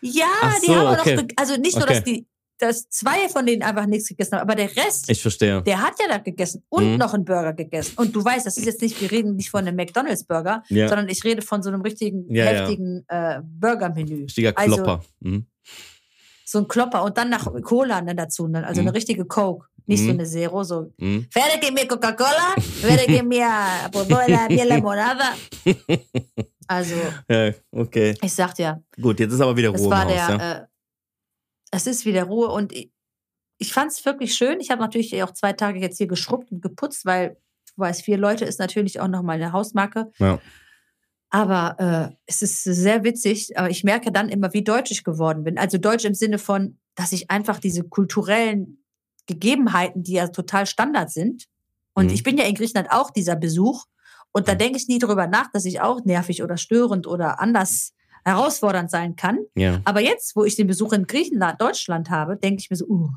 Ja, 0.01 0.25
Ach 0.41 0.59
die 0.59 0.65
so, 0.67 0.75
haben 0.75 0.99
okay. 0.99 1.15
noch, 1.15 1.23
also 1.35 1.55
nicht 1.57 1.75
nur, 1.75 1.83
Okay. 1.85 1.93
dass 1.95 2.03
die, 2.03 2.27
dass 2.59 2.89
zwei 2.89 3.27
von 3.29 3.45
denen 3.47 3.63
einfach 3.63 3.87
nichts 3.87 4.07
gegessen 4.09 4.33
haben, 4.33 4.41
aber 4.41 4.53
der 4.55 4.75
Rest, 4.75 5.09
Ich 5.09 5.19
verstehe. 5.21 5.63
der 5.63 5.81
hat 5.81 5.93
ja 5.99 6.07
da 6.09 6.17
gegessen 6.19 6.63
und 6.69 6.91
Mhm. 6.91 6.97
noch 6.97 7.13
einen 7.15 7.25
Burger 7.25 7.53
gegessen. 7.53 7.93
Und 7.97 8.15
du 8.15 8.23
weißt, 8.23 8.45
das 8.45 8.57
ist 8.57 8.65
jetzt 8.65 8.81
nicht, 8.83 9.01
wir 9.01 9.09
reden 9.11 9.35
nicht 9.35 9.49
von 9.49 9.61
einem 9.67 9.75
McDonalds-Burger, 9.75 10.63
Ja. 10.69 10.87
sondern 10.87 11.09
ich 11.09 11.23
rede 11.23 11.41
von 11.41 11.63
so 11.63 11.69
einem 11.69 11.81
richtigen, 11.81 12.31
Ja, 12.33 12.45
heftigen 12.45 13.03
Äh, 13.07 13.41
Burger-Menü. 13.43 14.23
Richtiger 14.25 14.53
Also- 14.55 14.75
Klopper. 14.75 15.03
Mhm. 15.21 15.47
So 16.51 16.59
ein 16.59 16.67
Klopper 16.67 17.03
und 17.05 17.17
dann 17.17 17.29
nach 17.29 17.47
Cola 17.63 18.01
dann 18.01 18.17
dazu, 18.17 18.45
ne? 18.47 18.65
also 18.67 18.81
Mhm. 18.81 18.87
eine 18.89 18.95
richtige 18.97 19.23
Coke. 19.25 19.67
Nicht 19.85 19.99
so 20.01 20.05
Mhm. 20.05 20.19
eine 20.19 20.25
Zero, 20.25 20.63
so 20.63 20.91
Mhm. 20.97 21.25
Werde 21.33 21.59
que 21.61 21.71
mir 21.71 21.87
Coca-Cola, 21.87 22.55
werde 22.81 23.05
que 23.05 23.23
mir 23.23 23.47
Bodola, 23.91 24.47
mir 24.49 24.65
Limonada. 24.65 25.29
Also, 26.67 26.95
Ja, 27.29 27.51
okay. 27.71 28.15
ich 28.21 28.33
sag 28.33 28.53
dir, 28.55 28.83
Gut, 29.01 29.19
jetzt 29.21 29.33
ist 29.33 29.41
aber 29.41 29.55
wieder 29.55 29.73
es 29.73 29.79
Ruhe 29.79 29.85
im 29.85 29.91
war 29.91 30.03
Haus, 30.05 30.11
der, 30.13 30.29
ja? 30.37 30.51
äh, 30.61 30.65
es 31.71 31.87
ist 31.87 32.05
wieder 32.05 32.23
Ruhe 32.23 32.47
und 32.49 32.73
ich, 32.73 32.91
ich 33.57 33.71
fand 33.73 33.91
es 33.91 34.03
wirklich 34.05 34.33
schön. 34.35 34.59
Ich 34.59 34.71
habe 34.71 34.81
natürlich 34.81 35.21
auch 35.23 35.31
zwei 35.31 35.53
Tage 35.53 35.79
jetzt 35.79 35.97
hier 35.97 36.07
geschrubbt 36.07 36.51
und 36.51 36.61
geputzt, 36.61 37.05
weil 37.05 37.37
du 37.75 37.81
weißt, 37.81 38.03
vier 38.03 38.17
Leute 38.17 38.43
ist 38.45 38.59
natürlich 38.59 38.99
auch 38.99 39.07
nochmal 39.07 39.37
eine 39.37 39.51
Hausmarke. 39.53 40.11
Ja. 40.19 40.39
Aber 41.31 41.79
äh, 42.11 42.15
es 42.25 42.41
ist 42.41 42.63
sehr 42.63 43.03
witzig, 43.03 43.57
aber 43.57 43.69
ich 43.69 43.83
merke 43.83 44.11
dann 44.11 44.29
immer, 44.29 44.53
wie 44.53 44.63
deutsch 44.63 44.91
ich 44.91 45.03
geworden 45.03 45.43
bin. 45.45 45.57
Also 45.57 45.77
deutsch 45.77 46.05
im 46.05 46.13
Sinne 46.13 46.37
von, 46.37 46.77
dass 46.95 47.13
ich 47.13 47.31
einfach 47.31 47.59
diese 47.59 47.83
kulturellen 47.83 48.83
Gegebenheiten, 49.27 50.03
die 50.03 50.13
ja 50.13 50.27
total 50.27 50.65
Standard 50.65 51.09
sind. 51.09 51.45
Und 51.93 52.07
Mhm. 52.07 52.13
ich 52.13 52.23
bin 52.23 52.37
ja 52.37 52.43
in 52.43 52.55
Griechenland 52.55 52.91
auch 52.91 53.11
dieser 53.11 53.35
Besuch. 53.37 53.85
Und 54.33 54.47
da 54.49 54.55
denke 54.55 54.77
ich 54.77 54.87
nie 54.87 54.99
drüber 54.99 55.27
nach, 55.27 55.49
dass 55.51 55.65
ich 55.65 55.79
auch 55.81 56.03
nervig 56.03 56.43
oder 56.43 56.57
störend 56.57 57.07
oder 57.07 57.39
anders 57.39 57.93
herausfordernd 58.25 58.91
sein 58.91 59.15
kann. 59.15 59.39
Ja. 59.55 59.81
Aber 59.85 60.01
jetzt, 60.01 60.35
wo 60.35 60.43
ich 60.43 60.55
den 60.55 60.67
Besuch 60.67 60.93
in 60.93 61.07
Griechenland, 61.07 61.59
Deutschland 61.61 62.09
habe, 62.09 62.37
denke 62.37 62.59
ich 62.61 62.69
mir 62.69 62.75
so, 62.75 62.85
uh, 62.87 63.09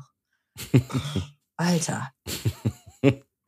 Alter. 1.57 2.11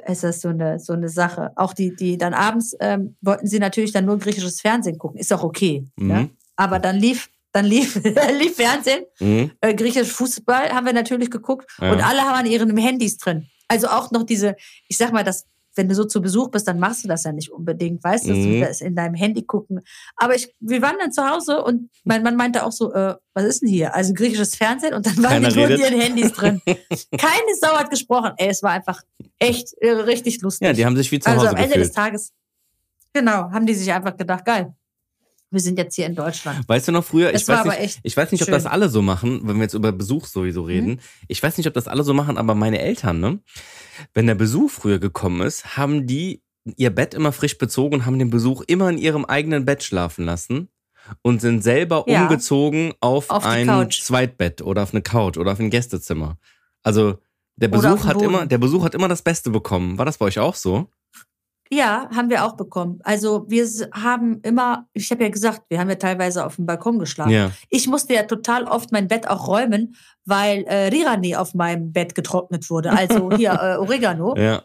Ist 0.07 0.23
das 0.23 0.41
so 0.41 0.49
eine, 0.49 0.79
so 0.79 0.93
eine 0.93 1.09
Sache. 1.09 1.51
Auch 1.55 1.73
die, 1.73 1.95
die 1.95 2.17
dann 2.17 2.33
abends 2.33 2.75
ähm, 2.79 3.15
wollten 3.21 3.47
sie 3.47 3.59
natürlich 3.59 3.91
dann 3.91 4.05
nur 4.05 4.17
griechisches 4.19 4.61
Fernsehen 4.61 4.97
gucken. 4.97 5.19
Ist 5.19 5.33
auch 5.33 5.43
okay. 5.43 5.85
Mhm. 5.95 6.09
Ja? 6.09 6.27
Aber 6.55 6.79
dann 6.79 6.97
lief, 6.97 7.29
dann 7.51 7.65
lief, 7.65 7.95
lief 8.39 8.55
Fernsehen, 8.55 9.03
Mhm. 9.19 9.51
äh, 9.61 9.73
griechisches 9.73 10.11
Fußball 10.11 10.69
haben 10.69 10.85
wir 10.85 10.93
natürlich 10.93 11.29
geguckt 11.31 11.69
Ja. 11.81 11.91
und 11.91 12.01
alle 12.01 12.21
haben 12.21 12.39
an 12.39 12.45
ihren 12.45 12.75
Handys 12.77 13.17
drin. 13.17 13.47
Also 13.67 13.87
auch 13.87 14.11
noch 14.11 14.23
diese, 14.23 14.55
ich 14.87 14.97
sag 14.97 15.11
mal, 15.11 15.23
das, 15.23 15.45
wenn 15.77 15.87
du 15.87 15.95
so 15.95 16.03
zu 16.05 16.21
Besuch 16.21 16.49
bist, 16.49 16.67
dann 16.67 16.79
machst 16.79 17.03
du 17.03 17.07
das 17.07 17.23
ja 17.23 17.31
nicht 17.31 17.51
unbedingt, 17.51 18.03
weißt 18.03 18.25
du, 18.25 18.29
dass 18.29 18.37
Mhm. 18.39 18.51
du 18.53 18.59
das 18.61 18.81
in 18.81 18.95
deinem 18.95 19.13
Handy 19.15 19.43
gucken. 19.43 19.81
Aber 20.15 20.35
ich, 20.35 20.53
wir 20.59 20.81
waren 20.81 20.95
dann 20.99 21.11
zu 21.11 21.27
Hause 21.27 21.63
und 21.63 21.89
mein 22.03 22.23
Mann 22.23 22.35
meinte 22.35 22.63
auch 22.65 22.71
so, 22.71 22.91
äh, 22.93 23.15
was 23.33 23.43
ist 23.45 23.61
denn 23.61 23.69
hier? 23.69 23.93
Also 23.95 24.13
griechisches 24.13 24.55
Fernsehen 24.55 24.93
und 24.93 25.05
dann 25.05 25.17
waren 25.17 25.43
Keiner 25.43 25.49
die 25.49 25.55
nur 25.55 25.69
ihren 25.69 25.99
Handys 26.01 26.31
drin. 26.33 26.61
Keine 26.65 27.55
Sau 27.61 27.77
hat 27.77 27.89
gesprochen. 27.89 28.31
Ey, 28.37 28.49
es 28.49 28.63
war 28.63 28.71
einfach 28.71 29.01
echt 29.39 29.73
äh, 29.81 29.89
richtig 29.91 30.41
lustig. 30.41 30.65
ja, 30.65 30.73
die 30.73 30.85
haben 30.85 30.97
sich 30.97 31.11
wie 31.11 31.19
zu 31.19 31.29
also 31.29 31.41
Hause 31.41 31.49
am 31.51 31.63
Ende 31.63 31.77
des. 31.77 31.91
Tages, 31.91 32.33
genau, 33.13 33.51
haben 33.51 33.65
die 33.65 33.73
sich 33.73 33.91
einfach 33.91 34.15
gedacht, 34.17 34.45
geil, 34.45 34.73
wir 35.49 35.59
sind 35.61 35.77
jetzt 35.77 35.95
hier 35.95 36.05
in 36.05 36.15
Deutschland. 36.15 36.67
Weißt 36.67 36.87
du 36.87 36.91
noch 36.91 37.03
früher, 37.05 37.33
ich 37.33 37.47
weiß, 37.47 37.65
nicht, 37.65 37.79
echt 37.79 37.99
ich 38.03 38.17
weiß 38.17 38.31
nicht, 38.31 38.41
ob 38.41 38.47
schön. 38.47 38.53
Mhm. 38.53 38.63
das 38.63 38.65
alle 38.65 38.89
so 38.89 39.01
machen, 39.01 39.41
wenn 39.43 39.55
wir 39.57 39.63
jetzt 39.63 39.73
über 39.73 39.91
Besuch 39.91 40.25
sowieso 40.25 40.63
reden. 40.63 40.99
Ich 41.27 41.41
weiß 41.41 41.57
nicht, 41.57 41.67
ob 41.67 41.73
das 41.73 41.87
alle 41.87 42.03
so 42.03 42.13
machen, 42.13 42.37
aber 42.37 42.53
meine 42.55 42.79
Eltern, 42.79 43.19
ne? 43.19 43.39
Wenn 44.13 44.27
der 44.27 44.35
Besuch 44.35 44.69
früher 44.71 44.99
gekommen 44.99 45.41
ist, 45.41 45.77
haben 45.77 46.05
die 46.07 46.41
ihr 46.75 46.89
Bett 46.89 47.13
immer 47.13 47.31
frisch 47.31 47.57
bezogen 47.57 47.95
und 47.95 48.05
haben 48.05 48.19
den 48.19 48.29
Besuch 48.29 48.61
immer 48.67 48.89
in 48.89 48.97
ihrem 48.97 49.23
eigenen 49.25 49.63
Bett 49.65 49.83
schlafen 49.83 50.25
lassen 50.25 50.67
und 51.21 51.39
sind 51.39 51.63
selber 51.63 52.03
Ja. 52.07 52.23
umgezogen 52.23 52.93
auf, 52.99 53.29
Auf 53.29 53.45
ein 53.45 53.67
Couch. 53.67 54.01
Zweitbett 54.01 54.61
oder 54.61 54.83
auf 54.83 54.93
eine 54.93 55.01
Couch 55.01 55.37
oder 55.37 55.53
auf 55.53 55.59
ein 55.59 55.69
Gästezimmer. 55.69 56.37
Also 56.83 57.19
der 57.55 57.69
Besuch 57.69 58.05
hat 58.05 58.21
immer, 58.21 58.45
der 58.45 58.57
Besuch 58.57 58.83
hat 58.83 58.93
immer 58.93 59.07
das 59.07 59.21
Beste 59.21 59.49
bekommen. 59.49 59.97
War 59.97 60.05
das 60.05 60.17
bei 60.17 60.25
euch 60.25 60.39
auch 60.39 60.55
so? 60.55 60.89
Ja, 61.71 62.09
haben 62.15 62.29
wir 62.29 62.45
auch 62.45 62.55
bekommen. 62.55 62.99
Also 63.03 63.45
wir 63.49 63.67
haben 63.93 64.39
immer, 64.41 64.87
ich 64.93 65.11
habe 65.11 65.23
ja 65.23 65.29
gesagt, 65.29 65.63
wir 65.69 65.79
haben 65.79 65.89
ja 65.89 65.95
teilweise 65.95 66.45
auf 66.45 66.55
dem 66.55 66.65
Balkon 66.65 66.99
geschlafen. 66.99 67.31
Ja. 67.31 67.51
Ich 67.69 67.87
musste 67.87 68.13
ja 68.13 68.23
total 68.23 68.63
oft 68.65 68.91
mein 68.91 69.07
Bett 69.07 69.27
auch 69.27 69.47
räumen, 69.47 69.95
weil 70.25 70.63
äh, 70.63 70.87
Rirani 70.87 71.35
auf 71.35 71.53
meinem 71.53 71.91
Bett 71.91 72.15
getrocknet 72.15 72.69
wurde. 72.69 72.91
Also 72.91 73.31
hier 73.31 73.51
äh, 73.61 73.75
Oregano, 73.77 74.35
Ja. 74.37 74.63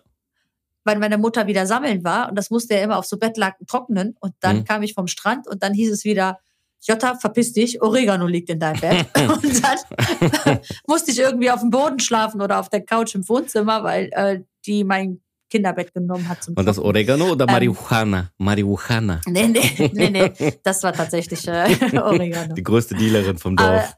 weil 0.84 0.98
meine 0.98 1.18
Mutter 1.18 1.46
wieder 1.46 1.66
sammeln 1.66 2.04
war 2.04 2.28
und 2.28 2.36
das 2.36 2.50
musste 2.50 2.74
ja 2.74 2.82
immer 2.82 2.98
auf 2.98 3.06
so 3.06 3.16
Bettlaken 3.18 3.66
trocknen. 3.66 4.16
Und 4.20 4.34
dann 4.40 4.58
Mhm. 4.58 4.64
kam 4.64 4.82
ich 4.82 4.94
vom 4.94 5.06
Strand 5.08 5.48
und 5.48 5.62
dann 5.62 5.74
hieß 5.74 5.92
es 5.92 6.04
wieder, 6.04 6.38
Jota, 6.84 7.14
verpiss 7.14 7.52
dich, 7.52 7.80
Oregano 7.80 8.26
liegt 8.26 8.50
in 8.50 8.58
deinem 8.58 8.80
Bett. 8.80 9.06
und 9.28 9.62
dann 9.64 10.58
musste 10.86 11.10
ich 11.12 11.18
irgendwie 11.20 11.50
auf 11.50 11.60
dem 11.60 11.70
Boden 11.70 12.00
schlafen 12.00 12.40
oder 12.40 12.58
auf 12.60 12.68
der 12.70 12.84
Couch 12.84 13.14
im 13.14 13.28
Wohnzimmer, 13.28 13.84
weil 13.84 14.08
äh, 14.12 14.40
die 14.66 14.82
mein 14.84 15.20
Kinderbett 15.52 15.92
genommen 15.92 16.26
hat 16.28 16.42
zum 16.42 16.54
Und 16.56 16.64
das. 16.64 16.78
Oregano 16.78 17.32
oder 17.32 17.46
Ähm. 17.46 17.52
Marihuana? 17.52 18.30
Marihuana. 18.38 19.20
Nee, 19.28 19.48
nee, 19.48 19.90
nee, 19.92 20.10
nee. 20.10 20.54
Das 20.62 20.82
war 20.82 20.94
tatsächlich 20.94 21.46
äh, 21.46 21.76
Oregano. 21.98 22.54
Die 22.54 22.62
größte 22.62 22.94
Dealerin 22.94 23.36
vom 23.36 23.54
Dorf. 23.56 23.94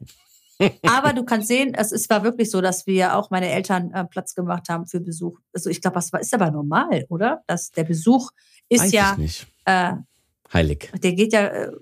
Aber 0.84 1.12
du 1.12 1.24
kannst 1.24 1.48
sehen, 1.48 1.72
es, 1.74 1.92
es 1.92 2.10
war 2.10 2.24
wirklich 2.24 2.50
so, 2.50 2.60
dass 2.60 2.86
wir 2.86 3.16
auch 3.16 3.30
meine 3.30 3.50
Eltern 3.50 3.92
äh, 3.92 4.04
Platz 4.04 4.34
gemacht 4.34 4.68
haben 4.68 4.86
für 4.86 5.00
Besuch. 5.00 5.38
Also 5.52 5.70
ich 5.70 5.80
glaube, 5.80 5.94
das 5.94 6.12
war, 6.12 6.20
ist 6.20 6.34
aber 6.34 6.50
normal, 6.50 7.06
oder? 7.08 7.42
Dass 7.46 7.70
der 7.70 7.84
Besuch 7.84 8.30
ist 8.68 8.84
Weiß 8.84 8.92
ja, 8.92 9.16
äh, 9.64 9.92
Heilig. 10.52 10.90
der 11.02 11.12
geht 11.12 11.32
ja, 11.32 11.46
äh, 11.46 11.72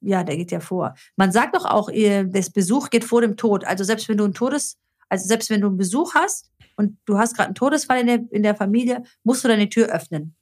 ja, 0.00 0.24
der 0.24 0.36
geht 0.36 0.50
ja 0.50 0.60
vor. 0.60 0.94
Man 1.16 1.30
sagt 1.32 1.54
doch 1.56 1.64
auch, 1.64 1.88
das 1.90 2.50
Besuch 2.50 2.90
geht 2.90 3.04
vor 3.04 3.20
dem 3.20 3.36
Tod. 3.36 3.64
Also 3.64 3.84
selbst 3.84 4.08
wenn 4.08 4.16
du 4.18 4.24
einen 4.24 4.34
Todes, 4.34 4.76
also 5.08 5.26
selbst 5.26 5.50
wenn 5.50 5.60
du 5.60 5.68
einen 5.68 5.76
Besuch 5.76 6.14
hast 6.14 6.50
und 6.76 6.98
du 7.04 7.18
hast 7.18 7.34
gerade 7.36 7.48
einen 7.48 7.54
Todesfall 7.54 8.00
in 8.00 8.06
der, 8.06 8.20
in 8.30 8.42
der 8.42 8.54
Familie, 8.54 9.02
musst 9.22 9.44
du 9.44 9.48
deine 9.48 9.68
Tür 9.68 9.88
öffnen. 9.88 10.34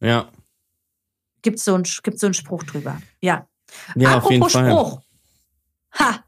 Ja. 0.00 0.28
Gibt 1.42 1.58
so 1.58 1.74
einen, 1.74 1.84
gibt's 2.02 2.20
so 2.20 2.26
einen 2.26 2.34
Spruch 2.34 2.62
drüber. 2.64 3.00
Ja. 3.20 3.48
Ja, 3.94 4.18
auf 4.18 4.30
jeden 4.30 4.42
Apropos 4.42 4.52
Fall. 4.52 4.70
Spruch. 4.70 5.00
Ha. 5.98 6.24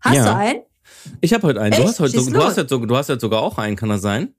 Hast 0.00 0.16
Ja. 0.16 0.24
du 0.24 0.36
einen? 0.36 0.62
Ich 1.20 1.32
habe 1.34 1.46
heute 1.46 1.60
einen. 1.60 1.76
Du 1.76 1.84
hast, 1.84 2.00
heute 2.00 2.20
so, 2.20 2.30
du, 2.30 2.42
hast 2.42 2.56
jetzt 2.56 2.70
so, 2.70 2.78
du 2.84 2.96
hast 2.96 3.08
jetzt 3.08 3.20
sogar 3.20 3.40
auch 3.42 3.58
einen, 3.58 3.76
kann 3.76 3.88
das 3.88 4.02
sein? 4.02 4.34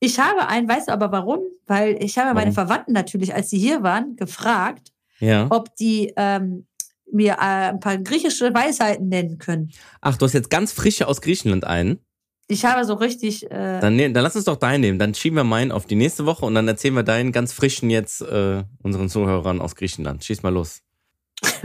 Ich 0.00 0.18
habe 0.18 0.46
einen, 0.48 0.68
weißt 0.68 0.88
du 0.88 0.92
aber 0.92 1.10
warum? 1.12 1.40
Weil 1.66 2.02
ich 2.02 2.18
habe 2.18 2.28
meine 2.34 2.54
Warum? 2.54 2.68
Verwandten 2.68 2.92
natürlich, 2.92 3.34
als 3.34 3.50
sie 3.50 3.58
hier 3.58 3.82
waren, 3.82 4.16
gefragt, 4.16 4.92
Ja. 5.18 5.46
ob 5.50 5.74
die 5.76 6.12
ähm, 6.16 6.66
mir 7.10 7.32
äh, 7.34 7.70
ein 7.70 7.80
paar 7.80 7.98
griechische 7.98 8.52
Weisheiten 8.52 9.08
nennen 9.08 9.38
können. 9.38 9.70
Ach, 10.00 10.16
du 10.16 10.26
hast 10.26 10.32
jetzt 10.34 10.50
ganz 10.50 10.72
frische 10.72 11.08
aus 11.08 11.20
Griechenland 11.20 11.64
einen. 11.64 11.98
Ich 12.48 12.64
habe 12.64 12.84
so 12.84 12.94
richtig, 12.94 13.50
äh, 13.50 13.80
Dann, 13.80 13.96
ne, 13.96 14.12
dann 14.12 14.22
lass 14.22 14.36
uns 14.36 14.44
doch 14.44 14.54
deinen 14.56 14.80
nehmen. 14.80 14.98
Dann 15.00 15.14
schieben 15.14 15.36
wir 15.36 15.42
meinen 15.44 15.72
auf 15.72 15.86
die 15.86 15.96
nächste 15.96 16.26
Woche 16.26 16.44
und 16.46 16.54
dann 16.54 16.68
erzählen 16.68 16.94
wir 16.94 17.02
deinen 17.02 17.32
ganz 17.32 17.52
frischen 17.52 17.90
jetzt 17.90 18.20
äh, 18.22 18.62
unseren 18.82 19.08
Zuhörern 19.08 19.60
aus 19.60 19.74
Griechenland. 19.74 20.24
Schieß 20.24 20.42
mal 20.44 20.52
los. 20.52 20.80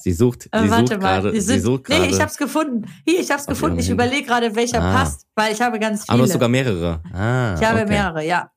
Sie 0.00 0.12
sucht, 0.12 0.42
sie 0.44 0.48
Äh, 0.50 0.70
warte 0.70 0.94
sucht 0.94 1.02
mal, 1.02 1.20
gerade. 1.20 1.40
Sie 1.40 1.60
sucht 1.60 1.88
nee, 1.88 2.06
ich 2.08 2.18
habe 2.20 2.30
es 2.30 2.36
gefunden. 2.36 2.90
Hier, 3.06 3.20
ich 3.20 3.30
habe 3.30 3.40
es 3.40 3.46
Auf 3.46 3.54
gefunden. 3.54 3.78
Ich 3.78 3.88
überlege 3.90 4.26
gerade, 4.26 4.54
welcher 4.56 4.82
Ah. 4.82 4.92
passt, 4.96 5.26
weil 5.36 5.52
ich 5.52 5.60
habe 5.60 5.78
ganz 5.78 6.02
Aber 6.08 6.18
du 6.18 6.24
viele. 6.24 6.24
hast 6.24 6.32
sogar 6.32 6.48
mehrere. 6.48 7.00
Ah, 7.12 7.54
ich 7.54 7.64
habe 7.64 7.80
okay. 7.82 7.88
mehrere, 7.88 8.24
ja. 8.24 8.50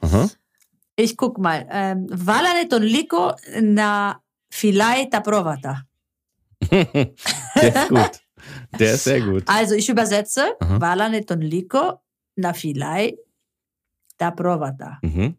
Aha. 0.00 0.28
Ich 0.96 1.16
guck 1.16 1.38
mal. 1.38 1.66
Ähm, 1.70 2.06
Valane 2.10 2.68
ton 2.68 2.82
liko 2.82 3.34
na 3.60 4.20
filai 4.50 5.06
ta 5.10 5.20
provata. 5.20 5.82
Der 6.70 7.14
ist 7.56 7.88
gut. 7.88 8.20
Der 8.78 8.94
ist 8.94 9.04
sehr 9.04 9.20
gut. 9.20 9.44
Also 9.46 9.74
ich 9.74 9.88
übersetze. 9.88 10.54
Aha. 10.60 10.80
Valane 10.80 11.24
ton 11.24 11.40
liko 11.40 12.00
na 12.36 12.52
filai 12.52 13.14
ta 14.16 14.30
provata. 14.30 14.98
Mhm. 15.02 15.36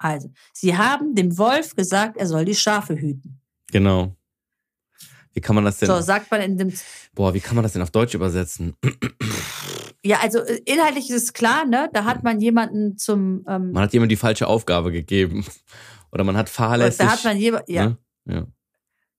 Also, 0.00 0.30
sie 0.52 0.76
haben 0.76 1.14
dem 1.14 1.36
Wolf 1.38 1.74
gesagt, 1.74 2.16
er 2.16 2.26
soll 2.26 2.44
die 2.44 2.54
Schafe 2.54 2.94
hüten. 2.94 3.40
Genau. 3.72 4.14
Wie 5.32 5.40
kann 5.40 5.56
man 5.56 5.64
das 5.64 5.78
denn? 5.78 5.88
So 5.88 6.00
sagt 6.00 6.30
man 6.30 6.40
in 6.40 6.56
dem. 6.56 6.72
Boah, 7.14 7.34
wie 7.34 7.40
kann 7.40 7.56
man 7.56 7.64
das 7.64 7.72
denn 7.72 7.82
auf 7.82 7.90
Deutsch 7.90 8.14
übersetzen? 8.14 8.76
Ja, 10.04 10.20
also 10.20 10.38
äh, 10.38 10.60
inhaltlich 10.64 11.10
ist 11.10 11.22
es 11.22 11.32
klar, 11.32 11.66
ne? 11.66 11.90
Da 11.92 12.04
hat 12.04 12.22
man 12.22 12.40
jemanden 12.40 12.96
zum. 12.96 13.44
Ähm, 13.48 13.72
Man 13.72 13.82
hat 13.82 13.92
jemand 13.92 14.12
die 14.12 14.16
falsche 14.16 14.46
Aufgabe 14.46 14.92
gegeben. 14.92 15.44
Oder 16.12 16.24
man 16.24 16.36
hat 16.36 16.48
fahrlässig. 16.48 16.98
da 17.04 17.12
hat 17.12 17.24
man 17.24 17.36
jemand, 17.36 17.68
ja, 17.68 17.86
ne? 17.88 17.98
Ja. 18.28 18.46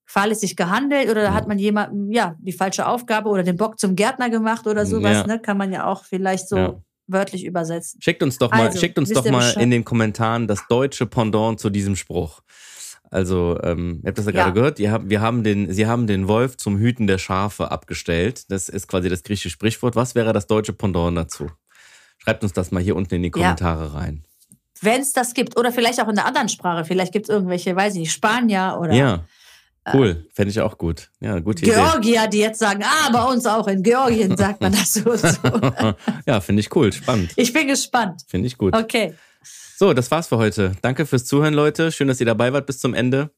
fahrlässig 0.06 0.56
gehandelt 0.56 1.10
oder 1.10 1.24
Ja. 1.24 1.34
hat 1.34 1.48
man 1.48 1.60
jemandem, 1.60 2.12
ja, 2.12 2.36
die 2.40 2.52
falsche 2.52 2.88
Aufgabe 2.88 3.30
oder 3.30 3.44
den 3.44 3.58
Bock 3.58 3.80
zum 3.80 3.96
Gärtner 3.96 4.30
gemacht 4.30 4.66
oder 4.66 4.86
sowas, 4.86 5.18
Ja. 5.18 5.28
ne? 5.28 5.40
Kann 5.40 5.58
man 5.58 5.72
ja 5.72 5.86
auch 5.86 6.04
vielleicht 6.04 6.50
so 6.50 6.58
Ja. 6.58 6.82
wörtlich 7.08 7.46
übersetzen. 7.46 8.02
Schickt 8.02 8.24
uns 8.24 8.38
doch 8.40 8.50
mal, 8.52 8.68
Also, 8.68 8.80
schickt 8.80 8.98
uns 8.98 9.12
doch 9.12 9.24
mal 9.26 9.38
Bescheid? 9.40 9.62
in 9.64 9.70
den 9.72 9.86
Kommentaren 9.86 10.48
das 10.48 10.66
deutsche 10.68 11.06
Pendant 11.06 11.60
zu 11.60 11.70
diesem 11.70 11.96
Spruch. 11.96 12.42
Also, 13.12 13.60
ähm, 13.64 14.02
ihr 14.04 14.08
habt 14.10 14.18
das 14.20 14.26
ja, 14.26 14.32
Ja. 14.32 14.38
gerade 14.44 14.54
gehört. 14.54 14.80
Ihr 14.80 14.92
habt, 14.92 15.10
wir 15.10 15.22
haben 15.22 15.44
den, 15.44 15.72
sie 15.74 15.88
haben 15.88 16.06
den 16.08 16.28
Wolf 16.28 16.58
zum 16.58 16.78
Hüten 16.78 17.06
der 17.08 17.18
Schafe 17.18 17.72
abgestellt. 17.72 18.50
Das 18.52 18.70
ist 18.70 18.88
quasi 18.88 19.10
das 19.10 19.24
griechische 19.24 19.50
Sprichwort. 19.50 19.96
Was 19.96 20.14
wäre 20.16 20.34
das 20.34 20.46
deutsche 20.48 20.74
Pendant 20.74 21.18
dazu? 21.18 21.50
Schreibt 22.20 22.44
uns 22.44 22.54
das 22.54 22.72
mal 22.72 22.82
hier 22.84 22.96
unten 22.96 23.16
in 23.16 23.24
die 23.24 23.30
Ja. 23.30 23.32
Kommentare 23.34 23.94
rein. 23.96 24.24
Wenn 24.82 25.02
es 25.02 25.14
das 25.14 25.34
gibt. 25.34 25.58
Oder 25.58 25.72
vielleicht 25.72 26.00
auch 26.02 26.08
in 26.08 26.18
einer 26.18 26.26
anderen 26.26 26.50
Sprache. 26.50 26.86
Vielleicht 26.86 27.12
gibt 27.12 27.28
es 27.28 27.30
irgendwelche, 27.30 27.76
weiß 27.76 27.94
ich 27.94 28.00
nicht, 28.00 28.12
Spanier 28.12 28.78
oder 28.80 28.94
Ja, 28.94 29.26
cool. 29.94 30.28
Fände 30.34 30.52
ich 30.52 30.62
auch 30.62 30.78
gut. 30.78 31.10
Ja, 31.20 31.40
gute 31.40 31.64
Idee. 31.64 31.74
Georgier, 31.74 32.28
die 32.28 32.40
jetzt 32.40 32.60
sagen, 32.60 32.84
ah, 32.84 33.10
bei 33.12 33.24
uns 33.24 33.46
auch 33.46 33.68
in 33.68 33.84
Georgien 33.84 34.36
sagt 34.38 34.62
man 34.62 34.72
das 34.72 34.94
so. 34.94 35.10
und 35.10 35.20
so. 35.20 35.94
ja, 36.26 36.42
finde 36.42 36.62
ich 36.62 36.76
cool. 36.76 36.92
Spannend. 36.94 37.32
Ich 37.36 37.54
bin 37.54 37.68
gespannt. 37.68 38.22
Finde 38.28 38.48
ich 38.48 38.58
gut. 38.58 38.76
Okay. 38.76 39.14
So, 39.78 39.94
das 39.94 40.12
war's 40.12 40.28
für 40.28 40.38
heute. 40.38 40.74
Danke 40.82 41.06
fürs 41.06 41.26
Zuhören, 41.26 41.54
Leute. 41.54 41.92
Schön, 41.92 42.10
dass 42.10 42.20
ihr 42.20 42.26
dabei 42.26 42.52
wart 42.52 42.66
bis 42.66 42.80
zum 42.80 42.94
Ende. 42.94 43.32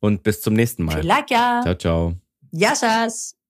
Und 0.00 0.22
bis 0.22 0.40
zum 0.40 0.54
nächsten 0.54 0.82
Mal. 0.84 1.04
Like 1.04 1.30
ja. 1.30 1.60
Ciao, 1.62 1.74
ciao. 1.74 2.14
Yassas. 2.50 3.41